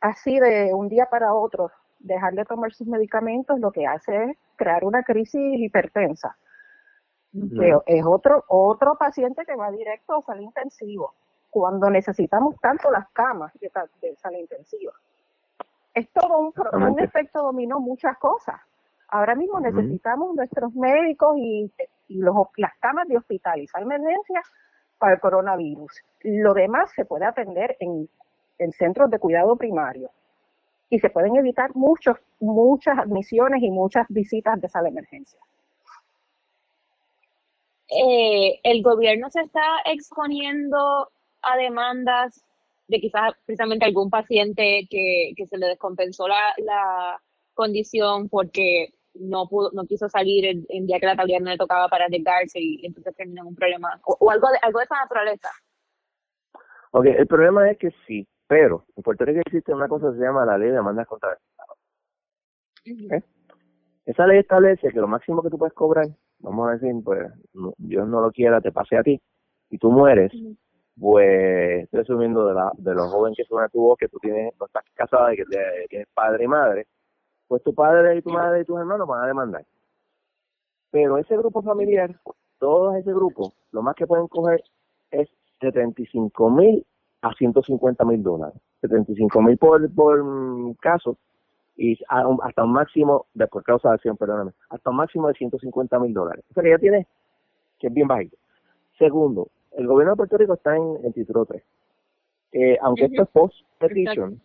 así 0.00 0.38
de 0.38 0.72
un 0.72 0.88
día 0.88 1.06
para 1.10 1.34
otro 1.34 1.72
dejar 1.98 2.34
de 2.34 2.44
tomar 2.44 2.72
sus 2.72 2.86
medicamentos 2.86 3.58
lo 3.58 3.72
que 3.72 3.88
hace 3.88 4.30
es 4.30 4.36
crear 4.54 4.84
una 4.84 5.02
crisis 5.02 5.58
hipertensa. 5.58 6.36
es 7.86 8.04
otro, 8.06 8.44
otro 8.46 8.96
paciente 8.96 9.44
que 9.44 9.56
va 9.56 9.72
directo 9.72 10.14
a 10.14 10.22
sala 10.22 10.42
intensivo, 10.42 11.14
cuando 11.50 11.90
necesitamos 11.90 12.54
tanto 12.60 12.88
las 12.92 13.08
camas 13.10 13.52
de, 13.54 13.68
de 14.00 14.14
sala 14.14 14.38
intensiva. 14.38 14.92
Es 15.92 16.08
todo 16.12 16.38
un, 16.38 16.52
un 16.72 17.00
efecto 17.00 17.42
dominó 17.42 17.80
muchas 17.80 18.16
cosas. 18.18 18.60
Ahora 19.08 19.34
mismo 19.34 19.58
necesitamos 19.60 20.34
nuestros 20.34 20.74
médicos 20.74 21.36
y, 21.38 21.70
los, 22.08 22.34
las 22.56 22.72
camas 22.78 23.08
de 23.08 23.16
hospital 23.16 23.60
y 23.60 23.66
sala 23.66 23.84
emergencia 23.84 24.42
para 24.98 25.14
el 25.14 25.20
coronavirus. 25.20 25.92
Lo 26.22 26.54
demás 26.54 26.90
se 26.94 27.04
puede 27.04 27.24
atender 27.24 27.76
en, 27.80 28.08
en 28.58 28.72
centros 28.72 29.10
de 29.10 29.18
cuidado 29.18 29.56
primario 29.56 30.10
y 30.90 30.98
se 30.98 31.10
pueden 31.10 31.36
evitar 31.36 31.74
muchos, 31.74 32.16
muchas 32.40 32.98
admisiones 32.98 33.62
y 33.62 33.70
muchas 33.70 34.06
visitas 34.08 34.60
de 34.60 34.68
sala 34.68 34.84
de 34.84 34.90
emergencia. 34.90 35.38
Eh, 37.88 38.60
el 38.62 38.82
gobierno 38.82 39.30
se 39.30 39.40
está 39.40 39.62
exponiendo 39.86 41.10
a 41.40 41.56
demandas 41.56 42.44
de 42.86 43.00
quizás 43.00 43.32
precisamente 43.46 43.86
algún 43.86 44.10
paciente 44.10 44.86
que, 44.90 45.32
que 45.36 45.46
se 45.46 45.56
le 45.56 45.66
descompensó 45.66 46.28
la, 46.28 46.54
la, 46.58 47.20
condición 47.54 48.28
porque 48.28 48.94
no 49.18 49.46
pudo, 49.48 49.70
no 49.72 49.84
quiso 49.84 50.08
salir 50.08 50.46
el, 50.46 50.86
día 50.86 50.98
que 50.98 51.06
la 51.06 51.16
tablilla 51.16 51.40
no 51.40 51.50
le 51.50 51.56
tocaba 51.56 51.88
para 51.88 52.06
arriesgarse 52.06 52.58
y 52.60 52.86
entonces 52.86 53.14
terminó 53.14 53.42
en 53.42 53.48
un 53.48 53.54
problema 53.54 54.00
o, 54.04 54.30
algo 54.30 54.48
de 54.50 54.58
algo 54.62 54.78
de 54.78 54.84
esa 54.84 54.96
naturaleza. 54.96 55.48
Ok, 56.92 57.06
el 57.06 57.26
problema 57.26 57.70
es 57.70 57.78
que 57.78 57.90
sí, 58.06 58.26
pero 58.46 58.86
en 58.96 59.02
Puerto 59.02 59.24
Rico 59.24 59.40
existe 59.44 59.74
una 59.74 59.88
cosa 59.88 60.10
que 60.10 60.18
se 60.18 60.24
llama 60.24 60.46
la 60.46 60.56
ley 60.56 60.68
de 60.68 60.76
demandas 60.76 61.06
contra 61.06 61.30
el 61.30 61.36
Estado. 61.36 63.24
Esa 64.06 64.26
ley 64.26 64.38
establece 64.38 64.88
que 64.88 65.00
lo 65.00 65.08
máximo 65.08 65.42
que 65.42 65.50
tú 65.50 65.58
puedes 65.58 65.74
cobrar, 65.74 66.06
vamos 66.38 66.68
a 66.68 66.72
decir, 66.72 66.94
pues 67.04 67.30
Dios 67.76 68.08
no 68.08 68.22
lo 68.22 68.32
quiera, 68.32 68.60
te 68.60 68.72
pase 68.72 68.96
a 68.96 69.02
ti 69.02 69.20
y 69.70 69.78
tú 69.78 69.90
mueres, 69.90 70.32
pues 70.98 71.84
estoy 71.84 72.00
asumiendo 72.00 72.46
de, 72.46 72.54
la, 72.54 72.72
de 72.76 72.94
los 72.94 73.10
jóvenes 73.10 73.36
que 73.36 73.44
suena 73.44 73.68
tu 73.68 73.80
voz, 73.80 73.98
que 73.98 74.08
tú 74.08 74.18
tienes, 74.18 74.54
no 74.58 74.66
estás 74.66 74.84
casada 74.94 75.34
y 75.34 75.36
que 75.36 75.44
tienes 75.88 76.08
padre 76.14 76.44
y 76.44 76.48
madre, 76.48 76.86
pues 77.48 77.62
tu 77.62 77.74
padre 77.74 78.16
y 78.16 78.22
tu 78.22 78.30
madre 78.30 78.60
y 78.60 78.64
tus 78.64 78.78
hermanos 78.78 79.08
van 79.08 79.24
a 79.24 79.26
demandar. 79.26 79.64
Pero 80.90 81.18
ese 81.18 81.36
grupo 81.36 81.62
familiar, 81.62 82.14
todo 82.58 82.94
ese 82.94 83.12
grupo, 83.12 83.52
lo 83.72 83.82
más 83.82 83.94
que 83.94 84.06
pueden 84.06 84.28
coger 84.28 84.62
es 85.10 85.28
75 85.60 86.50
mil 86.50 86.86
a 87.22 87.32
150 87.32 88.04
mil 88.04 88.22
dólares. 88.22 88.60
75 88.82 89.42
mil 89.42 89.58
por, 89.58 89.92
por 89.92 90.76
caso 90.78 91.16
y 91.76 91.96
hasta 92.08 92.64
un 92.64 92.72
máximo, 92.72 93.26
de 93.34 93.46
por 93.46 93.62
causa 93.62 93.88
de 93.88 93.94
acción, 93.94 94.16
perdóname, 94.16 94.50
hasta 94.68 94.90
un 94.90 94.96
máximo 94.96 95.28
de 95.28 95.34
150 95.34 95.98
mil 96.00 96.12
dólares. 96.12 96.44
Eso 96.50 96.60
que 96.60 96.70
ya 96.70 96.78
tiene, 96.78 97.06
que 97.78 97.86
es 97.86 97.94
bien 97.94 98.08
bajito. 98.08 98.36
Segundo, 98.98 99.48
el 99.72 99.86
gobierno 99.86 100.12
de 100.12 100.16
Puerto 100.16 100.36
Rico 100.36 100.54
está 100.54 100.76
en 100.76 100.98
el 101.04 101.14
título 101.14 101.46
3. 101.46 101.62
Eh, 102.50 102.78
aunque 102.82 103.04
esto 103.04 103.22
es 103.22 103.28
post-petition, 103.28 104.40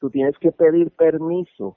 tú 0.00 0.10
tienes 0.10 0.36
que 0.38 0.52
pedir 0.52 0.90
permiso 0.90 1.76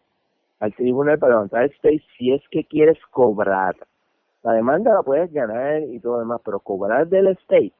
al 0.61 0.73
tribunal 0.73 1.19
para 1.19 1.33
levantar 1.33 1.63
el 1.63 1.71
state 1.71 2.01
si 2.17 2.31
es 2.33 2.41
que 2.49 2.63
quieres 2.63 2.97
cobrar. 3.11 3.75
La 4.43 4.53
demanda 4.53 4.93
la 4.93 5.03
puedes 5.03 5.31
ganar 5.33 5.83
y 5.83 5.99
todo 5.99 6.13
lo 6.13 6.19
demás, 6.19 6.41
pero 6.43 6.59
cobrar 6.59 7.07
del 7.07 7.27
state 7.27 7.73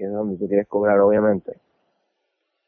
que 0.00 0.06
es 0.06 0.12
donde 0.12 0.38
tú 0.38 0.48
quieres 0.48 0.66
cobrar 0.66 0.98
obviamente, 1.00 1.60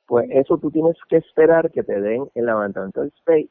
pues 0.05 0.29
eso 0.33 0.59
tú 0.59 0.71
tienes 0.71 0.99
que 1.09 1.17
esperar 1.17 1.71
que 1.71 1.83
te 1.83 1.99
den 1.99 2.29
el 2.35 2.45
levantamiento 2.45 3.01
del 3.01 3.11
SPAY. 3.13 3.49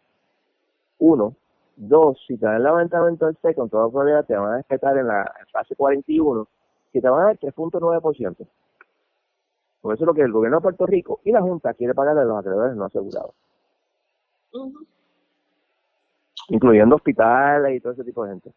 Uno. 0.99 1.35
Dos, 1.77 2.23
si 2.27 2.37
te 2.37 2.45
dan 2.45 2.57
el 2.57 2.63
levantamiento 2.63 3.25
del 3.25 3.35
SPAY, 3.37 3.55
con 3.55 3.69
toda 3.71 3.89
probabilidad 3.89 4.25
te 4.25 4.35
van 4.35 4.53
a 4.53 4.57
respetar 4.57 4.95
en 4.99 5.07
la 5.07 5.33
fase 5.51 5.75
41, 5.75 6.47
que 6.93 7.01
te 7.01 7.09
van 7.09 7.21
a 7.21 7.25
dar 7.25 7.39
3.9%. 7.39 8.47
Por 9.81 9.95
eso 9.95 10.03
es 10.03 10.07
lo 10.07 10.13
que 10.13 10.21
el 10.21 10.31
gobierno 10.31 10.57
de 10.57 10.61
Puerto 10.61 10.85
Rico 10.85 11.19
y 11.23 11.31
la 11.31 11.41
Junta 11.41 11.73
quiere 11.73 11.95
pagarle 11.95 12.21
a 12.21 12.25
los 12.25 12.37
acreedores 12.37 12.75
no 12.75 12.85
asegurados. 12.85 13.33
Incluyendo 16.49 16.95
hospitales 16.95 17.77
y 17.77 17.79
todo 17.79 17.93
ese 17.93 18.03
tipo 18.03 18.23
de 18.25 18.31
gente. 18.31 18.51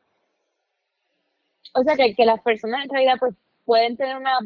O 1.74 1.82
sea 1.82 1.97
que, 1.97 2.14
que 2.14 2.24
las 2.24 2.41
personas 2.41 2.85
en 2.85 2.91
realidad 2.91 3.14
pues 3.18 3.35
pueden 3.64 3.97
tener 3.97 4.16
una 4.16 4.39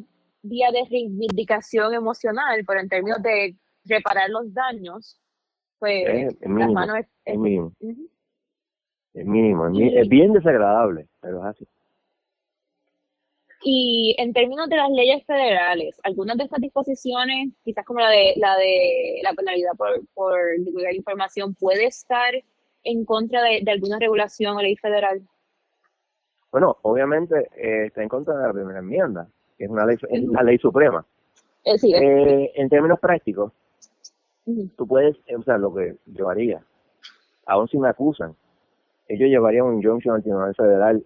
vía 0.43 0.71
de 0.71 0.85
reivindicación 0.91 1.95
emocional, 1.95 2.65
pero 2.67 2.81
en 2.81 2.89
términos 2.89 3.23
de 3.23 3.57
reparar 3.85 4.31
los 4.31 4.53
daños, 4.53 5.21
pues 5.79 6.05
es, 6.41 6.49
mínimo, 6.49 6.81
es, 7.25 7.39
mínimo. 7.39 7.73
Es 9.15 9.27
mínimo, 9.27 9.69
es, 9.69 10.09
bien 10.09 10.33
desagradable, 10.33 11.09
pero 11.21 11.41
es 11.41 11.45
así. 11.47 11.69
Y 13.65 14.15
en 14.19 14.33
términos 14.33 14.69
de 14.69 14.77
las 14.77 14.91
leyes 14.91 15.25
federales, 15.27 15.99
algunas 16.05 16.37
de 16.37 16.45
estas 16.45 16.61
disposiciones, 16.61 17.49
quizás 17.65 17.85
como 17.85 17.99
la 17.99 18.09
de 18.09 18.35
la 18.37 18.57
de 18.57 19.21
la 19.23 19.33
penalidad 19.33 19.73
por, 19.77 20.01
por 20.15 20.39
divulgar 20.61 20.95
información, 20.95 21.55
puede 21.55 21.87
estar 21.87 22.33
en 22.85 23.05
contra 23.05 23.43
de, 23.43 23.61
de 23.63 23.71
alguna 23.71 23.99
regulación 23.99 24.57
o 24.57 24.63
ley 24.63 24.77
federal. 24.77 25.23
Bueno, 26.51 26.79
obviamente 26.83 27.49
eh, 27.57 27.87
está 27.87 28.03
en 28.03 28.09
contra 28.09 28.37
de 28.37 28.47
la 28.47 28.53
primera 28.53 28.79
enmienda, 28.79 29.29
que 29.57 29.65
es 29.65 29.71
una 29.71 29.85
ley, 29.85 29.97
es 30.09 30.25
la 30.25 30.43
ley 30.43 30.59
suprema. 30.59 31.05
Eh, 31.65 31.77
eh, 31.83 32.53
en 32.55 32.69
términos 32.71 32.99
prácticos, 32.99 33.53
tú 34.77 34.87
puedes, 34.87 35.17
o 35.37 35.43
sea, 35.43 35.59
lo 35.59 35.75
que 35.75 35.97
yo 36.07 36.31
haría, 36.31 36.63
aún 37.47 37.69
si 37.69 37.77
me 37.79 37.89
acusan, 37.89 38.35
ellos 39.09 39.29
llevarían 39.29 39.67
un 39.67 39.77
injunction 39.77 40.15
al 40.15 40.23
Tribunal 40.23 40.55
Federal 40.55 41.05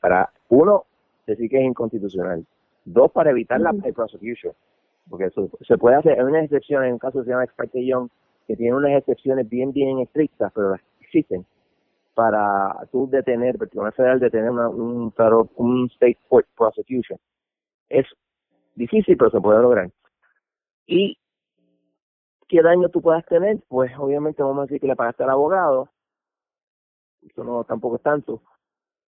para, 0.00 0.30
uno, 0.48 0.84
decir 1.26 1.50
que 1.50 1.58
es 1.58 1.64
inconstitucional, 1.64 2.46
dos, 2.84 3.10
para 3.10 3.30
evitar 3.30 3.60
la 3.60 3.72
prosecution, 3.72 4.52
porque 5.10 5.26
eso 5.26 5.50
se 5.66 5.76
puede 5.78 5.96
hacer, 5.96 6.20
hay 6.20 6.24
unas 6.24 6.44
excepciones, 6.44 6.88
en 6.88 6.92
un 6.94 6.98
caso 7.00 7.18
que 7.18 7.24
se 7.24 7.30
llama 7.30 7.44
Ex 7.44 7.72
Young, 7.74 8.08
que 8.46 8.56
tiene 8.56 8.74
unas 8.74 8.92
excepciones 8.92 9.48
bien, 9.48 9.72
bien 9.72 9.98
estrictas, 9.98 10.52
pero 10.54 10.70
las 10.70 10.80
existen, 11.00 11.46
para 12.14 12.86
tú 12.90 13.08
detener, 13.10 13.56
el 13.60 13.68
Tribunal 13.68 13.92
Federal 13.92 14.20
detener 14.20 14.50
una, 14.50 14.68
un, 14.68 15.12
un 15.56 15.86
state 15.92 16.18
court 16.28 16.46
prosecution. 16.56 17.18
Es 17.88 18.06
difícil, 18.74 19.16
pero 19.16 19.30
se 19.30 19.40
puede 19.40 19.60
lograr. 19.60 19.90
¿Y 20.86 21.18
qué 22.48 22.62
daño 22.62 22.88
tú 22.88 23.00
puedas 23.00 23.24
tener? 23.26 23.58
Pues 23.68 23.92
obviamente 23.98 24.42
vamos 24.42 24.58
a 24.58 24.62
decir 24.62 24.80
que 24.80 24.86
le 24.86 24.96
pagaste 24.96 25.22
al 25.22 25.30
abogado, 25.30 25.88
eso 27.22 27.44
no 27.44 27.64
tampoco 27.64 27.96
es 27.96 28.02
tanto, 28.02 28.42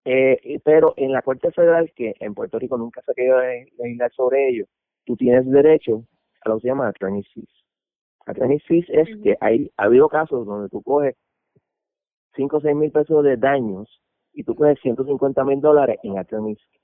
eh, 0.04 0.60
pero 0.64 0.94
en 0.96 1.12
la 1.12 1.22
Corte 1.22 1.50
Federal, 1.52 1.92
que 1.94 2.14
en 2.20 2.34
Puerto 2.34 2.58
Rico 2.58 2.76
nunca 2.76 3.02
se 3.02 3.12
ha 3.12 3.14
querido 3.14 3.40
legislar 3.78 4.10
sobre 4.12 4.48
ello, 4.48 4.66
tú 5.04 5.16
tienes 5.16 5.48
derecho 5.50 6.04
a 6.42 6.48
lo 6.48 6.56
que 6.56 6.62
se 6.62 6.68
llama 6.68 6.88
attorney 6.88 7.22
fees. 7.22 7.59
Attorney 8.26 8.60
fees 8.60 8.86
es 8.88 9.08
que 9.22 9.36
hay, 9.40 9.70
ha 9.76 9.84
habido 9.84 10.08
casos 10.08 10.46
donde 10.46 10.68
tú 10.68 10.82
coges 10.82 11.16
5 12.36 12.56
o 12.56 12.60
6 12.60 12.76
mil 12.76 12.90
pesos 12.92 13.24
de 13.24 13.36
daños 13.36 14.00
y 14.32 14.44
tú 14.44 14.54
coges 14.54 14.78
150 14.80 15.44
mil 15.44 15.60
dólares 15.60 15.98
en 16.02 16.18
attorney 16.18 16.54
fees. 16.54 16.80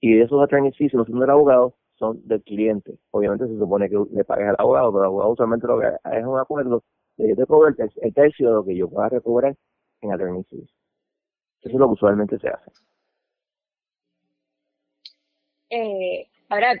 Y 0.00 0.14
de 0.14 0.22
esos 0.24 0.42
attorney 0.42 0.72
fees, 0.72 0.92
los 0.94 1.06
son 1.08 1.18
del 1.18 1.30
abogado, 1.30 1.74
son 1.96 2.26
del 2.26 2.42
cliente. 2.42 2.98
Obviamente 3.10 3.48
se 3.48 3.58
supone 3.58 3.88
que 3.88 3.96
le 4.12 4.24
pagues 4.24 4.48
al 4.48 4.56
abogado, 4.58 4.92
pero 4.92 5.02
el 5.02 5.06
abogado 5.06 5.32
usualmente 5.32 5.66
lo 5.66 5.80
que 5.80 5.86
es 5.86 6.24
un 6.24 6.38
acuerdo 6.38 6.84
de 7.16 7.30
yo 7.30 7.36
te 7.36 7.46
cobro 7.46 7.68
el, 7.68 8.14
tercio 8.14 8.48
de 8.48 8.54
lo 8.54 8.64
que 8.64 8.76
yo 8.76 8.88
pueda 8.88 9.08
recobrar 9.08 9.56
en 10.00 10.12
attorney 10.12 10.44
fees. 10.44 10.70
Eso 11.60 11.74
es 11.74 11.74
lo 11.74 11.86
que 11.86 11.94
usualmente 11.94 12.38
se 12.38 12.48
hace. 12.48 12.70
Eh, 15.70 16.28
ahora, 16.48 16.74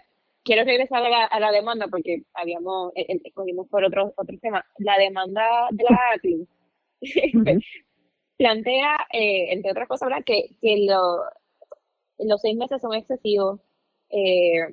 quiero 0.48 0.64
regresar 0.64 1.02
a 1.04 1.40
la, 1.40 1.52
demanda 1.52 1.88
porque 1.88 2.22
habíamos, 2.32 2.90
eh, 2.96 3.04
eh, 3.06 3.32
cogimos 3.34 3.68
por 3.68 3.84
otro, 3.84 4.14
otro 4.16 4.34
tema. 4.40 4.64
La 4.78 4.96
demanda 4.96 5.42
de 5.70 5.84
la 5.84 5.98
ACLU 6.14 6.48
plantea, 8.38 8.96
eh, 9.12 9.52
entre 9.52 9.72
otras 9.72 9.86
cosas, 9.86 10.08
que, 10.24 10.56
que 10.62 10.86
los 10.86 12.40
seis 12.40 12.56
meses 12.56 12.80
son 12.80 12.94
excesivos. 12.94 13.60
Eh, 14.08 14.68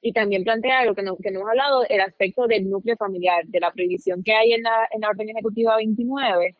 y 0.00 0.14
también 0.14 0.44
plantea 0.44 0.86
lo 0.86 0.94
que 0.94 1.02
no, 1.02 1.14
que 1.18 1.30
no 1.30 1.40
hemos 1.40 1.50
hablado, 1.50 1.84
el 1.86 2.00
aspecto 2.00 2.46
del 2.46 2.70
núcleo 2.70 2.96
familiar, 2.96 3.44
de 3.44 3.60
la 3.60 3.70
prohibición 3.70 4.22
que 4.22 4.32
hay 4.32 4.54
en 4.54 4.62
la, 4.62 4.88
en 4.92 5.02
la 5.02 5.10
orden 5.10 5.28
ejecutiva 5.28 5.76
29 5.76 6.56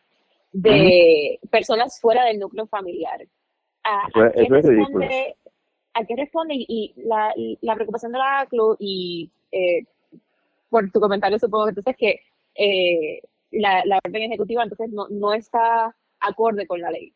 de 0.52 1.40
personas 1.50 1.98
fuera 1.98 2.26
del 2.26 2.38
núcleo 2.38 2.66
familiar. 2.66 3.26
¿A, 3.82 4.08
qué, 4.12 4.46
responde, 4.46 5.36
¿a 5.94 6.04
qué 6.04 6.16
responde? 6.16 6.54
Y, 6.56 6.94
la, 6.96 7.32
la, 7.60 7.74
preocupación 7.74 8.12
de 8.12 8.18
la 8.18 8.40
ACLU, 8.40 8.76
y 8.78 9.30
eh, 9.52 9.84
por 10.68 10.90
tu 10.90 11.00
comentario 11.00 11.38
supongo 11.38 11.66
que 11.66 11.70
entonces 11.70 11.96
que 11.96 12.20
eh, 12.54 13.22
la, 13.50 13.84
la 13.84 13.98
orden 14.04 14.22
ejecutiva 14.22 14.62
entonces 14.62 14.90
no, 14.90 15.08
no 15.08 15.32
está 15.32 15.94
acorde 16.20 16.66
con 16.66 16.80
la 16.80 16.90
ley. 16.90 17.12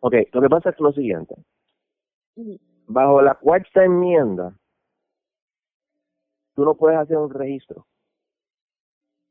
Ok, 0.00 0.14
lo 0.32 0.40
que 0.40 0.48
pasa 0.48 0.70
es 0.70 0.80
lo 0.80 0.92
siguiente. 0.92 1.34
Bajo 2.86 3.20
la 3.20 3.34
cuarta 3.34 3.84
enmienda, 3.84 4.54
tú 6.54 6.64
no 6.64 6.74
puedes 6.74 6.98
hacer 6.98 7.18
un 7.18 7.30
registro 7.30 7.86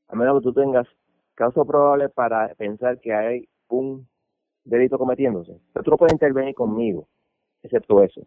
a 0.10 0.16
menos 0.16 0.40
que 0.40 0.44
tú 0.44 0.54
tengas 0.54 0.88
caso 1.36 1.66
probable 1.66 2.10
para 2.10 2.54
pensar 2.56 3.00
que 3.00 3.14
hay 3.14 3.48
un 3.70 4.08
delito 4.64 4.98
cometiéndose. 4.98 5.60
Pero 5.72 5.84
tú 5.84 5.92
no 5.92 5.98
puedes 5.98 6.14
intervenir 6.14 6.56
conmigo, 6.56 7.08
excepto 7.64 8.04
eso. 8.04 8.22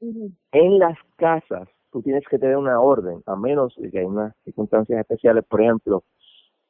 En 0.00 0.78
las 0.78 0.98
casas, 1.16 1.68
tú 1.90 2.02
tienes 2.02 2.24
que 2.28 2.38
tener 2.38 2.56
una 2.56 2.80
orden, 2.80 3.22
a 3.26 3.36
menos 3.36 3.74
que 3.74 3.98
hay 3.98 4.04
unas 4.04 4.34
circunstancias 4.44 5.00
especiales. 5.00 5.44
Por 5.44 5.62
ejemplo, 5.62 6.02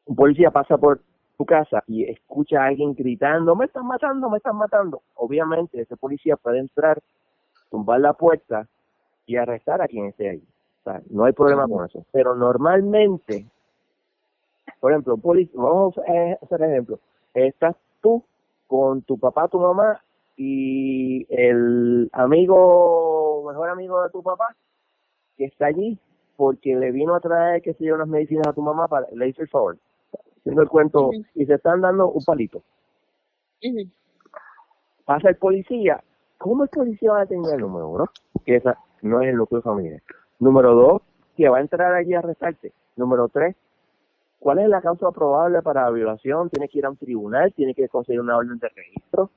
un 0.05 0.17
policía 0.17 0.51
pasa 0.51 0.77
por 0.77 1.01
tu 1.37 1.45
casa 1.45 1.83
y 1.87 2.05
escucha 2.05 2.63
a 2.63 2.67
alguien 2.67 2.95
gritando, 2.95 3.57
me 3.57 3.65
están 3.65 3.87
matando, 3.87 4.31
me 4.31 4.37
están 4.37 4.57
matando. 4.57 5.03
Obviamente, 5.15 5.81
ese 5.81 5.97
policía 5.97 6.37
puede 6.37 6.59
entrar, 6.59 7.03
tumbar 7.71 8.01
la 8.01 8.13
puerta 8.13 8.69
y 9.27 9.37
arrestar 9.37 9.83
a 9.83 9.89
quien 9.89 10.07
esté 10.07 10.29
ahí. 10.29 10.43
O 10.81 10.83
sea, 10.85 11.01
no 11.11 11.25
hay 11.25 11.33
problema 11.33 11.67
con 11.67 11.87
eso. 11.87 12.05
Pero 12.13 12.37
normalmente, 12.37 13.47
por 14.79 14.93
ejemplo, 14.93 15.17
vamos 15.55 15.97
a 15.99 16.45
hacer 16.45 16.63
ejemplo. 16.63 17.01
Estás 17.33 17.75
tú 18.01 18.23
con 18.67 19.03
tu 19.03 19.19
papá, 19.19 19.49
tu 19.49 19.59
mamá 19.59 20.04
y 20.37 21.27
el 21.29 22.09
amigo, 22.13 23.45
mejor 23.47 23.71
amigo 23.71 24.03
de 24.03 24.11
tu 24.11 24.23
papá, 24.23 24.55
que 25.37 25.45
está 25.47 25.67
allí 25.67 25.99
porque 26.37 26.75
le 26.75 26.91
vino 26.91 27.15
a 27.15 27.21
traer, 27.21 27.63
que 27.63 27.75
se 27.75 27.93
unas 27.93 28.09
medicinas 28.09 28.49
a 28.49 28.53
tu 28.53 28.63
mamá 28.63 28.89
para, 28.89 29.07
le 29.13 29.29
hizo 29.29 29.43
el 29.43 29.49
favor, 29.49 29.77
haciendo 30.39 30.63
el 30.63 30.69
cuento, 30.69 31.11
y 31.35 31.47
se 31.47 31.55
están 31.55 31.81
dando 31.81 32.09
un 32.09 32.25
palito. 32.25 32.63
Pasa 35.05 35.29
el 35.29 35.37
policía, 35.37 36.03
¿cómo 36.39 36.65
el 36.65 36.71
policía 36.71 37.13
va 37.13 37.21
a 37.23 37.27
tener 37.27 37.55
el 37.55 37.61
número 37.61 37.89
uno? 37.89 38.07
Que 38.45 38.57
esa 38.57 38.77
no 39.03 39.21
es 39.23 39.29
el 39.29 39.37
núcleo 39.37 39.63
familiar. 39.63 40.03
Número 40.41 40.75
dos, 40.75 41.03
que 41.37 41.49
va 41.49 41.59
a 41.59 41.61
entrar 41.61 41.95
allí 41.95 42.15
a 42.15 42.19
arrestarte. 42.19 42.73
Número 42.97 43.29
tres, 43.29 43.55
¿cuál 44.41 44.59
es 44.59 44.69
la 44.69 44.83
causa 44.83 45.11
probable 45.13 45.63
para 45.63 45.85
la 45.85 45.91
violación? 45.91 46.51
Tiene 46.51 46.69
que 46.69 46.79
ir 46.79 46.87
a 46.87 46.91
un 46.91 46.97
tribunal, 46.97 47.53
tiene 47.53 47.75
que 47.75 47.89
conseguir 47.89 48.21
una 48.21 48.37
orden 48.37 48.59
de 48.59 48.69
registro 48.69 49.31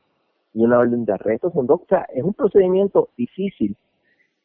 y 0.53 0.63
una 0.63 0.79
orden 0.79 1.05
de 1.05 1.13
arresto. 1.13 1.51
Son 1.51 1.67
dos, 1.67 1.81
o 1.81 1.95
es 2.13 2.23
un 2.23 2.33
procedimiento 2.33 3.09
difícil. 3.17 3.75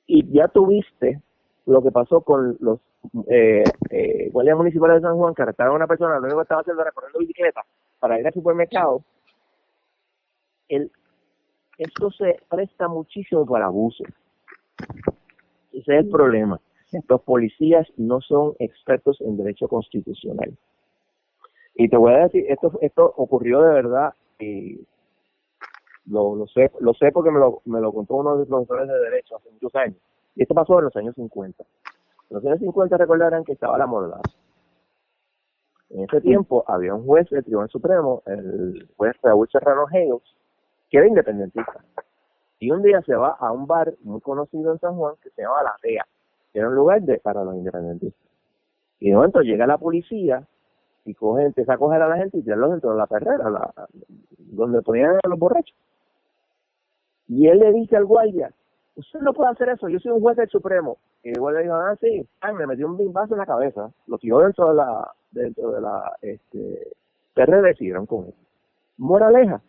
Y 0.07 0.30
ya 0.32 0.48
tuviste 0.48 1.20
lo 1.66 1.82
que 1.82 1.90
pasó 1.90 2.22
con 2.22 2.57
los 2.61 2.80
eh, 3.28 3.64
eh, 3.90 4.30
guardias 4.30 4.57
municipales 4.57 4.96
de 4.96 5.09
San 5.09 5.16
Juan 5.16 5.34
que 5.34 5.42
arrestaron 5.42 5.74
a 5.74 5.76
una 5.76 5.86
persona, 5.86 6.14
lo 6.14 6.22
único 6.22 6.38
que 6.38 6.42
estaba 6.42 6.61
haciendo 6.61 6.82
era 6.82 6.90
recorriendo 6.90 7.18
bicicleta 7.18 7.62
para 7.98 8.18
ir 8.18 8.26
al 8.26 8.32
supermercado. 8.32 9.03
El, 10.68 10.90
esto 11.78 12.11
se 12.11 12.40
presta 12.48 12.88
muchísimo 12.88 13.46
para 13.46 13.66
abuso. 13.66 14.05
Ese 15.72 15.98
es 15.98 16.05
el 16.05 16.09
problema. 16.09 16.61
Los 17.09 17.22
policías 17.22 17.88
no 17.96 18.20
son 18.20 18.55
expertos 18.59 19.20
en 19.20 19.36
derecho 19.36 19.66
constitucional. 19.66 20.57
Y 21.74 21.88
te 21.88 21.96
voy 21.96 22.12
a 22.12 22.24
decir, 22.24 22.44
esto 22.48 22.78
esto 22.82 23.14
ocurrió 23.16 23.62
de 23.62 23.72
verdad, 23.72 24.14
y 24.38 24.80
lo, 26.07 26.34
lo 26.34 26.46
sé 26.46 26.70
lo 26.80 26.94
sé 26.94 27.12
porque 27.12 27.30
me 27.30 27.38
lo, 27.38 27.62
me 27.64 27.80
lo 27.80 27.92
contó 27.92 28.16
uno 28.16 28.32
de 28.32 28.38
los 28.38 28.48
profesores 28.48 28.88
de 28.88 28.98
derecho 28.98 29.36
hace 29.36 29.50
muchos 29.50 29.74
años. 29.76 29.96
Y 30.34 30.42
esto 30.42 30.55
pasó 30.55 30.78
en 30.78 30.86
los 30.86 30.96
años 30.96 31.14
50. 31.14 31.62
En 32.30 32.36
los 32.36 32.44
años 32.44 32.61
50 32.61 32.96
recordarán 32.96 33.44
que 33.44 33.53
estaba 33.53 33.78
la 33.78 33.86
mordaza. 33.86 34.22
En 35.90 36.05
ese 36.05 36.20
tiempo 36.22 36.64
había 36.66 36.94
un 36.94 37.05
juez 37.05 37.28
del 37.28 37.44
Tribunal 37.44 37.68
Supremo, 37.68 38.22
el 38.24 38.88
juez 38.96 39.14
Raúl 39.22 39.48
Serrano 39.50 39.84
Hales, 39.90 40.22
que 40.90 40.98
era 40.98 41.07
independentista. 41.07 41.84
Y 42.59 42.70
un 42.70 42.82
día 42.82 43.03
se 43.03 43.14
va 43.14 43.36
a 43.38 43.53
un 43.53 43.66
bar 43.66 43.92
muy 44.03 44.20
conocido 44.20 44.72
en 44.72 44.78
San 44.78 44.96
Juan 44.96 45.16
que 45.22 45.30
se 45.30 45.42
llama 45.42 45.62
La 45.62 45.76
Rea, 45.82 46.07
que 46.53 46.61
era 46.61 46.68
un 46.68 46.74
lugar 46.74 47.03
de, 47.03 47.18
para 47.18 47.44
los 47.44 47.57
independentistas. 47.57 48.30
Y 49.00 49.11
de 49.11 49.16
momento 49.16 49.40
llega 49.40 49.66
la 49.66 49.78
policía 49.78 50.46
y 51.05 51.12
coge, 51.14 51.44
empieza 51.44 51.74
a 51.74 51.78
coger 51.78 52.00
a 52.00 52.09
la 52.09 52.16
gente 52.16 52.38
y 52.38 52.42
tirarlos 52.42 52.70
dentro 52.70 52.92
de 52.92 52.96
la 52.96 53.07
perrera, 53.07 53.50
la, 53.50 53.74
donde 54.38 54.80
ponían 54.80 55.16
a 55.22 55.28
los 55.28 55.38
borrachos. 55.38 55.76
Y 57.35 57.49
él 57.49 57.61
le 57.61 57.72
dice 57.72 57.97
al 57.97 58.05
guardia, 58.05 58.53
usted 58.95 59.20
no 59.20 59.33
puede 59.33 59.53
hacer 59.53 59.70
eso, 59.70 59.89
yo 59.89 59.99
soy 60.01 60.12
un 60.12 60.20
juez 60.20 60.37
del 60.37 60.51
Supremo. 60.51 60.99
Y 61.22 61.30
el 61.30 61.41
guardia 61.41 61.62
dijo, 61.62 61.74
ah, 61.74 61.97
sí, 61.99 62.28
ay, 62.43 62.55
me 62.55 62.66
metió 62.66 62.87
un 62.87 62.99
bimbazo 62.99 63.33
en 63.33 63.39
la 63.39 63.47
cabeza, 63.47 63.91
lo 64.07 64.18
tiró 64.18 64.41
dentro 64.41 64.68
de 64.68 64.74
la, 64.74 65.11
dentro 65.30 65.70
de 65.70 65.80
la, 65.80 66.12
este, 66.20 66.93
PRD, 67.33 67.74
siguieron 67.76 68.05
con 68.05 68.26
él. 68.26 68.35
Moraleja, 68.99 69.62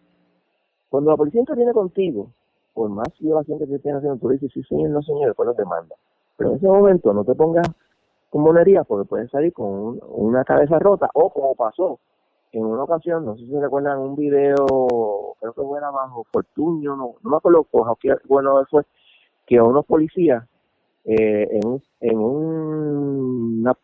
cuando 0.90 1.12
la 1.12 1.16
policía 1.16 1.42
viene 1.56 1.72
contigo 1.72 2.32
por 2.74 2.90
más 2.90 3.08
violación 3.20 3.60
que 3.60 3.68
te 3.68 3.76
estén 3.76 3.96
haciendo, 3.96 4.18
tú 4.18 4.28
dices, 4.28 4.52
sí, 4.54 4.62
señor, 4.64 4.90
no, 4.90 5.02
señor, 5.02 5.28
después 5.28 5.48
lo 5.48 5.54
demanda. 5.54 5.96
Pero 6.36 6.50
en 6.50 6.58
ese 6.58 6.68
momento 6.68 7.14
no 7.14 7.24
te 7.24 7.34
pongas 7.34 7.70
con 8.30 8.42
monería 8.42 8.84
porque 8.84 9.08
puedes 9.08 9.32
salir 9.32 9.54
con 9.54 10.02
una 10.10 10.44
cabeza 10.44 10.80
rota 10.80 11.10
o 11.14 11.30
como 11.30 11.56
pasó 11.56 12.02
en 12.54 12.66
una 12.66 12.84
ocasión, 12.84 13.26
no 13.26 13.36
sé 13.36 13.46
si 13.46 13.60
recuerdan 13.60 13.98
un 13.98 14.16
video, 14.16 14.56
creo 15.40 15.54
que 15.54 15.62
fue 15.62 15.82
bajo 15.82 16.24
Fortunio, 16.32 16.96
no, 16.96 17.16
no 17.24 17.30
me 17.32 17.38
acuerdo, 17.38 17.68
bueno, 18.26 18.64
fue 18.70 18.84
que 19.48 19.60
unos 19.60 19.86
policías 19.88 20.48
eh, 21.04 21.48
en, 21.52 21.82
en 22.00 22.18
una, 22.18 23.76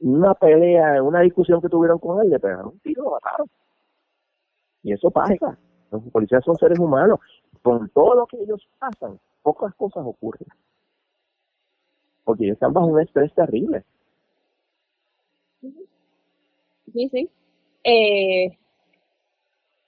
una 0.00 0.34
pelea, 0.34 0.98
en 0.98 1.04
una 1.04 1.20
discusión 1.20 1.62
que 1.62 1.70
tuvieron 1.70 1.98
con 1.98 2.22
él, 2.22 2.28
le 2.28 2.38
pegaron 2.38 2.66
un 2.66 2.78
tiro, 2.80 3.02
lo 3.04 3.10
mataron. 3.12 3.48
Y 4.82 4.92
eso 4.92 5.10
pasa. 5.10 5.58
Los 5.90 6.02
policías 6.10 6.44
son 6.44 6.56
seres 6.56 6.78
humanos 6.78 7.18
con 7.62 7.88
todo 7.90 8.14
lo 8.14 8.26
que 8.26 8.42
ellos 8.42 8.68
pasan, 8.78 9.18
pocas 9.42 9.74
cosas 9.74 10.04
ocurren. 10.04 10.48
Porque 12.24 12.44
ellos 12.44 12.54
están 12.54 12.74
bajo 12.74 12.88
un 12.88 13.00
estrés 13.00 13.32
terrible. 13.34 13.84
Sí, 16.92 17.08
sí. 17.08 17.30
Eh, 17.84 18.56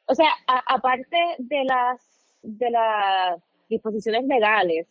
o 0.07 0.15
sea, 0.15 0.29
aparte 0.47 1.17
de 1.39 1.65
las 1.65 2.15
de 2.43 2.71
las 2.71 3.43
disposiciones 3.69 4.25
legales, 4.25 4.87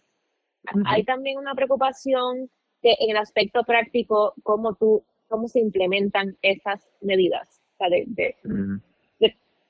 hay 0.86 1.04
también 1.04 1.38
una 1.38 1.54
preocupación 1.54 2.49
de, 2.82 2.95
en 2.99 3.12
el 3.12 3.18
aspecto 3.18 3.64
práctico 3.64 4.34
cómo 4.43 4.76
tú 4.76 5.04
cómo 5.28 5.47
se 5.47 5.60
implementan 5.60 6.38
esas 6.41 6.88
medidas, 7.01 7.62
o 7.74 7.78
sea, 7.78 7.89
de, 7.89 8.36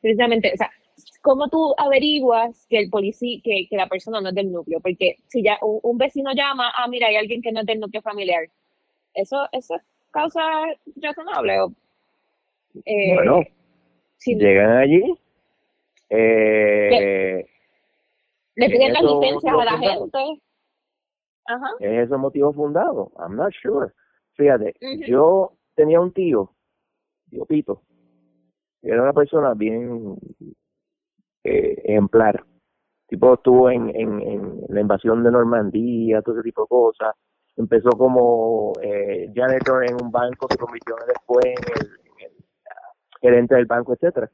precisamente, 0.01 0.51
o 0.53 0.57
sea, 0.57 0.69
¿cómo 1.21 1.47
tú 1.47 1.73
averiguas 1.77 2.67
que 2.69 2.79
el 2.79 2.89
policía, 2.89 3.39
que, 3.41 3.67
que, 3.69 3.77
la 3.77 3.87
persona 3.87 4.19
no 4.19 4.29
es 4.29 4.35
del 4.35 4.51
núcleo? 4.51 4.81
Porque 4.81 5.15
si 5.27 5.41
ya 5.41 5.57
un, 5.61 5.97
vecino 5.97 6.31
llama, 6.33 6.73
ah, 6.75 6.89
mira, 6.89 7.07
hay 7.07 7.15
alguien 7.15 7.41
que 7.41 7.53
no 7.53 7.61
es 7.61 7.65
del 7.65 7.79
núcleo 7.79 8.01
familiar, 8.01 8.49
¿eso, 9.13 9.47
eso 9.53 9.75
es 9.75 9.81
causa 10.11 10.41
razonable? 10.97 11.61
O, 11.61 11.71
eh, 12.85 13.15
bueno, 13.15 13.41
llegan 14.25 14.77
allí, 14.77 15.19
eh, 16.09 17.45
le 18.55 18.69
piden 18.69 18.93
las 18.93 19.03
licencias 19.03 19.53
a 19.53 19.65
la 19.65 19.77
gente. 19.77 20.41
Ajá. 21.45 21.67
¿Es 21.79 22.07
ese 22.07 22.17
motivo 22.17 22.53
fundado? 22.53 23.11
I'm 23.17 23.35
not 23.35 23.53
sure. 23.61 23.91
Fíjate, 24.33 24.73
yo 25.07 25.53
tenía 25.75 25.99
un 25.99 26.11
tío, 26.13 26.51
tío 27.29 27.45
Pito, 27.45 27.81
era 28.81 29.01
una 29.01 29.13
persona 29.13 29.53
bien 29.53 30.17
eh, 31.43 31.81
ejemplar. 31.85 32.43
Tipo 33.07 33.33
estuvo 33.35 33.69
en, 33.69 33.89
en, 33.95 34.61
la 34.69 34.81
invasión 34.81 35.23
de 35.23 35.31
Normandía, 35.31 36.21
todo 36.21 36.35
ese 36.35 36.43
tipo 36.43 36.63
de 36.63 36.67
cosas. 36.67 37.15
Empezó 37.55 37.89
como 37.91 38.73
eh, 38.81 39.31
janitor 39.35 39.85
en 39.85 39.95
un 40.01 40.11
banco, 40.11 40.47
se 40.49 40.57
convirtió 40.57 40.95
después 41.07 41.45
en 41.45 41.53
el, 41.75 42.02
gerente 43.23 43.55
del 43.55 43.65
banco, 43.65 43.93
etcétera. 43.93 44.29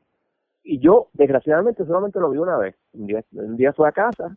Y 0.64 0.80
yo, 0.80 1.10
desgraciadamente, 1.14 1.86
solamente 1.86 2.20
lo 2.20 2.32
vi 2.32 2.40
una 2.40 2.58
vez. 2.58 2.76
Un 2.94 3.56
día, 3.56 3.72
fue 3.72 3.88
a 3.88 3.92
casa, 3.92 4.36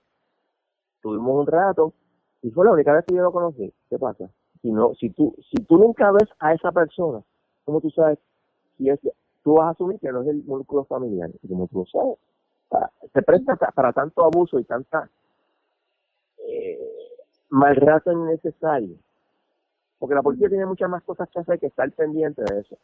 tuvimos 1.00 1.40
un 1.40 1.46
rato, 1.46 1.94
y 2.42 2.50
fue 2.50 2.66
la 2.66 2.72
única 2.72 2.92
vez 2.92 3.04
que 3.06 3.14
yo 3.14 3.22
lo 3.22 3.32
conocí. 3.32 3.72
¿Qué 3.88 3.98
pasa? 3.98 4.28
Si 4.60 4.70
no, 4.70 4.94
si 4.94 5.08
tú, 5.10 5.34
si 5.50 5.64
tú 5.64 5.78
nunca 5.78 6.12
ves 6.12 6.28
a 6.38 6.52
esa 6.52 6.70
persona, 6.70 7.22
¿cómo 7.64 7.80
tú 7.80 7.90
sabes 7.90 8.18
si 8.76 8.90
es, 8.90 9.00
tú 9.42 9.54
vas 9.54 9.68
a 9.68 9.70
asumir 9.70 9.98
que 9.98 10.12
no 10.12 10.20
es 10.20 10.28
el 10.28 10.44
músculo 10.44 10.84
familiar? 10.84 11.30
Como 11.48 11.66
tú 11.68 11.78
lo 11.78 11.86
sabes, 11.86 12.18
se 13.12 13.22
presta 13.22 13.56
para 13.56 13.92
tanto 13.92 14.22
abuso 14.24 14.58
y 14.58 14.64
tanta 14.64 15.08
eh, 16.46 16.78
maltrato 17.48 18.12
innecesario. 18.12 18.96
Porque 19.98 20.14
la 20.14 20.22
policía 20.22 20.48
tiene 20.48 20.66
muchas 20.66 20.90
más 20.90 21.02
cosas 21.04 21.28
que 21.30 21.40
hacer 21.40 21.58
que 21.58 21.66
estar 21.66 21.90
pendiente 21.92 22.42
de 22.42 22.60
eso. 22.60 22.76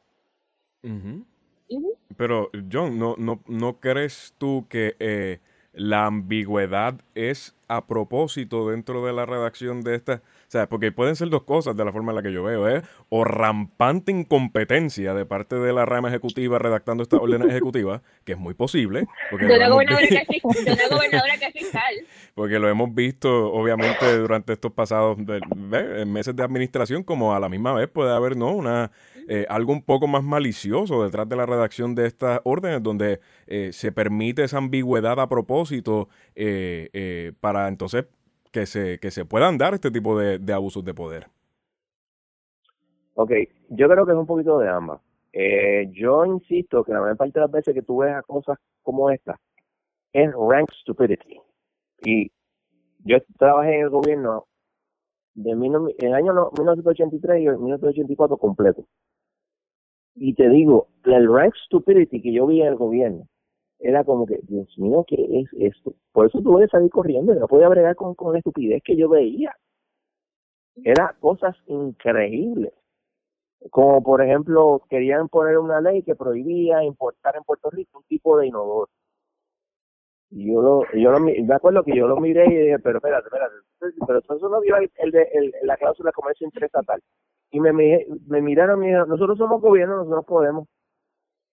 Pero, 2.16 2.51
John, 2.71 2.99
¿no, 2.99 3.14
no, 3.19 3.41
¿no 3.47 3.81
crees 3.81 4.35
tú 4.39 4.66
que 4.69 4.97
eh, 4.99 5.39
la 5.73 6.07
ambigüedad 6.07 7.01
es 7.14 7.55
a 7.69 7.87
propósito 7.87 8.71
dentro 8.71 9.05
de 9.05 9.12
la 9.12 9.27
redacción 9.27 9.83
de 9.83 9.95
esta, 9.95 10.14
o 10.14 10.51
sea, 10.51 10.69
porque 10.69 10.91
pueden 10.91 11.14
ser 11.14 11.29
dos 11.29 11.43
cosas 11.43 11.77
de 11.77 11.85
la 11.85 11.93
forma 11.93 12.12
en 12.12 12.16
la 12.16 12.23
que 12.23 12.33
yo 12.33 12.43
veo, 12.43 12.69
¿eh? 12.69 12.83
O 13.11 13.25
rampante 13.25 14.11
incompetencia 14.11 15.12
de 15.14 15.27
parte 15.27 15.57
de 15.57 15.73
la 15.73 15.85
rama 15.85 16.09
ejecutiva 16.09 16.59
redactando 16.59 17.03
esta 17.03 17.19
orden 17.19 17.49
ejecutiva, 17.49 18.03
que 18.25 18.33
es 18.33 18.39
muy 18.39 18.55
posible. 18.55 19.07
Porque 19.31 19.47
una 19.47 19.69
gobernadora 19.69 21.39
que 21.39 21.53
fiscal. 21.53 21.95
Porque 22.35 22.59
lo 22.59 22.69
hemos 22.69 22.95
visto, 22.95 23.53
obviamente, 23.53 24.16
durante 24.16 24.55
estos 24.55 24.73
pasados 24.73 25.19
meses 25.19 26.35
de 26.35 26.43
administración, 26.43 27.03
como 27.03 27.35
a 27.35 27.41
la 27.41 27.49
misma 27.49 27.75
vez 27.75 27.89
puede 27.89 28.14
haber, 28.14 28.37
¿no? 28.37 28.53
Una 28.53 28.91
eh, 29.29 29.45
algo 29.49 29.72
un 29.72 29.83
poco 29.83 30.07
más 30.07 30.24
malicioso 30.24 31.05
detrás 31.05 31.29
de 31.29 31.37
la 31.37 31.45
redacción 31.45 31.95
de 31.95 32.07
estas 32.07 32.41
órdenes, 32.45 32.83
donde 32.83 33.20
eh, 33.47 33.72
se 33.72 33.93
permite 33.93 34.45
esa 34.45 34.57
ambigüedad 34.59 35.20
a 35.20 35.29
propósito 35.29 36.09
eh, 36.35 37.33
para 37.41 37.68
entonces 37.68 38.07
que 38.51 38.64
se, 38.64 38.99
que 38.99 39.11
se 39.11 39.26
puedan 39.26 39.59
dar 39.59 39.74
este 39.74 39.91
tipo 39.91 40.18
de, 40.18 40.39
de 40.39 40.53
abusos 40.53 40.83
de 40.83 40.95
poder. 40.95 41.26
Ok, 43.14 43.33
yo 43.68 43.89
creo 43.89 44.07
que 44.07 44.12
es 44.12 44.18
un 44.18 44.26
poquito 44.26 44.59
de 44.59 44.68
ambas. 44.70 45.01
yo 45.93 46.24
insisto 46.24 46.83
que 46.83 46.93
la 46.93 47.01
mayor 47.01 47.16
parte 47.18 47.35
de 47.35 47.41
las 47.41 47.51
veces 47.51 47.74
que 47.74 47.83
tú 47.83 47.99
ves 47.99 48.14
cosas 48.26 48.57
como 48.83 49.11
esta 49.11 49.39
es 50.12 50.33
rank 50.33 50.70
stupidity. 50.81 51.41
Y 52.03 52.31
yo 53.05 53.18
trabajé 53.39 53.74
en 53.74 53.83
el 53.83 53.91
gobierno 53.91 54.47
de 55.35 55.53
el 55.53 56.14
año 56.14 56.33
1983 56.57 57.41
y 57.41 57.49
1984 57.49 58.37
completo. 58.37 58.85
Y 60.21 60.35
te 60.35 60.49
digo, 60.49 60.89
el 61.05 61.33
rank 61.33 61.55
stupidity 61.66 62.21
que 62.21 62.33
yo 62.33 62.47
vi 62.47 62.61
en 62.61 62.69
el 62.69 62.77
gobierno 62.77 63.29
era 63.79 64.03
como 64.05 64.27
que, 64.27 64.41
Dios 64.43 64.77
mío, 64.79 65.05
¿qué 65.07 65.16
es 65.16 65.49
esto? 65.53 65.95
Por 66.12 66.27
eso 66.27 66.41
tuve 66.41 66.64
que 66.64 66.71
salir 66.71 66.91
corriendo, 66.91 67.35
no 67.35 67.47
podía 67.47 67.69
bregar 67.69 67.95
con, 67.95 68.14
con 68.14 68.33
la 68.33 68.39
estupidez 68.39 68.83
que 68.83 68.97
yo 68.97 69.09
veía. 69.09 69.57
Era 70.85 71.16
cosas 71.21 71.57
increíbles. 71.66 72.73
Como 73.71 74.03
por 74.03 74.23
ejemplo, 74.23 74.83
querían 74.89 75.29
poner 75.29 75.59
una 75.59 75.81
ley 75.81 76.03
que 76.03 76.14
prohibía 76.14 76.83
importar 76.85 77.37
en 77.37 77.45
Puerto 77.45 77.71
Rico 77.71 77.99
un 77.99 78.05
tipo 78.05 78.39
de 78.39 78.47
inodoro. 78.49 78.91
Y 80.31 80.53
yo 80.53 80.61
lo, 80.61 80.83
yo 80.95 81.11
lo, 81.11 81.21
me 81.21 81.55
acuerdo 81.55 81.83
que 81.85 81.97
yo 81.97 82.07
lo 82.07 82.16
miré 82.19 82.47
y 82.47 82.57
dije, 82.57 82.79
pero 82.81 82.99
espérate, 82.99 83.27
espérate, 83.27 83.55
pero 84.07 84.19
eso 84.19 84.49
no 84.49 84.61
vio 84.61 84.77
el 84.77 85.11
de 85.11 85.23
el, 85.33 85.55
la 85.62 85.77
cláusula 85.77 86.11
de 86.11 86.14
comercio 86.14 86.47
interestatal. 86.47 87.01
Y 87.51 87.61
me, 87.61 87.72
me, 87.72 88.07
me 88.26 88.42
miraron 88.42 88.78
y 88.78 88.80
me 88.80 88.86
dijeron, 88.86 89.09
nosotros 89.09 89.38
somos 89.38 89.61
gobierno, 89.61 89.96
nosotros 89.96 90.24
podemos. 90.26 90.68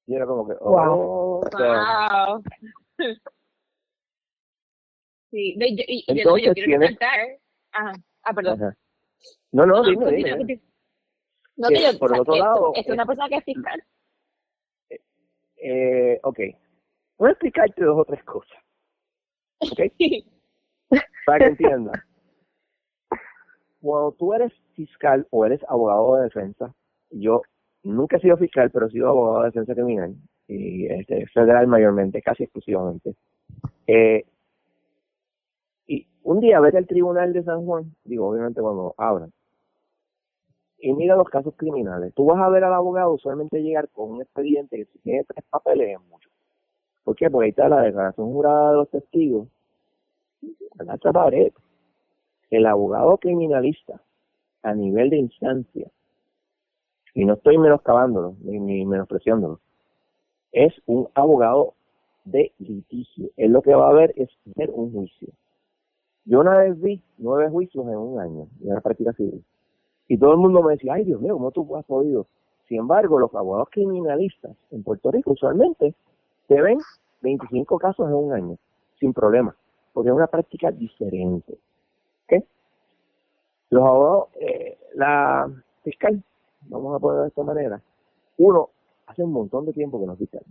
Y 0.07 0.15
era 0.15 0.25
como 0.25 0.47
que, 0.47 0.55
oh, 0.59 0.71
wow. 0.71 2.43
Sí, 5.31 5.55
de, 5.57 5.75
yo, 5.75 5.83
y, 5.85 6.05
Entonces, 6.07 6.45
yo, 6.45 6.53
quiero 6.53 6.77
comentar. 6.79 7.19
Ajá. 7.73 7.93
Ah, 8.23 8.33
perdón. 8.33 8.73
No, 9.51 9.65
no, 9.65 9.83
dime, 9.83 10.11
dime. 10.11 10.61
No, 11.57 11.67
que 11.67 11.81
yo, 11.81 11.99
por 11.99 12.17
otro 12.17 12.35
lado, 12.37 12.71
es 12.73 12.87
una 12.87 13.05
persona 13.05 13.27
que 13.27 13.35
es 13.35 13.43
fiscal. 13.43 13.83
Eh, 14.89 15.01
eh, 15.57 16.19
ok. 16.23 16.39
Voy 17.17 17.29
a 17.29 17.31
explicarte 17.31 17.83
dos 17.83 17.99
o 17.99 18.05
tres 18.05 18.23
cosas. 18.23 18.57
¿Ok? 19.59 19.79
Para 21.25 21.39
que 21.39 21.45
entiendas. 21.45 22.01
Cuando 23.86 24.13
tú 24.13 24.33
eres 24.33 24.51
fiscal 24.73 25.27
o 25.29 25.45
eres 25.45 25.61
abogado 25.69 26.15
de 26.15 26.23
defensa, 26.23 26.73
yo 27.11 27.43
nunca 27.83 28.17
he 28.17 28.19
sido 28.19 28.36
fiscal, 28.36 28.71
pero 28.71 28.88
he 28.88 28.89
sido 28.89 29.09
abogado 29.09 29.41
de 29.41 29.49
defensa 29.49 29.75
criminal, 29.75 30.15
y 30.47 30.88
este, 30.88 31.27
federal 31.27 31.67
mayormente, 31.67 32.19
casi 32.23 32.45
exclusivamente. 32.45 33.13
Eh, 33.86 34.25
y 35.86 36.07
un 36.23 36.39
día 36.39 36.59
vete 36.61 36.79
al 36.79 36.88
tribunal 36.88 37.31
de 37.31 37.43
San 37.43 37.63
Juan, 37.63 37.93
digo, 38.03 38.27
obviamente 38.27 38.59
cuando 38.59 38.95
abran, 38.97 39.31
y 40.79 40.91
mira 40.93 41.15
los 41.15 41.29
casos 41.29 41.53
criminales. 41.55 42.11
Tú 42.15 42.25
vas 42.25 42.41
a 42.41 42.49
ver 42.49 42.63
al 42.63 42.73
abogado 42.73 43.13
usualmente 43.13 43.61
llegar 43.61 43.88
con 43.89 44.13
un 44.13 44.23
expediente 44.23 44.77
que 44.77 44.86
si 44.86 44.97
tiene 44.97 45.25
tres 45.25 45.45
papeles 45.47 45.95
es 45.95 46.07
mucho. 46.09 46.27
¿Por 47.03 47.15
qué? 47.15 47.29
Porque 47.29 47.45
ahí 47.45 47.49
está 47.51 47.69
la 47.69 47.81
declaración 47.81 48.33
jurada 48.33 48.71
de 48.71 48.77
los 48.77 48.89
testigos, 48.89 49.47
la 50.79 50.97
pared. 50.97 51.53
El 52.49 52.65
abogado 52.65 53.17
criminalista 53.17 54.01
a 54.63 54.73
nivel 54.73 55.09
de 55.09 55.17
instancia, 55.17 55.89
y 57.13 57.23
no 57.23 57.33
estoy 57.33 57.57
menoscabándolo 57.57 58.35
ni, 58.41 58.85
menospreciándolo, 58.85 59.59
es 60.51 60.73
un 60.85 61.07
abogado 61.13 61.73
de 62.25 62.51
litigio. 62.59 63.29
Él 63.37 63.51
lo 63.51 63.61
que 63.61 63.75
va 63.75 63.89
a 63.89 63.93
ver 63.93 64.13
es 64.17 64.29
ver 64.55 64.71
un 64.71 64.91
juicio. 64.91 65.29
Yo 66.25 66.39
una 66.39 66.57
vez 66.57 66.79
vi 66.81 67.01
nueve 67.17 67.49
juicios 67.49 67.85
en 67.87 67.97
un 67.97 68.19
año 68.19 68.47
en 68.61 68.73
la 68.73 68.81
práctica 68.81 69.13
civil. 69.13 69.43
Y 70.07 70.17
todo 70.17 70.31
el 70.31 70.37
mundo 70.37 70.61
me 70.63 70.73
decía, 70.73 70.93
ay 70.93 71.05
Dios 71.05 71.21
mío, 71.21 71.33
¿cómo 71.33 71.51
tú 71.51 71.75
has 71.75 71.85
podido? 71.85 72.27
Sin 72.67 72.79
embargo, 72.79 73.19
los 73.19 73.33
abogados 73.35 73.69
criminalistas 73.71 74.55
en 74.71 74.83
Puerto 74.83 75.11
Rico 75.11 75.31
usualmente 75.31 75.93
te 76.47 76.61
ven 76.61 76.79
25 77.21 77.77
casos 77.77 78.07
en 78.07 78.15
un 78.15 78.33
año, 78.33 78.57
sin 78.99 79.13
problema, 79.13 79.55
porque 79.93 80.09
es 80.09 80.15
una 80.15 80.27
práctica 80.27 80.71
diferente. 80.71 81.57
Los 83.69 83.84
abogados, 83.84 84.30
eh, 84.39 84.78
la 84.93 85.51
fiscal, 85.84 86.23
vamos 86.67 86.95
a 86.95 86.99
ponerlo 86.99 87.23
de 87.23 87.30
esta 87.30 87.43
manera, 87.43 87.82
uno 88.38 88.69
hace 89.07 89.23
un 89.23 89.32
montón 89.32 89.65
de 89.65 89.73
tiempo 89.73 89.99
que 89.99 90.05
no 90.05 90.13
es 90.13 90.19
fiscal, 90.19 90.43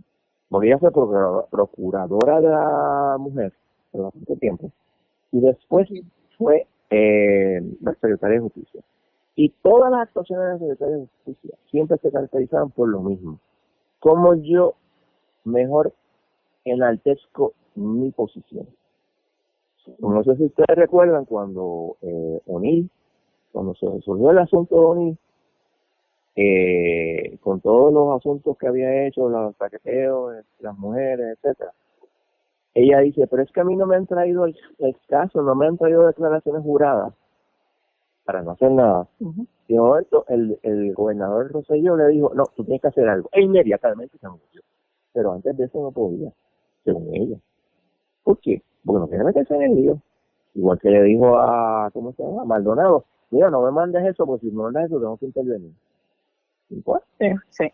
porque 0.49 0.67
ella 0.67 0.79
fue 0.79 0.91
procuradora 0.91 2.41
de 2.41 2.49
la 2.49 3.15
mujer 3.17 3.53
por 3.91 4.03
bastante 4.03 4.35
tiempo, 4.35 4.71
y 5.31 5.39
después 5.39 5.89
fue 6.37 6.67
eh, 6.89 7.61
la 7.81 7.93
secretaria 7.93 8.35
de 8.35 8.43
justicia. 8.43 8.81
Y 9.35 9.49
todas 9.61 9.91
las 9.91 10.01
actuaciones 10.01 10.45
de 10.45 10.53
la 10.53 10.59
secretaria 10.59 10.95
de 10.97 11.07
justicia 11.07 11.57
siempre 11.71 11.97
se 11.97 12.11
caracterizaban 12.11 12.71
por 12.71 12.87
lo 12.87 13.01
mismo. 13.01 13.39
Como 13.99 14.35
yo 14.35 14.75
mejor 15.43 15.93
enaltezco 16.63 17.53
mi 17.75 18.11
posición. 18.11 18.67
No 19.99 20.23
sé 20.23 20.35
si 20.35 20.45
ustedes 20.45 20.77
recuerdan 20.77 21.25
cuando 21.25 21.97
eh, 22.01 22.41
O'Neill, 22.47 22.89
cuando 23.51 23.75
se 23.75 23.89
resolvió 23.89 24.31
el 24.31 24.39
asunto 24.39 24.75
de 24.75 24.85
O'Neill, 24.85 25.17
eh, 26.37 27.37
con 27.41 27.61
todos 27.61 27.93
los 27.93 28.17
asuntos 28.17 28.57
que 28.57 28.67
había 28.67 29.07
hecho, 29.07 29.29
los 29.29 29.55
paqueteos, 29.55 30.43
las 30.59 30.77
mujeres, 30.77 31.37
etcétera, 31.37 31.71
ella 32.73 32.99
dice, 32.99 33.25
pero 33.27 33.41
es 33.41 33.51
que 33.51 33.61
a 33.61 33.63
mí 33.63 33.75
no 33.75 33.85
me 33.85 33.95
han 33.95 34.05
traído 34.05 34.45
el, 34.45 34.55
caso, 35.07 35.41
no 35.41 35.55
me 35.55 35.65
han 35.67 35.77
traído 35.77 36.05
declaraciones 36.05 36.61
juradas 36.61 37.13
para 38.25 38.41
no 38.41 38.51
hacer 38.51 38.71
nada. 38.71 39.07
Y 39.67 39.75
momento 39.75 40.25
el, 40.27 40.59
el 40.61 40.93
gobernador 40.93 41.51
Rosselló 41.51 41.95
le 41.95 42.09
dijo, 42.09 42.33
no, 42.35 42.43
tú 42.55 42.65
tienes 42.65 42.81
que 42.81 42.89
hacer 42.89 43.07
algo. 43.07 43.29
E 43.31 43.41
inmediatamente 43.41 44.17
se 44.17 44.25
anunció. 44.25 44.61
Pero 45.13 45.31
antes 45.31 45.55
de 45.55 45.63
eso 45.63 45.81
no 45.81 45.91
podía 45.91 46.31
según 46.83 47.15
ella. 47.15 47.37
¿Por 48.23 48.39
qué? 48.39 48.61
Porque 48.85 48.99
no 48.99 49.07
quiere 49.07 49.23
meterse 49.23 49.55
en 49.55 49.61
el 49.63 49.75
lío. 49.75 50.01
Igual 50.53 50.79
que 50.79 50.89
le 50.89 51.03
dijo 51.03 51.37
a, 51.37 51.89
¿cómo 51.91 52.13
se 52.13 52.23
llama? 52.23 52.45
Maldonado, 52.45 53.05
mira, 53.31 53.49
no 53.49 53.61
me 53.61 53.71
mandes 53.71 54.05
eso, 54.05 54.25
porque 54.25 54.47
si 54.47 54.51
me 54.51 54.63
mandas 54.63 54.85
eso 54.85 54.99
tengo 54.99 55.17
que 55.17 55.25
intervenir. 55.25 55.73
¿Y 56.69 56.81
pues? 56.81 57.01
Sí, 57.19 57.27
sí. 57.49 57.65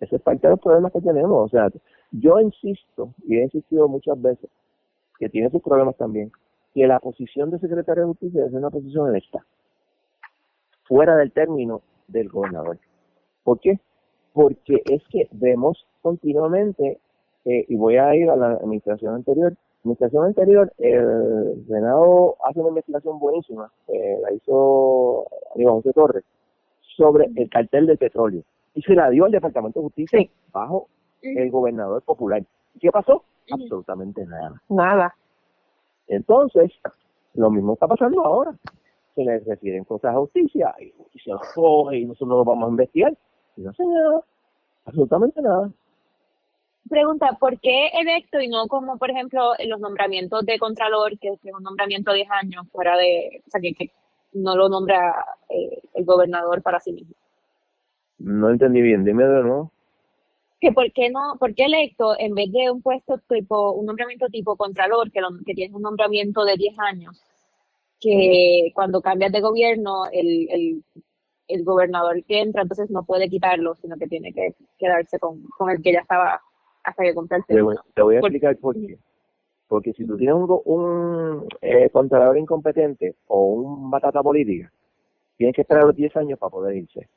Ese 0.00 0.16
es 0.16 0.22
parte 0.22 0.46
de 0.46 0.52
los 0.52 0.60
problemas 0.60 0.92
que 0.92 1.00
tenemos. 1.00 1.46
O 1.46 1.48
sea, 1.48 1.68
yo 2.12 2.40
insisto, 2.40 3.14
y 3.26 3.36
he 3.36 3.42
insistido 3.42 3.88
muchas 3.88 4.20
veces, 4.20 4.48
que 5.18 5.28
tiene 5.28 5.50
sus 5.50 5.62
problemas 5.62 5.96
también, 5.96 6.32
que 6.74 6.86
la 6.86 7.00
posición 7.00 7.50
de 7.50 7.58
secretario 7.58 8.04
de 8.04 8.08
justicia 8.08 8.46
es 8.46 8.52
una 8.52 8.70
posición 8.70 9.14
esta, 9.16 9.44
fuera 10.84 11.16
del 11.16 11.32
término 11.32 11.82
del 12.06 12.28
gobernador. 12.28 12.78
¿Por 13.42 13.60
qué? 13.60 13.80
Porque 14.32 14.82
es 14.84 15.02
que 15.08 15.28
vemos 15.32 15.86
continuamente 16.00 17.00
eh, 17.48 17.64
y 17.66 17.76
voy 17.76 17.96
a 17.96 18.14
ir 18.14 18.28
a 18.28 18.36
la 18.36 18.50
administración 18.52 19.14
anterior. 19.14 19.54
Administración 19.82 20.26
anterior, 20.26 20.70
el 20.76 21.64
Senado 21.66 22.36
hace 22.44 22.60
una 22.60 22.68
investigación 22.68 23.18
buenísima, 23.18 23.72
eh, 23.86 24.18
la 24.20 24.32
hizo 24.32 25.26
Aníbal 25.54 25.74
José 25.76 25.92
Torres, 25.94 26.24
sobre 26.96 27.30
el 27.36 27.48
cartel 27.48 27.86
del 27.86 27.96
petróleo. 27.96 28.42
Y 28.74 28.82
se 28.82 28.94
la 28.94 29.08
dio 29.08 29.24
al 29.24 29.30
Departamento 29.30 29.80
de 29.80 29.84
Justicia 29.84 30.28
bajo 30.52 30.88
el 31.22 31.50
gobernador 31.50 32.02
popular. 32.02 32.42
¿Qué 32.78 32.90
pasó? 32.90 33.24
Absolutamente 33.50 34.26
nada. 34.26 34.60
Nada. 34.68 35.14
Entonces, 36.06 36.70
lo 37.32 37.50
mismo 37.50 37.72
está 37.72 37.86
pasando 37.86 38.26
ahora. 38.26 38.54
Se 39.14 39.24
les 39.24 39.42
refieren 39.46 39.84
cosas 39.84 40.14
a 40.14 40.18
justicia 40.18 40.74
y 40.80 40.90
justicia 40.90 41.32
los 41.32 41.54
coge 41.54 41.96
y 41.96 42.04
nosotros 42.04 42.38
lo 42.38 42.44
vamos 42.44 42.66
a 42.66 42.70
investigar. 42.70 43.16
Y 43.56 43.62
no 43.62 43.70
hace 43.70 43.86
nada. 43.86 44.22
Absolutamente 44.84 45.40
nada. 45.40 45.70
Pregunta, 46.88 47.36
¿por 47.38 47.58
qué 47.60 47.88
electo 47.88 48.40
y 48.40 48.48
no 48.48 48.66
como, 48.66 48.98
por 48.98 49.10
ejemplo, 49.10 49.52
los 49.66 49.80
nombramientos 49.80 50.44
de 50.46 50.58
Contralor, 50.58 51.18
que 51.18 51.28
es 51.28 51.40
un 51.44 51.62
nombramiento 51.62 52.12
de 52.12 52.18
10 52.18 52.30
años, 52.30 52.66
fuera 52.70 52.96
de, 52.96 53.42
o 53.46 53.50
sea, 53.50 53.60
que, 53.60 53.90
no 54.32 54.56
lo 54.56 54.68
nombra 54.68 55.24
eh, 55.48 55.80
el 55.94 56.04
gobernador 56.04 56.62
para 56.62 56.80
sí 56.80 56.92
mismo? 56.92 57.14
No 58.18 58.50
entendí 58.50 58.80
bien, 58.82 59.04
dime 59.04 59.24
de 59.24 59.42
nuevo. 59.42 59.72
Que 60.60 60.72
por 60.72 60.92
qué 60.92 61.10
no, 61.10 61.36
por 61.38 61.54
qué 61.54 61.64
electo 61.64 62.14
en 62.18 62.34
vez 62.34 62.50
de 62.52 62.70
un 62.70 62.82
puesto 62.82 63.18
tipo, 63.28 63.72
un 63.72 63.86
nombramiento 63.86 64.26
tipo 64.28 64.56
Contralor, 64.56 65.10
que, 65.10 65.20
que 65.46 65.54
tiene 65.54 65.74
un 65.74 65.82
nombramiento 65.82 66.44
de 66.44 66.56
10 66.56 66.78
años, 66.78 67.22
que 68.00 68.70
cuando 68.74 69.00
cambias 69.00 69.32
de 69.32 69.40
gobierno, 69.40 70.06
el, 70.12 70.48
el, 70.50 70.84
el 71.48 71.64
gobernador 71.64 72.22
que 72.24 72.40
entra, 72.40 72.62
entonces 72.62 72.90
no 72.90 73.04
puede 73.04 73.28
quitarlo, 73.28 73.74
sino 73.76 73.96
que 73.96 74.06
tiene 74.06 74.32
que 74.32 74.54
quedarse 74.78 75.18
con, 75.18 75.42
con 75.56 75.70
el 75.70 75.82
que 75.82 75.92
ya 75.92 76.00
estaba 76.00 76.40
hasta 76.84 77.02
que 77.02 77.14
Te 77.46 77.62
voy, 78.02 78.16
a 78.16 78.18
explicar 78.18 78.56
por 78.56 78.74
qué. 78.74 78.98
Porque 79.68 79.92
si 79.92 80.06
tú 80.06 80.16
tienes 80.16 80.34
un, 80.34 80.60
un 80.64 81.48
eh, 81.60 81.90
contador 81.90 82.38
incompetente 82.38 83.16
o 83.26 83.52
un 83.52 83.90
batata 83.90 84.22
política, 84.22 84.72
tienes 85.36 85.54
que 85.54 85.62
esperar 85.62 85.84
los 85.84 85.94
10 85.94 86.16
años 86.16 86.38
para 86.38 86.50
poder 86.50 86.76
irse. 86.76 87.08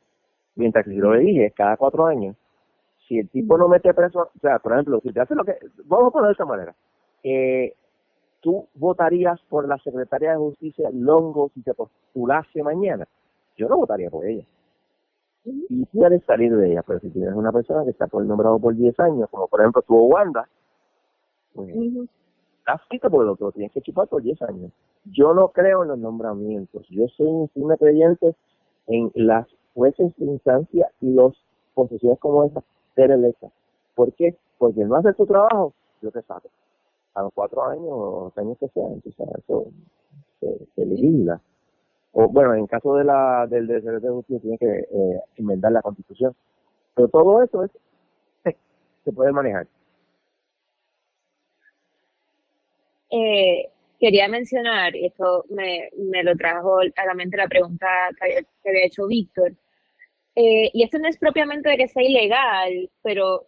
Mientras 0.56 0.86
que 0.86 0.92
si 0.92 0.98
lo 0.98 1.14
dije 1.14 1.52
cada 1.56 1.78
cuatro 1.78 2.06
años, 2.06 2.36
si 3.08 3.20
el 3.20 3.30
tipo 3.30 3.58
no 3.58 3.68
mete 3.68 3.94
preso, 3.94 4.30
o 4.36 4.40
sea, 4.40 4.60
por 4.60 4.74
ejemplo, 4.74 5.00
si 5.02 5.12
te 5.12 5.22
hace 5.22 5.36
lo 5.36 5.44
que, 5.44 5.58
vamos 5.86 6.08
a 6.08 6.12
poner 6.12 6.28
de 6.28 6.32
esta 6.34 6.46
manera, 6.46 6.76
eh, 7.24 7.74
tú 8.42 8.68
votarías 8.76 9.40
por 9.50 9.68
la 9.68 9.78
secretaria 9.80 10.32
de 10.32 10.38
justicia 10.38 10.90
Longo 10.94 11.52
si 11.54 11.62
se 11.62 11.74
postulase 11.74 12.64
mañana. 12.64 13.08
Yo 13.56 13.68
no 13.70 13.78
votaría 13.78 14.10
por 14.10 14.26
ella. 14.26 14.46
Y 15.44 15.86
quieres 15.88 16.24
salir 16.26 16.56
de 16.56 16.72
ella, 16.72 16.84
pero 16.86 17.00
si 17.00 17.10
tienes 17.10 17.34
una 17.34 17.52
persona 17.52 17.84
que 17.84 17.92
está 17.92 18.08
por 18.08 18.24
nombrado 18.26 18.60
por 18.60 18.76
10 18.76 19.00
años, 19.00 19.30
como 19.30 19.48
por 19.48 19.62
ejemplo 19.62 19.82
tuvo 19.82 20.06
Wanda, 20.08 20.48
pues 21.54 21.76
estás 22.60 22.82
frito 22.88 23.10
porque 23.10 23.26
lo, 23.26 23.38
lo 23.40 23.52
tienes 23.52 23.72
que 23.72 23.82
chupar 23.82 24.08
por 24.08 24.22
10 24.22 24.42
años. 24.44 24.72
Yo 25.06 25.34
no 25.34 25.50
creo 25.50 25.82
en 25.82 25.90
los 25.90 25.98
nombramientos. 25.98 26.88
Yo 26.90 27.08
soy 27.18 27.28
un 27.28 27.76
creyente 27.78 28.36
en 28.88 29.12
las 29.16 29.48
jueces 29.74 30.14
de 30.18 30.26
instancia 30.26 30.92
y 31.02 31.14
los 31.14 31.36
posiciones 31.74 32.20
como 32.20 32.46
esta 32.46 32.64
ser 32.96 33.12
electas. 33.12 33.52
¿Por 33.96 34.14
qué? 34.14 34.36
Porque 34.58 34.84
no 34.86 34.96
hace 34.96 35.14
su 35.14 35.26
trabajo, 35.26 35.74
yo 36.02 36.12
te 36.12 36.22
saco. 36.24 36.50
A 37.14 37.24
los 37.24 37.34
cuatro 37.34 37.64
años 37.64 37.90
o 37.90 38.26
los 38.26 38.38
años 38.38 38.58
que 38.60 38.68
sean, 38.70 38.94
entonces 38.94 39.28
eso 39.38 39.66
se, 40.40 40.66
se 40.76 40.86
legisla. 40.86 41.42
O 42.14 42.28
bueno, 42.28 42.54
en 42.56 42.68
caso 42.68 42.96
de 42.96 43.06
la 43.06 43.48
del 43.48 43.68
de 43.68 44.10
justicia 44.10 44.42
tiene 44.42 44.58
que 44.58 44.68
eh, 44.68 45.22
enmendar 45.38 45.72
la 45.72 45.82
constitución. 45.82 46.36
Pero 46.96 47.08
todo 47.08 47.44
eso 47.44 47.64
es 47.64 47.72
se, 49.04 49.12
puede 49.12 49.32
manejar. 49.32 49.68
Eh, 53.10 53.70
quería 54.00 54.28
mencionar, 54.28 54.96
y 54.96 55.06
esto 55.08 55.46
me, 55.50 55.90
me, 55.98 56.24
lo 56.24 56.36
trajo 56.36 56.80
a 56.80 57.06
la 57.06 57.14
mente 57.14 57.38
la 57.38 57.48
pregunta 57.48 57.88
que 58.20 58.46
había 58.70 58.86
hecho 58.86 59.08
Víctor, 59.08 59.54
eh, 60.36 60.70
y 60.74 60.84
esto 60.84 60.98
no 61.00 61.08
es 61.08 61.18
propiamente 61.18 61.70
de 61.70 61.78
que 61.78 61.88
sea 61.88 62.04
ilegal, 62.04 62.90
pero 63.04 63.48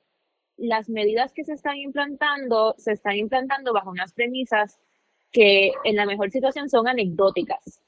las 0.57 0.89
medidas 0.89 1.33
que 1.33 1.43
se 1.43 1.53
están 1.53 1.77
implantando 1.77 2.75
se 2.77 2.91
están 2.91 3.15
implantando 3.15 3.73
bajo 3.73 3.89
unas 3.89 4.13
premisas 4.13 4.79
que 5.31 5.71
en 5.83 5.95
la 5.95 6.05
mejor 6.05 6.29
situación 6.31 6.69
son 6.69 6.87
anecdóticas. 6.87 7.82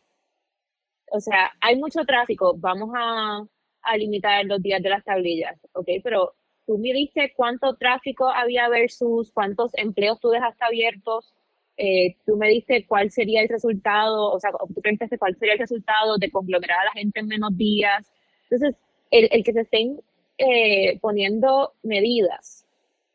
O 1.11 1.19
sea, 1.19 1.51
hay 1.61 1.77
mucho 1.77 2.03
tráfico, 2.05 2.55
vamos 2.57 2.91
a, 2.95 3.45
a 3.81 3.97
limitar 3.97 4.45
los 4.45 4.61
días 4.61 4.81
de 4.81 4.89
las 4.89 5.03
tablillas, 5.03 5.57
¿ok? 5.73 5.87
Pero 6.03 6.33
tú 6.65 6.77
midiste 6.77 7.33
cuánto 7.35 7.75
tráfico 7.75 8.27
había 8.27 8.67
versus 8.69 9.31
cuántos 9.31 9.71
empleos 9.75 10.19
tú 10.19 10.29
dejaste 10.29 10.65
abiertos, 10.65 11.33
eh, 11.77 12.15
tú 12.25 12.37
me 12.37 12.49
diste 12.49 12.85
cuál 12.87 13.11
sería 13.11 13.41
el 13.41 13.49
resultado, 13.49 14.31
o 14.31 14.39
sea, 14.39 14.51
tú 14.51 14.81
pensaste 14.81 15.17
cuál 15.17 15.35
sería 15.37 15.53
el 15.53 15.59
resultado 15.59 16.17
de 16.17 16.31
conglomerar 16.31 16.79
a 16.79 16.85
la 16.85 16.91
gente 16.91 17.19
en 17.19 17.27
menos 17.27 17.55
días. 17.57 18.11
Entonces, 18.49 18.75
el, 19.11 19.27
el 19.31 19.43
que 19.43 19.53
se 19.53 19.61
estén 19.61 19.99
eh, 20.37 20.99
poniendo 20.99 21.73
medidas 21.83 22.65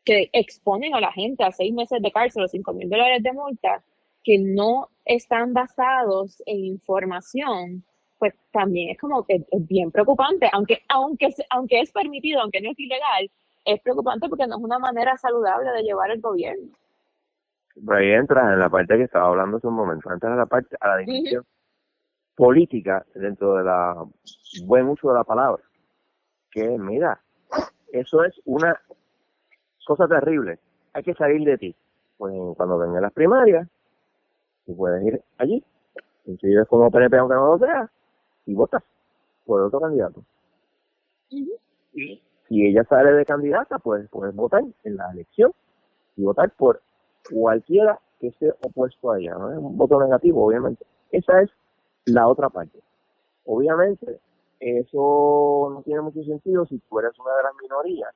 que 0.03 0.29
exponen 0.33 0.95
a 0.95 0.99
la 0.99 1.11
gente 1.11 1.43
a 1.43 1.51
seis 1.51 1.73
meses 1.73 2.01
de 2.01 2.11
cárcel 2.11 2.43
o 2.43 2.47
cinco 2.47 2.73
mil 2.73 2.89
dólares 2.89 3.21
de 3.21 3.33
multa, 3.33 3.83
que 4.23 4.37
no 4.39 4.89
están 5.05 5.53
basados 5.53 6.41
en 6.45 6.65
información, 6.65 7.83
pues 8.19 8.33
también 8.51 8.91
es 8.91 8.99
como 8.99 9.25
que 9.25 9.45
es 9.49 9.67
bien 9.67 9.91
preocupante, 9.91 10.49
aunque, 10.53 10.79
aunque, 10.89 11.29
aunque 11.49 11.79
es 11.79 11.91
permitido, 11.91 12.41
aunque 12.41 12.61
no 12.61 12.71
es 12.71 12.79
ilegal, 12.79 13.31
es 13.65 13.81
preocupante 13.81 14.29
porque 14.29 14.47
no 14.47 14.57
es 14.57 14.63
una 14.63 14.79
manera 14.79 15.17
saludable 15.17 15.71
de 15.71 15.83
llevar 15.83 16.11
el 16.11 16.21
gobierno. 16.21 16.69
ahí 17.89 18.11
entra 18.11 18.53
en 18.53 18.59
la 18.59 18.69
parte 18.69 18.97
que 18.97 19.03
estaba 19.03 19.27
hablando 19.27 19.57
hace 19.57 19.67
un 19.67 19.75
momento, 19.75 20.11
entra 20.11 20.31
en 20.31 20.37
la 20.37 20.45
parte, 20.45 20.75
a 20.79 20.87
la 20.89 20.97
definición 20.97 21.45
política 22.35 23.05
dentro 23.13 23.55
de 23.55 23.63
la 23.63 23.95
buen 24.65 24.87
uso 24.87 25.09
de 25.09 25.15
la 25.15 25.23
palabra 25.23 25.63
que 26.51 26.67
mira, 26.77 27.19
eso 27.91 28.23
es 28.23 28.39
una 28.45 28.79
cosa 29.85 30.07
terrible. 30.07 30.59
Hay 30.93 31.03
que 31.03 31.13
salir 31.13 31.43
de 31.45 31.57
ti. 31.57 31.75
Pues 32.17 32.33
cuando 32.55 32.77
vengan 32.77 33.01
las 33.01 33.13
primarias, 33.13 33.67
tú 34.65 34.75
puedes 34.75 35.03
ir 35.05 35.21
allí, 35.37 35.63
inscribes 36.25 36.67
como 36.67 36.91
PNP 36.91 37.17
aunque 37.17 37.35
no 37.35 37.47
lo 37.47 37.57
sea, 37.59 37.89
y 38.45 38.53
votas 38.53 38.83
por 39.45 39.61
otro 39.61 39.79
candidato. 39.79 40.23
Y 41.29 41.49
si 42.47 42.65
ella 42.65 42.83
sale 42.83 43.13
de 43.13 43.25
candidata, 43.25 43.79
pues 43.79 44.07
puedes 44.09 44.35
votar 44.35 44.63
en 44.83 44.95
la 44.97 45.11
elección 45.11 45.51
y 46.17 46.23
votar 46.23 46.51
por 46.51 46.81
cualquiera 47.31 47.99
que 48.19 48.27
esté 48.27 48.51
opuesto 48.61 49.11
a 49.11 49.19
ella. 49.19 49.35
No 49.35 49.51
es 49.51 49.57
un 49.57 49.77
voto 49.77 49.99
negativo, 50.01 50.45
obviamente. 50.45 50.85
Esa 51.11 51.41
es 51.41 51.49
la 52.05 52.27
otra 52.27 52.49
parte. 52.49 52.79
Obviamente, 53.45 54.19
eso 54.59 55.71
no 55.73 55.81
tiene 55.83 56.01
mucho 56.01 56.23
sentido 56.23 56.65
si 56.65 56.77
tú 56.79 56.99
eres 56.99 57.17
una 57.19 57.35
de 57.35 57.43
las 57.43 57.53
minorías. 57.61 58.13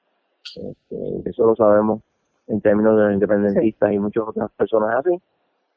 Este, 0.56 1.30
eso 1.30 1.46
lo 1.46 1.56
sabemos 1.56 2.02
en 2.48 2.62
términos 2.62 2.96
de 2.98 3.04
los 3.04 3.14
independentistas 3.14 3.92
y 3.92 4.00
muchas 4.00 4.24
otras 4.28 4.52
personas 4.52 4.96
así, 4.98 5.20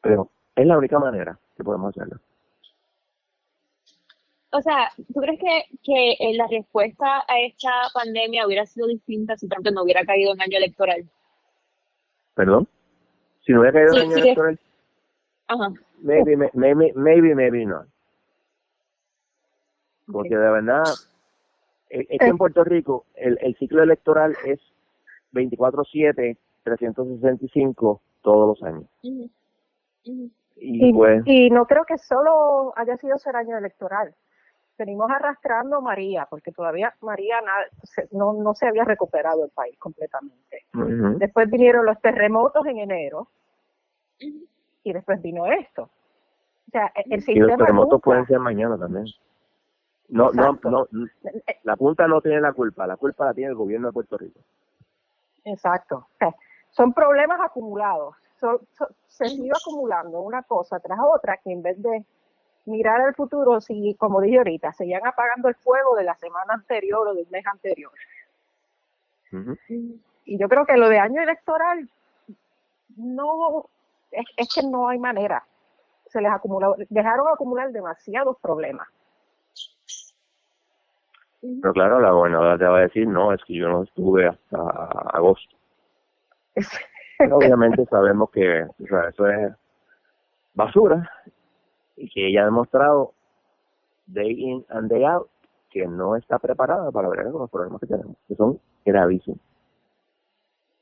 pero 0.03 0.29
es 0.59 0.67
la 0.67 0.77
única 0.77 0.99
manera 0.99 1.39
que 1.57 1.63
podemos 1.63 1.91
hacerlo. 1.91 2.19
O 4.51 4.61
sea, 4.61 4.91
¿tú 4.97 5.21
crees 5.21 5.39
que, 5.39 5.79
que 5.85 6.13
eh, 6.13 6.35
la 6.37 6.47
respuesta 6.49 7.25
a 7.29 7.41
esta 7.41 7.71
pandemia 7.95 8.47
hubiera 8.47 8.67
sido 8.67 8.89
distinta 8.89 9.37
si 9.37 9.47
tanto 9.47 9.71
no 9.71 9.83
hubiera 9.83 10.05
caído 10.05 10.33
en 10.33 10.41
año 10.41 10.57
electoral? 10.57 11.09
¿Perdón? 12.35 12.67
Si 13.45 13.53
no 13.53 13.61
hubiera 13.61 13.79
caído 13.79 14.03
en 14.03 14.11
año 14.11 14.17
electoral. 14.17 14.59
Ajá. 15.49 15.69
Maybe, 16.01 16.37
maybe, 16.55 16.93
maybe, 16.95 17.35
maybe 17.35 17.67
not. 17.67 17.87
Porque 20.11 20.37
de 20.37 20.51
verdad, 20.51 20.85
es, 21.91 22.07
que 22.09 22.27
en 22.27 22.39
Puerto 22.39 22.65
Rico 22.65 23.05
el, 23.15 23.39
el 23.43 23.55
ciclo 23.57 23.83
electoral 23.83 24.35
es 24.45 24.61
24-7, 25.35 26.37
365 26.65 28.01
todos 28.23 28.59
los 28.59 28.63
años. 28.63 28.87
Y, 30.61 30.93
pues, 30.93 31.23
y, 31.25 31.51
no 31.51 31.67
creo 31.67 31.85
que 31.85 31.99
solo 31.99 32.73
haya 32.77 32.97
sido 32.97 33.17
ese 33.17 33.31
año 33.31 33.57
electoral. 33.57 34.15
Venimos 34.77 35.11
arrastrando 35.11 35.81
María, 35.81 36.27
porque 36.31 36.53
todavía 36.53 36.95
María 37.01 37.41
no, 38.13 38.33
no 38.33 38.55
se 38.55 38.69
había 38.69 38.85
recuperado 38.85 39.45
el 39.45 39.51
país 39.51 39.77
completamente. 39.79 40.67
Después 41.19 41.51
vinieron 41.51 41.85
los 41.85 42.01
terremotos 42.01 42.65
en 42.67 42.79
enero 42.79 43.29
y 44.19 44.93
después 44.93 45.21
vino 45.21 45.47
esto. 45.47 45.83
O 45.83 46.71
sea, 46.71 46.93
el 46.95 47.23
sistema 47.23 47.47
y 47.47 47.49
los 47.49 47.59
terremotos 47.59 48.01
pueden 48.01 48.27
ser 48.27 48.39
mañana 48.39 48.79
también. 48.79 49.07
No, 50.09 50.31
no, 50.33 50.59
no, 50.63 50.87
la 51.65 51.77
punta 51.77 52.07
no 52.07 52.21
tiene 52.21 52.41
la 52.41 52.53
culpa, 52.53 52.87
la 52.87 52.97
culpa 52.97 53.27
la 53.27 53.35
tiene 53.35 53.51
el 53.51 53.57
gobierno 53.57 53.89
de 53.89 53.93
Puerto 53.93 54.17
Rico. 54.17 54.41
Exacto. 55.45 56.07
Son 56.71 56.93
problemas 56.93 57.41
acumulados. 57.41 58.15
Se 59.09 59.29
sigue 59.29 59.51
acumulando 59.51 60.21
una 60.21 60.43
cosa 60.43 60.79
tras 60.81 60.99
otra 61.01 61.39
que 61.39 61.53
en 61.53 61.63
vez 61.63 61.81
de 61.83 62.05
mirar 62.67 63.01
al 63.01 63.15
futuro, 63.15 63.61
si, 63.61 63.95
como 63.95 64.21
dije 64.21 64.39
ahorita, 64.39 64.73
se 64.73 64.87
iban 64.87 65.07
apagando 65.07 65.49
el 65.49 65.55
fuego 65.55 65.97
de 65.97 66.05
la 66.05 66.15
semana 66.17 66.55
anterior 66.55 67.09
o 67.09 67.15
del 67.15 67.27
mes 67.31 67.47
anterior. 67.47 67.93
Y 70.25 70.39
yo 70.39 70.49
creo 70.49 70.67
que 70.67 70.77
lo 70.77 70.89
de 70.89 70.99
año 70.99 71.23
electoral 71.23 71.89
no 72.97 73.69
es, 74.11 74.27
es 74.37 74.55
que 74.55 74.63
no 74.63 74.89
hay 74.89 74.99
manera. 74.99 75.45
Se 76.07 76.21
les 76.21 76.31
acumuló, 76.31 76.77
dejaron 76.89 77.29
acumular 77.29 77.71
demasiados 77.73 78.37
problemas. 78.41 78.89
Pero 81.41 81.73
claro, 81.73 82.01
la 82.01 82.11
gobernadora 82.11 82.59
te 82.59 82.65
va 82.65 82.79
a 82.79 82.83
decir, 82.83 83.07
no, 83.07 83.33
es 83.33 83.41
que 83.45 83.55
yo 83.55 83.69
no 83.69 83.85
estuve 83.85 84.27
hasta 84.27 84.59
agosto. 85.13 85.57
obviamente 87.33 87.85
sabemos 87.87 88.31
que 88.31 88.67
eso 88.79 89.29
es 89.29 89.53
basura 90.55 91.11
y 91.97 92.09
que 92.11 92.29
ella 92.29 92.43
ha 92.43 92.45
demostrado 92.47 93.13
day 94.07 94.31
in 94.31 94.65
and 94.69 94.91
day 94.91 95.05
out 95.05 95.29
que 95.71 95.87
no 95.87 96.17
está 96.17 96.39
preparada 96.39 96.91
para 96.91 97.09
ver 97.09 97.31
con 97.31 97.43
los 97.43 97.51
problemas 97.51 97.81
que 97.81 97.87
tenemos, 97.87 98.17
que 98.27 98.35
son 98.35 98.59
gravísimos. 98.85 99.41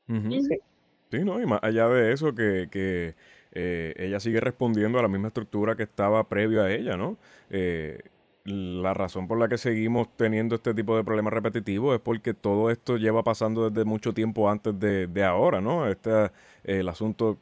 sí. 0.07 1.23
no, 1.23 1.41
y 1.41 1.45
más 1.45 1.59
allá 1.61 1.89
de 1.89 2.13
eso, 2.13 2.33
que, 2.33 2.69
que 2.71 3.15
eh, 3.51 3.93
ella 3.97 4.19
sigue 4.19 4.39
respondiendo 4.39 4.99
a 4.99 5.01
la 5.01 5.07
misma 5.07 5.27
estructura 5.27 5.75
que 5.75 5.83
estaba 5.83 6.23
previo 6.29 6.63
a 6.63 6.71
ella, 6.71 6.95
¿no? 6.95 7.17
Eh, 7.49 7.99
la 8.47 8.93
razón 8.93 9.27
por 9.27 9.37
la 9.37 9.49
que 9.49 9.57
seguimos 9.57 10.07
teniendo 10.15 10.55
este 10.55 10.73
tipo 10.73 10.95
de 10.95 11.03
problemas 11.03 11.33
repetitivos 11.33 11.95
es 11.95 12.01
porque 12.01 12.33
todo 12.33 12.71
esto 12.71 12.97
lleva 12.97 13.23
pasando 13.23 13.69
desde 13.69 13.83
mucho 13.85 14.13
tiempo 14.13 14.49
antes 14.49 14.79
de, 14.79 15.07
de 15.07 15.23
ahora, 15.23 15.59
¿no? 15.59 15.87
Este, 15.87 16.31
el 16.63 16.87
asunto 16.87 17.37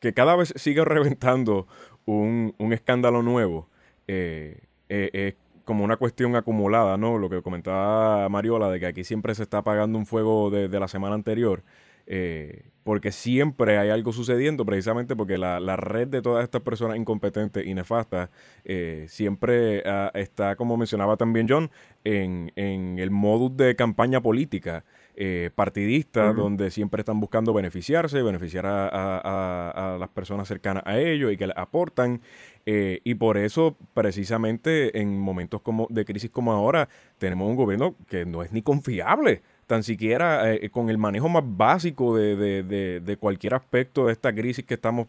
que 0.00 0.12
cada 0.12 0.34
vez 0.36 0.52
sigue 0.56 0.84
reventando 0.84 1.68
un, 2.06 2.54
un 2.58 2.72
escándalo 2.72 3.22
nuevo 3.22 3.68
eh, 4.08 4.58
eh, 4.88 5.10
es 5.12 5.34
como 5.64 5.84
una 5.84 5.96
cuestión 5.96 6.34
acumulada, 6.34 6.96
¿no? 6.96 7.18
Lo 7.18 7.30
que 7.30 7.42
comentaba 7.42 8.28
Mariola, 8.28 8.70
de 8.70 8.80
que 8.80 8.86
aquí 8.86 9.04
siempre 9.04 9.36
se 9.36 9.44
está 9.44 9.58
apagando 9.58 9.98
un 9.98 10.06
fuego 10.06 10.50
de, 10.50 10.68
de 10.68 10.80
la 10.80 10.88
semana 10.88 11.14
anterior. 11.14 11.62
Eh, 12.06 12.64
porque 12.90 13.12
siempre 13.12 13.78
hay 13.78 13.88
algo 13.88 14.12
sucediendo, 14.12 14.66
precisamente 14.66 15.14
porque 15.14 15.38
la, 15.38 15.60
la 15.60 15.76
red 15.76 16.08
de 16.08 16.22
todas 16.22 16.42
estas 16.42 16.60
personas 16.62 16.96
incompetentes 16.96 17.64
y 17.64 17.72
nefastas 17.72 18.30
eh, 18.64 19.06
siempre 19.08 19.84
ah, 19.86 20.10
está, 20.12 20.56
como 20.56 20.76
mencionaba 20.76 21.16
también 21.16 21.46
John, 21.48 21.70
en, 22.02 22.50
en 22.56 22.98
el 22.98 23.12
modus 23.12 23.56
de 23.56 23.76
campaña 23.76 24.20
política. 24.20 24.82
Eh, 25.22 25.50
partidista, 25.54 26.32
donde 26.32 26.70
siempre 26.70 27.02
están 27.02 27.20
buscando 27.20 27.52
beneficiarse, 27.52 28.22
beneficiar 28.22 28.64
a, 28.66 29.96
las 30.00 30.08
personas 30.08 30.48
cercanas 30.48 30.82
a 30.86 30.98
ellos 30.98 31.30
y 31.30 31.36
que 31.36 31.46
les 31.46 31.56
aportan. 31.58 32.22
Eh, 32.64 33.00
y 33.04 33.14
por 33.16 33.36
eso, 33.36 33.76
precisamente, 33.92 34.98
en 34.98 35.18
momentos 35.18 35.60
como 35.60 35.86
de 35.90 36.06
crisis 36.06 36.30
como 36.30 36.52
ahora, 36.52 36.88
tenemos 37.18 37.48
un 37.48 37.56
gobierno 37.56 37.94
que 38.08 38.24
no 38.24 38.42
es 38.42 38.50
ni 38.52 38.62
confiable 38.62 39.42
tan 39.70 39.82
siquiera 39.82 40.52
eh, 40.52 40.68
con 40.70 40.90
el 40.90 40.98
manejo 40.98 41.28
más 41.28 41.44
básico 41.46 42.16
de, 42.16 43.16
cualquier 43.18 43.54
aspecto 43.54 44.06
de 44.06 44.12
esta 44.12 44.34
crisis 44.34 44.64
que 44.64 44.74
estamos 44.74 45.06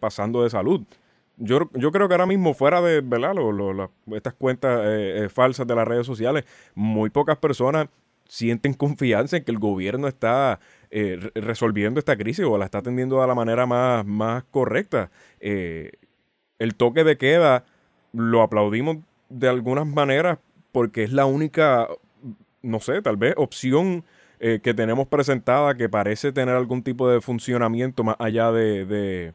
pasando 0.00 0.42
de 0.42 0.50
salud. 0.50 0.82
Yo, 1.36 1.70
yo 1.74 1.92
creo 1.92 2.08
que 2.08 2.14
ahora 2.14 2.26
mismo, 2.26 2.54
fuera 2.54 2.80
de 2.80 3.00
¿verdad? 3.00 3.34
estas 4.12 4.34
cuentas 4.34 5.32
falsas 5.32 5.66
de 5.66 5.74
las 5.74 5.86
redes 5.86 6.06
sociales, 6.06 6.44
muy 6.74 7.10
pocas 7.10 7.36
personas 7.36 7.88
sienten 8.28 8.74
confianza 8.74 9.36
en 9.36 9.44
que 9.44 9.50
el 9.50 9.58
gobierno 9.58 10.06
está 10.06 10.60
eh, 10.90 11.18
resolviendo 11.34 11.98
esta 11.98 12.16
crisis 12.16 12.44
o 12.44 12.56
la 12.56 12.66
está 12.66 12.78
atendiendo 12.78 13.20
de 13.20 13.26
la 13.26 13.34
manera 13.34 13.66
más, 13.66 14.06
más 14.06 14.44
correcta. 14.44 15.10
Eh, 15.40 15.92
el 16.58 16.74
toque 16.76 17.04
de 17.04 17.16
queda 17.16 17.64
lo 18.12 18.42
aplaudimos 18.42 18.98
de 19.28 19.48
algunas 19.48 19.86
maneras 19.86 20.38
porque 20.72 21.02
es 21.02 21.12
la 21.12 21.26
única, 21.26 21.88
no 22.62 22.80
sé, 22.80 23.02
tal 23.02 23.16
vez 23.16 23.34
opción 23.36 24.04
eh, 24.40 24.60
que 24.62 24.74
tenemos 24.74 25.08
presentada 25.08 25.76
que 25.76 25.88
parece 25.88 26.32
tener 26.32 26.54
algún 26.54 26.82
tipo 26.82 27.08
de 27.08 27.20
funcionamiento 27.20 28.04
más 28.04 28.16
allá 28.18 28.52
de 28.52 29.34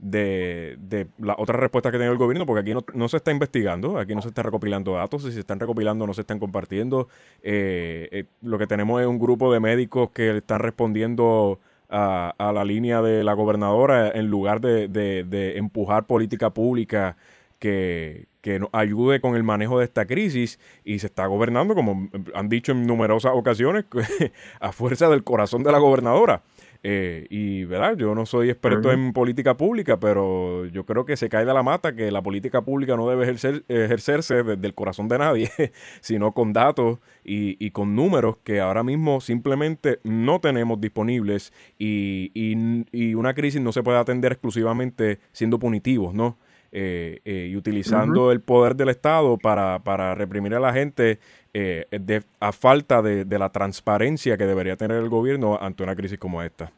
de, 0.00 0.76
de 0.80 1.08
la 1.18 1.34
otra 1.38 1.58
respuesta 1.58 1.90
que 1.90 1.98
tiene 1.98 2.10
el 2.10 2.18
gobierno, 2.18 2.46
porque 2.46 2.60
aquí 2.60 2.84
no, 2.94 3.08
se 3.08 3.18
está 3.18 3.30
investigando, 3.30 3.98
aquí 3.98 4.14
no 4.14 4.22
se 4.22 4.28
está 4.28 4.42
recopilando 4.42 4.94
datos, 4.94 5.22
si 5.22 5.32
se 5.32 5.40
están 5.40 5.60
recopilando 5.60 6.06
no 6.06 6.14
se 6.14 6.22
están 6.22 6.38
compartiendo. 6.38 7.08
Eh, 7.42 8.08
eh, 8.10 8.24
lo 8.42 8.58
que 8.58 8.66
tenemos 8.66 9.00
es 9.00 9.06
un 9.06 9.18
grupo 9.18 9.52
de 9.52 9.60
médicos 9.60 10.10
que 10.10 10.38
están 10.38 10.60
respondiendo 10.60 11.60
a, 11.90 12.34
a 12.38 12.52
la 12.52 12.64
línea 12.64 13.02
de 13.02 13.24
la 13.24 13.34
gobernadora 13.34 14.10
en 14.10 14.28
lugar 14.28 14.60
de, 14.60 14.88
de, 14.88 15.58
empujar 15.58 16.06
política 16.06 16.50
pública 16.50 17.16
que, 17.58 18.26
que 18.40 18.58
nos 18.58 18.70
ayude 18.72 19.20
con 19.20 19.36
el 19.36 19.42
manejo 19.42 19.78
de 19.78 19.84
esta 19.84 20.06
crisis 20.06 20.58
y 20.84 20.98
se 20.98 21.06
está 21.06 21.26
gobernando, 21.26 21.74
como 21.74 22.08
han 22.34 22.48
dicho 22.48 22.72
en 22.72 22.86
numerosas 22.86 23.32
ocasiones, 23.34 23.84
a 24.60 24.72
fuerza 24.72 25.08
del 25.08 25.24
corazón 25.24 25.62
de 25.62 25.72
la 25.72 25.78
gobernadora. 25.78 26.42
Eh, 26.82 27.26
y, 27.28 27.64
¿verdad? 27.64 27.94
Yo 27.96 28.14
no 28.14 28.24
soy 28.24 28.48
experto 28.48 28.90
en 28.90 29.12
política 29.12 29.54
pública, 29.56 30.00
pero 30.00 30.64
yo 30.66 30.86
creo 30.86 31.04
que 31.04 31.18
se 31.18 31.28
cae 31.28 31.44
de 31.44 31.52
la 31.52 31.62
mata 31.62 31.94
que 31.94 32.10
la 32.10 32.22
política 32.22 32.62
pública 32.62 32.96
no 32.96 33.06
debe 33.08 33.24
ejercer, 33.24 33.64
ejercerse 33.68 34.42
desde 34.42 34.66
el 34.66 34.74
corazón 34.74 35.06
de 35.08 35.18
nadie, 35.18 35.50
sino 36.00 36.32
con 36.32 36.54
datos 36.54 36.98
y, 37.22 37.70
con 37.72 37.94
números 37.94 38.38
que 38.42 38.60
ahora 38.60 38.82
mismo 38.82 39.20
simplemente 39.20 40.00
no 40.04 40.40
tenemos 40.40 40.80
disponibles 40.80 41.52
y, 41.78 42.30
y, 42.34 43.14
una 43.14 43.34
crisis 43.34 43.60
no 43.60 43.72
se 43.72 43.82
puede 43.82 43.98
atender 43.98 44.32
exclusivamente 44.32 45.20
siendo 45.32 45.58
punitivos, 45.58 46.14
¿no? 46.14 46.38
Eh, 46.72 47.18
eh, 47.24 47.48
y 47.50 47.56
utilizando 47.56 48.30
el 48.30 48.40
poder 48.42 48.76
del 48.76 48.90
Estado 48.90 49.36
para, 49.36 49.80
para 49.80 50.14
reprimir 50.14 50.54
a 50.54 50.60
la 50.60 50.72
gente 50.72 51.18
eh, 51.52 51.86
de, 51.90 52.22
a 52.38 52.52
falta 52.52 53.02
de, 53.02 53.24
de, 53.24 53.38
la 53.40 53.50
transparencia 53.50 54.36
que 54.36 54.46
debería 54.46 54.76
tener 54.76 54.98
el 54.98 55.08
gobierno 55.08 55.58
ante 55.60 55.82
una 55.82 55.96
crisis 55.96 56.16
como 56.16 56.40
esta. 56.42 56.70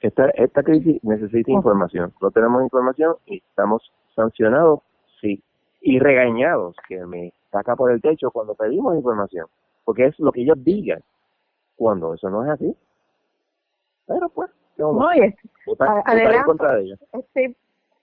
Esta, 0.00 0.28
esta 0.30 0.62
crisis 0.62 1.02
necesita 1.02 1.50
información. 1.50 2.12
No 2.22 2.30
tenemos 2.30 2.62
información 2.62 3.16
y 3.26 3.38
estamos 3.38 3.90
sancionados, 4.14 4.82
sí, 5.20 5.42
y 5.80 5.98
regañados, 5.98 6.76
que 6.86 7.04
me 7.04 7.32
saca 7.50 7.74
por 7.74 7.90
el 7.90 8.00
techo 8.00 8.30
cuando 8.30 8.54
pedimos 8.54 8.94
información, 8.94 9.46
porque 9.84 10.06
es 10.06 10.18
lo 10.20 10.30
que 10.30 10.42
ellos 10.42 10.62
digan, 10.62 11.02
cuando 11.74 12.14
eso 12.14 12.30
no 12.30 12.44
es 12.44 12.50
así. 12.50 12.76
Pero 14.06 14.28
pues, 14.28 14.50
no, 14.78 15.10
es, 15.10 15.34
contra 16.44 16.76
de 16.76 16.82
ellos. 16.82 17.00
Estoy, 17.12 17.56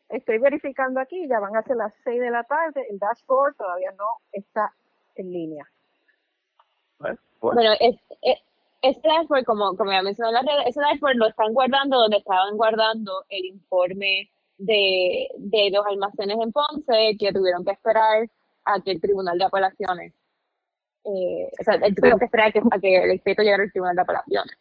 estoy 0.10 0.38
verificando 0.40 1.00
aquí, 1.00 1.28
ya 1.28 1.40
van 1.40 1.56
a 1.56 1.64
ser 1.64 1.78
las 1.78 1.94
6 2.04 2.20
de 2.20 2.32
la 2.32 2.44
tarde, 2.44 2.86
el 2.90 3.00
dashboard 3.00 3.56
todavía 3.56 3.92
no 3.92 4.06
está 4.32 4.74
en 5.16 5.32
línea. 5.32 5.66
Bueno, 7.42 7.72
es, 7.80 7.96
este 8.82 9.08
dashboard, 9.08 9.46
como, 9.46 9.76
como 9.76 9.92
ya 9.92 10.02
mencionó 10.02 10.32
la 10.32 10.42
red, 10.42 10.68
ese 10.68 10.82
dashboard 10.82 11.16
lo 11.16 11.28
están 11.28 11.54
guardando 11.54 11.98
donde 11.98 12.18
estaban 12.18 12.58
guardando 12.58 13.26
el 13.30 13.46
informe 13.46 14.30
de, 14.58 15.30
de 15.38 15.70
los 15.72 15.86
almacenes 15.86 16.38
en 16.42 16.52
Ponce 16.52 17.18
que 17.18 17.32
tuvieron 17.32 17.64
que 17.64 17.72
esperar 17.72 18.30
a 18.66 18.82
que 18.82 18.92
el 18.92 19.02
Tribunal 19.02 19.38
de 19.38 19.46
Apelaciones, 19.46 20.14
eh, 21.06 21.50
o 21.60 21.64
sea, 21.64 21.80
tuvieron 21.96 22.20
que 22.20 22.26
esperar 22.26 22.50
a 22.50 22.52
que, 22.52 22.60
a 22.60 22.80
que 22.80 23.04
el 23.04 23.12
escrito 23.12 23.42
llegara 23.42 23.64
al 23.64 23.72
Tribunal 23.72 23.96
de 23.96 24.02
Apelaciones. 24.02 24.58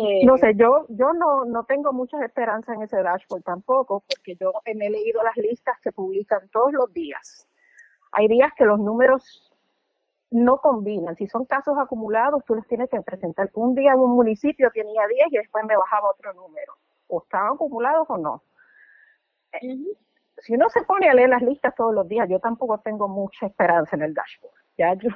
Eh, 0.00 0.24
no 0.24 0.36
sé, 0.38 0.54
yo 0.54 0.86
yo 0.88 1.12
no, 1.12 1.44
no 1.44 1.64
tengo 1.64 1.92
muchas 1.92 2.22
esperanzas 2.22 2.76
en 2.76 2.82
ese 2.82 3.02
dashboard 3.02 3.42
tampoco, 3.42 4.04
porque 4.08 4.36
yo 4.36 4.52
he 4.64 4.74
leído 4.74 5.22
las 5.24 5.36
listas 5.36 5.76
que 5.80 5.90
publican 5.90 6.48
todos 6.50 6.72
los 6.72 6.92
días 6.92 7.48
hay 8.12 8.28
días 8.28 8.52
que 8.56 8.64
los 8.64 8.78
números 8.78 9.52
no 10.30 10.58
combinan. 10.58 11.16
Si 11.16 11.26
son 11.26 11.44
casos 11.44 11.76
acumulados, 11.78 12.44
tú 12.44 12.54
los 12.54 12.66
tienes 12.66 12.90
que 12.90 13.00
presentar. 13.00 13.50
Un 13.54 13.74
día 13.74 13.92
en 13.92 14.00
un 14.00 14.12
municipio 14.12 14.70
tenía 14.72 15.06
10 15.06 15.32
y 15.32 15.36
después 15.38 15.64
me 15.64 15.76
bajaba 15.76 16.10
otro 16.10 16.34
número. 16.34 16.74
O 17.08 17.22
estaban 17.22 17.54
acumulados 17.54 18.06
o 18.10 18.18
no. 18.18 18.42
Si 20.38 20.54
uno 20.54 20.68
se 20.68 20.82
pone 20.82 21.08
a 21.08 21.14
leer 21.14 21.30
las 21.30 21.42
listas 21.42 21.74
todos 21.74 21.94
los 21.94 22.06
días, 22.06 22.28
yo 22.28 22.38
tampoco 22.38 22.78
tengo 22.78 23.08
mucha 23.08 23.46
esperanza 23.46 23.96
en 23.96 24.02
el 24.02 24.14
dashboard. 24.14 24.54
Ya 24.76 24.94
yo, 24.94 25.08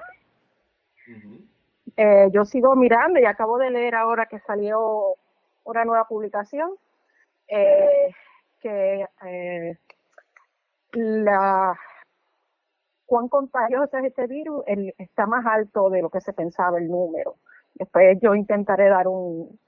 eh, 1.96 2.28
yo 2.32 2.44
sigo 2.44 2.74
mirando 2.76 3.20
y 3.20 3.24
acabo 3.24 3.58
de 3.58 3.70
leer 3.70 3.94
ahora 3.94 4.26
que 4.26 4.38
salió 4.40 5.16
una 5.64 5.84
nueva 5.84 6.06
publicación 6.06 6.72
eh, 7.48 8.10
que 8.60 9.06
eh, 9.26 9.78
la 10.92 11.78
cuán 13.06 13.28
contagioso 13.28 13.98
es 13.98 14.04
este 14.04 14.26
virus, 14.26 14.64
está 14.96 15.26
más 15.26 15.44
alto 15.44 15.90
de 15.90 16.00
lo 16.00 16.08
que 16.08 16.20
se 16.22 16.32
pensaba 16.32 16.78
el 16.78 16.88
número. 16.88 17.36
Después 17.74 18.18
yo 18.22 18.34
intentaré 18.34 18.88
dar 18.88 19.06
un, 19.06 19.58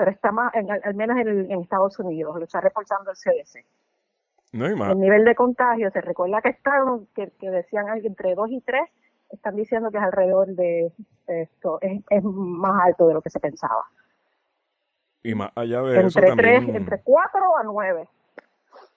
pero 0.00 0.12
está 0.12 0.32
más, 0.32 0.50
al 0.54 0.94
menos 0.94 1.18
en, 1.18 1.60
Estados 1.60 1.98
Unidos, 1.98 2.34
lo 2.38 2.44
está 2.44 2.62
reforzando 2.62 3.10
el 3.10 3.18
CDC. 3.18 3.66
No 4.52 4.64
hay 4.64 4.74
más. 4.74 4.92
El 4.92 5.00
nivel 5.00 5.26
de 5.26 5.34
contagio, 5.34 5.90
se 5.90 6.00
recuerda 6.00 6.40
que 6.40 6.48
están, 6.48 7.06
que, 7.14 7.30
decían 7.50 7.86
entre 8.02 8.34
2 8.34 8.50
y 8.50 8.60
3, 8.62 8.80
están 9.30 9.56
diciendo 9.56 9.90
que 9.90 9.98
es 9.98 10.04
alrededor 10.04 10.48
de 10.48 10.92
esto, 11.26 11.78
es, 11.80 12.24
más 12.24 12.82
alto 12.84 13.06
de 13.08 13.14
lo 13.14 13.22
que 13.22 13.30
se 13.30 13.40
pensaba. 13.40 13.84
Y 15.22 15.34
más 15.34 15.50
allá 15.54 15.82
de 15.82 16.06
eso 16.06 16.20
también... 16.20 16.74
entre 16.74 17.00
4 17.02 17.56
a 17.58 17.62
9 17.64 18.08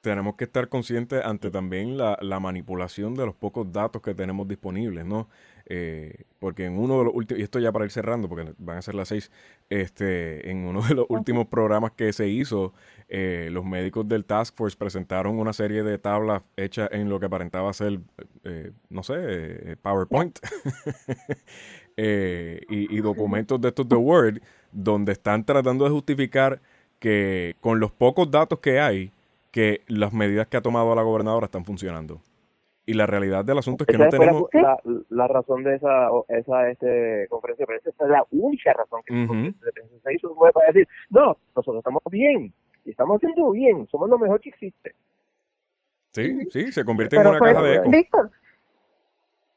tenemos 0.02 0.36
que 0.36 0.44
estar 0.44 0.68
conscientes 0.68 1.24
ante 1.24 1.50
también 1.50 1.98
la, 1.98 2.18
la, 2.20 2.42
manipulación 2.42 3.16
de 3.16 3.26
los 3.26 3.36
pocos 3.36 3.72
datos 3.72 4.02
que 4.02 4.14
tenemos 4.14 4.46
disponibles, 4.50 5.06
¿no? 5.06 5.30
Eh, 5.66 6.26
porque 6.40 6.66
en 6.66 6.78
uno 6.78 7.00
de 7.00 7.06
los 7.06 7.14
últimos, 7.16 7.40
y 7.40 7.44
esto 7.44 7.60
ya 7.60 7.72
para 7.72 7.86
ir 7.86 7.92
cerrando, 7.92 8.28
porque 8.28 8.54
van 8.58 8.78
a 8.78 8.82
ser 8.82 8.96
las 8.96 9.08
seis, 9.08 9.32
este, 9.70 10.50
en 10.50 10.66
uno 10.66 10.82
de 10.82 10.94
los 10.94 11.06
últimos 11.10 11.48
programas 11.48 11.92
que 11.92 12.12
se 12.12 12.28
hizo, 12.28 12.74
eh, 13.08 13.50
los 13.52 13.64
médicos 13.64 14.08
del 14.08 14.26
Task 14.26 14.56
Force 14.56 14.76
presentaron 14.78 15.40
una 15.40 15.54
serie 15.54 15.84
de 15.84 15.98
tablas 15.98 16.44
hechas 16.58 16.90
en 16.92 17.10
lo 17.10 17.20
que 17.20 17.28
aparentaba 17.28 17.72
ser, 17.74 18.00
eh, 18.44 18.72
no 18.90 19.04
sé, 19.04 19.78
PowerPoint, 19.82 20.40
y, 21.98 22.98
y 22.98 23.02
documentos 23.02 23.62
de 23.62 23.70
estos 23.70 23.88
de 23.88 23.96
Word, 23.96 24.42
donde 24.72 25.14
están 25.14 25.46
tratando 25.46 25.86
de 25.86 25.92
justificar 25.92 26.62
que 27.00 27.56
con 27.62 27.80
los 27.80 27.92
pocos 27.92 28.30
datos 28.30 28.60
que 28.60 28.80
hay, 28.80 29.12
que 29.52 29.82
las 29.88 30.12
medidas 30.14 30.48
que 30.48 30.58
ha 30.58 30.62
tomado 30.62 30.94
la 30.96 31.04
gobernadora 31.04 31.46
están 31.46 31.64
funcionando. 31.64 32.22
Y 32.86 32.94
la 32.94 33.06
realidad 33.06 33.46
del 33.46 33.58
asunto 33.58 33.86
es 33.86 33.88
que 33.88 33.98
no 33.98 34.10
tenemos... 34.10 34.50
La, 34.52 34.78
la, 35.10 35.28
razón 35.28 35.64
de 35.64 35.76
esa, 35.76 36.10
esa 36.28 36.70
este, 36.70 37.28
conferencia 37.30 37.64
de 37.64 37.68
prensa, 37.68 37.90
esa 37.90 38.04
es 38.04 38.10
la 38.10 38.26
única 38.32 38.74
razón 38.74 39.02
que 39.06 39.54
se 40.04 40.14
hizo 40.14 40.36
para 40.36 40.68
decir, 40.68 40.88
no, 41.10 41.38
nosotros 41.56 41.78
estamos 41.78 42.04
bien, 42.12 42.54
y 42.86 42.92
estamos 42.92 43.18
haciendo 43.18 43.52
bien, 43.52 43.88
somos 43.88 44.10
lo 44.10 44.20
mejor 44.20 44.42
que 44.42 44.50
existe. 44.50 44.96
Sí, 46.12 46.46
sí, 46.52 46.72
se 46.72 46.84
convierte 46.84 47.16
en 47.16 47.28
una 47.28 47.40
caja 47.40 47.62
de 47.62 47.76
eco. 47.76 47.90
Víctor, 47.90 48.32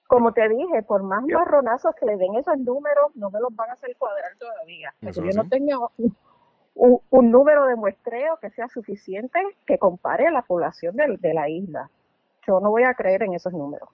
como 0.06 0.32
te 0.32 0.48
dije, 0.48 0.82
por 0.82 1.02
más 1.02 1.24
marronazos 1.24 1.94
que 1.96 2.06
le 2.06 2.16
den 2.16 2.36
esos 2.36 2.58
números, 2.58 3.14
no 3.14 3.30
me 3.30 3.40
los 3.40 3.54
van 3.54 3.70
a 3.70 3.72
hacer 3.72 3.94
cuadrar 3.96 4.32
todavía. 4.38 4.94
Porque 5.00 5.20
yo 5.20 5.42
no 5.42 5.48
tengo 5.48 5.92
un, 6.74 7.30
número 7.30 7.66
de 7.66 7.76
muestreo 7.76 8.38
que 8.40 8.50
sea 8.50 8.68
suficiente 8.68 9.38
que 9.66 9.78
compare 9.78 10.26
a 10.26 10.30
la 10.30 10.42
población 10.42 10.96
de, 10.96 11.16
de, 11.18 11.34
la 11.34 11.48
isla. 11.48 11.90
Yo 12.46 12.60
no 12.60 12.70
voy 12.70 12.84
a 12.84 12.94
creer 12.94 13.22
en 13.22 13.34
esos 13.34 13.52
números. 13.52 13.88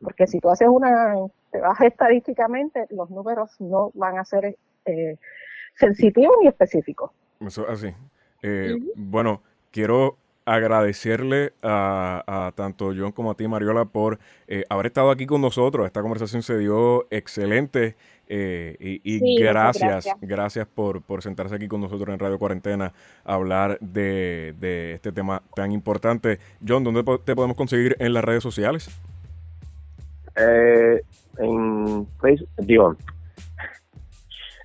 Porque 0.00 0.26
si 0.26 0.38
tú 0.38 0.48
haces 0.50 0.68
una, 0.68 1.14
te 1.50 1.60
vas 1.60 1.80
estadísticamente, 1.80 2.86
los 2.90 3.10
números 3.10 3.50
no 3.60 3.90
van 3.94 4.18
a 4.18 4.24
ser 4.24 4.56
eh, 4.84 5.16
sensitivo 5.74 6.34
ni 6.40 6.48
específico. 6.48 7.12
Eso 7.40 7.68
así. 7.68 7.92
Eh, 8.42 8.76
bueno, 8.94 9.42
quiero 9.70 10.16
agradecerle 10.44 11.52
a, 11.62 12.52
tanto 12.54 12.92
John 12.96 13.12
como 13.12 13.30
a 13.30 13.34
ti, 13.34 13.46
Mariola, 13.46 13.84
por 13.84 14.18
eh, 14.48 14.64
haber 14.68 14.86
estado 14.86 15.10
aquí 15.10 15.26
con 15.26 15.40
nosotros. 15.40 15.86
Esta 15.86 16.02
conversación 16.02 16.42
se 16.42 16.58
dio 16.58 17.06
excelente 17.10 17.96
eh, 18.32 18.76
y, 18.78 19.40
gracias, 19.42 20.06
gracias, 20.20 20.66
por, 20.66 21.02
por, 21.02 21.20
sentarse 21.20 21.56
aquí 21.56 21.66
con 21.66 21.80
nosotros 21.80 22.08
en 22.14 22.18
Radio 22.20 22.38
Cuarentena 22.38 22.92
a 23.24 23.34
hablar 23.34 23.76
de, 23.80 24.54
este 24.94 25.10
tema 25.10 25.42
tan 25.54 25.72
importante. 25.72 26.38
John, 26.66 26.84
¿dónde 26.84 27.02
te 27.24 27.34
podemos 27.34 27.56
conseguir 27.56 27.96
en 27.98 28.12
las 28.12 28.22
redes 28.22 28.42
sociales? 28.42 28.88
Eh, 30.36 31.02
en 31.38 32.06
Facebook, 32.20 32.48
digo, 32.58 32.96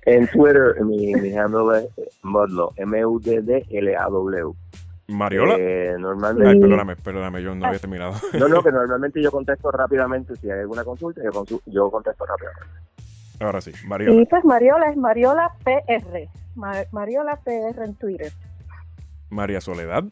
en 0.04 0.28
Twitter 0.28 0.76
mi, 0.84 1.14
mi 1.16 1.36
handle 1.36 1.90
es 1.96 2.08
Mudlo, 2.22 2.72
M-U-D-D-L-A-W. 2.76 4.65
Mariola. 5.08 5.56
Eh, 5.58 5.94
normalmente. 5.98 6.50
Ay, 6.50 6.60
perdóname, 6.60 6.96
perdóname, 6.96 7.42
yo 7.42 7.54
no 7.54 7.66
había 7.66 7.78
terminado. 7.78 8.14
No, 8.38 8.48
no, 8.48 8.62
que 8.62 8.72
normalmente 8.72 9.22
yo 9.22 9.30
contesto 9.30 9.70
rápidamente. 9.70 10.36
Si 10.36 10.50
hay 10.50 10.60
alguna 10.60 10.84
consulta, 10.84 11.22
yo, 11.22 11.44
yo 11.66 11.90
contesto 11.90 12.24
rápidamente. 12.26 12.66
Ahora 13.40 13.60
sí, 13.60 13.72
Mariola. 13.86 14.20
Y 14.20 14.26
pues 14.26 14.44
Mariola 14.44 14.90
es 14.90 14.96
Mariola 14.96 15.52
PR. 15.62 16.28
Mariola 16.90 17.36
PR 17.44 17.84
en 17.84 17.94
Twitter. 17.94 18.32
María 19.30 19.60
Soledad. 19.60 20.04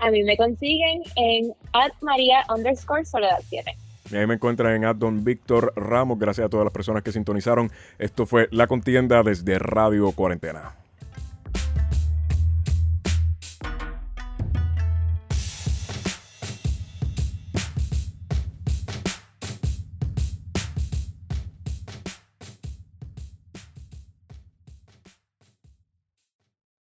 A 0.00 0.10
mí 0.10 0.22
me 0.22 0.36
consiguen 0.36 1.02
en 1.16 1.52
María 2.00 2.44
underscore 2.54 3.04
Soledad 3.04 3.40
7. 3.48 3.76
Y 4.10 4.16
ahí 4.16 4.26
me 4.26 4.34
encuentran 4.34 4.82
en 4.82 4.98
Don 4.98 5.24
Víctor 5.24 5.72
Ramos. 5.76 6.18
Gracias 6.18 6.46
a 6.46 6.48
todas 6.48 6.64
las 6.64 6.72
personas 6.72 7.02
que 7.02 7.12
sintonizaron. 7.12 7.70
Esto 7.98 8.24
fue 8.24 8.48
La 8.50 8.66
Contienda 8.66 9.22
desde 9.22 9.58
Radio 9.58 10.10
Cuarentena. 10.12 10.77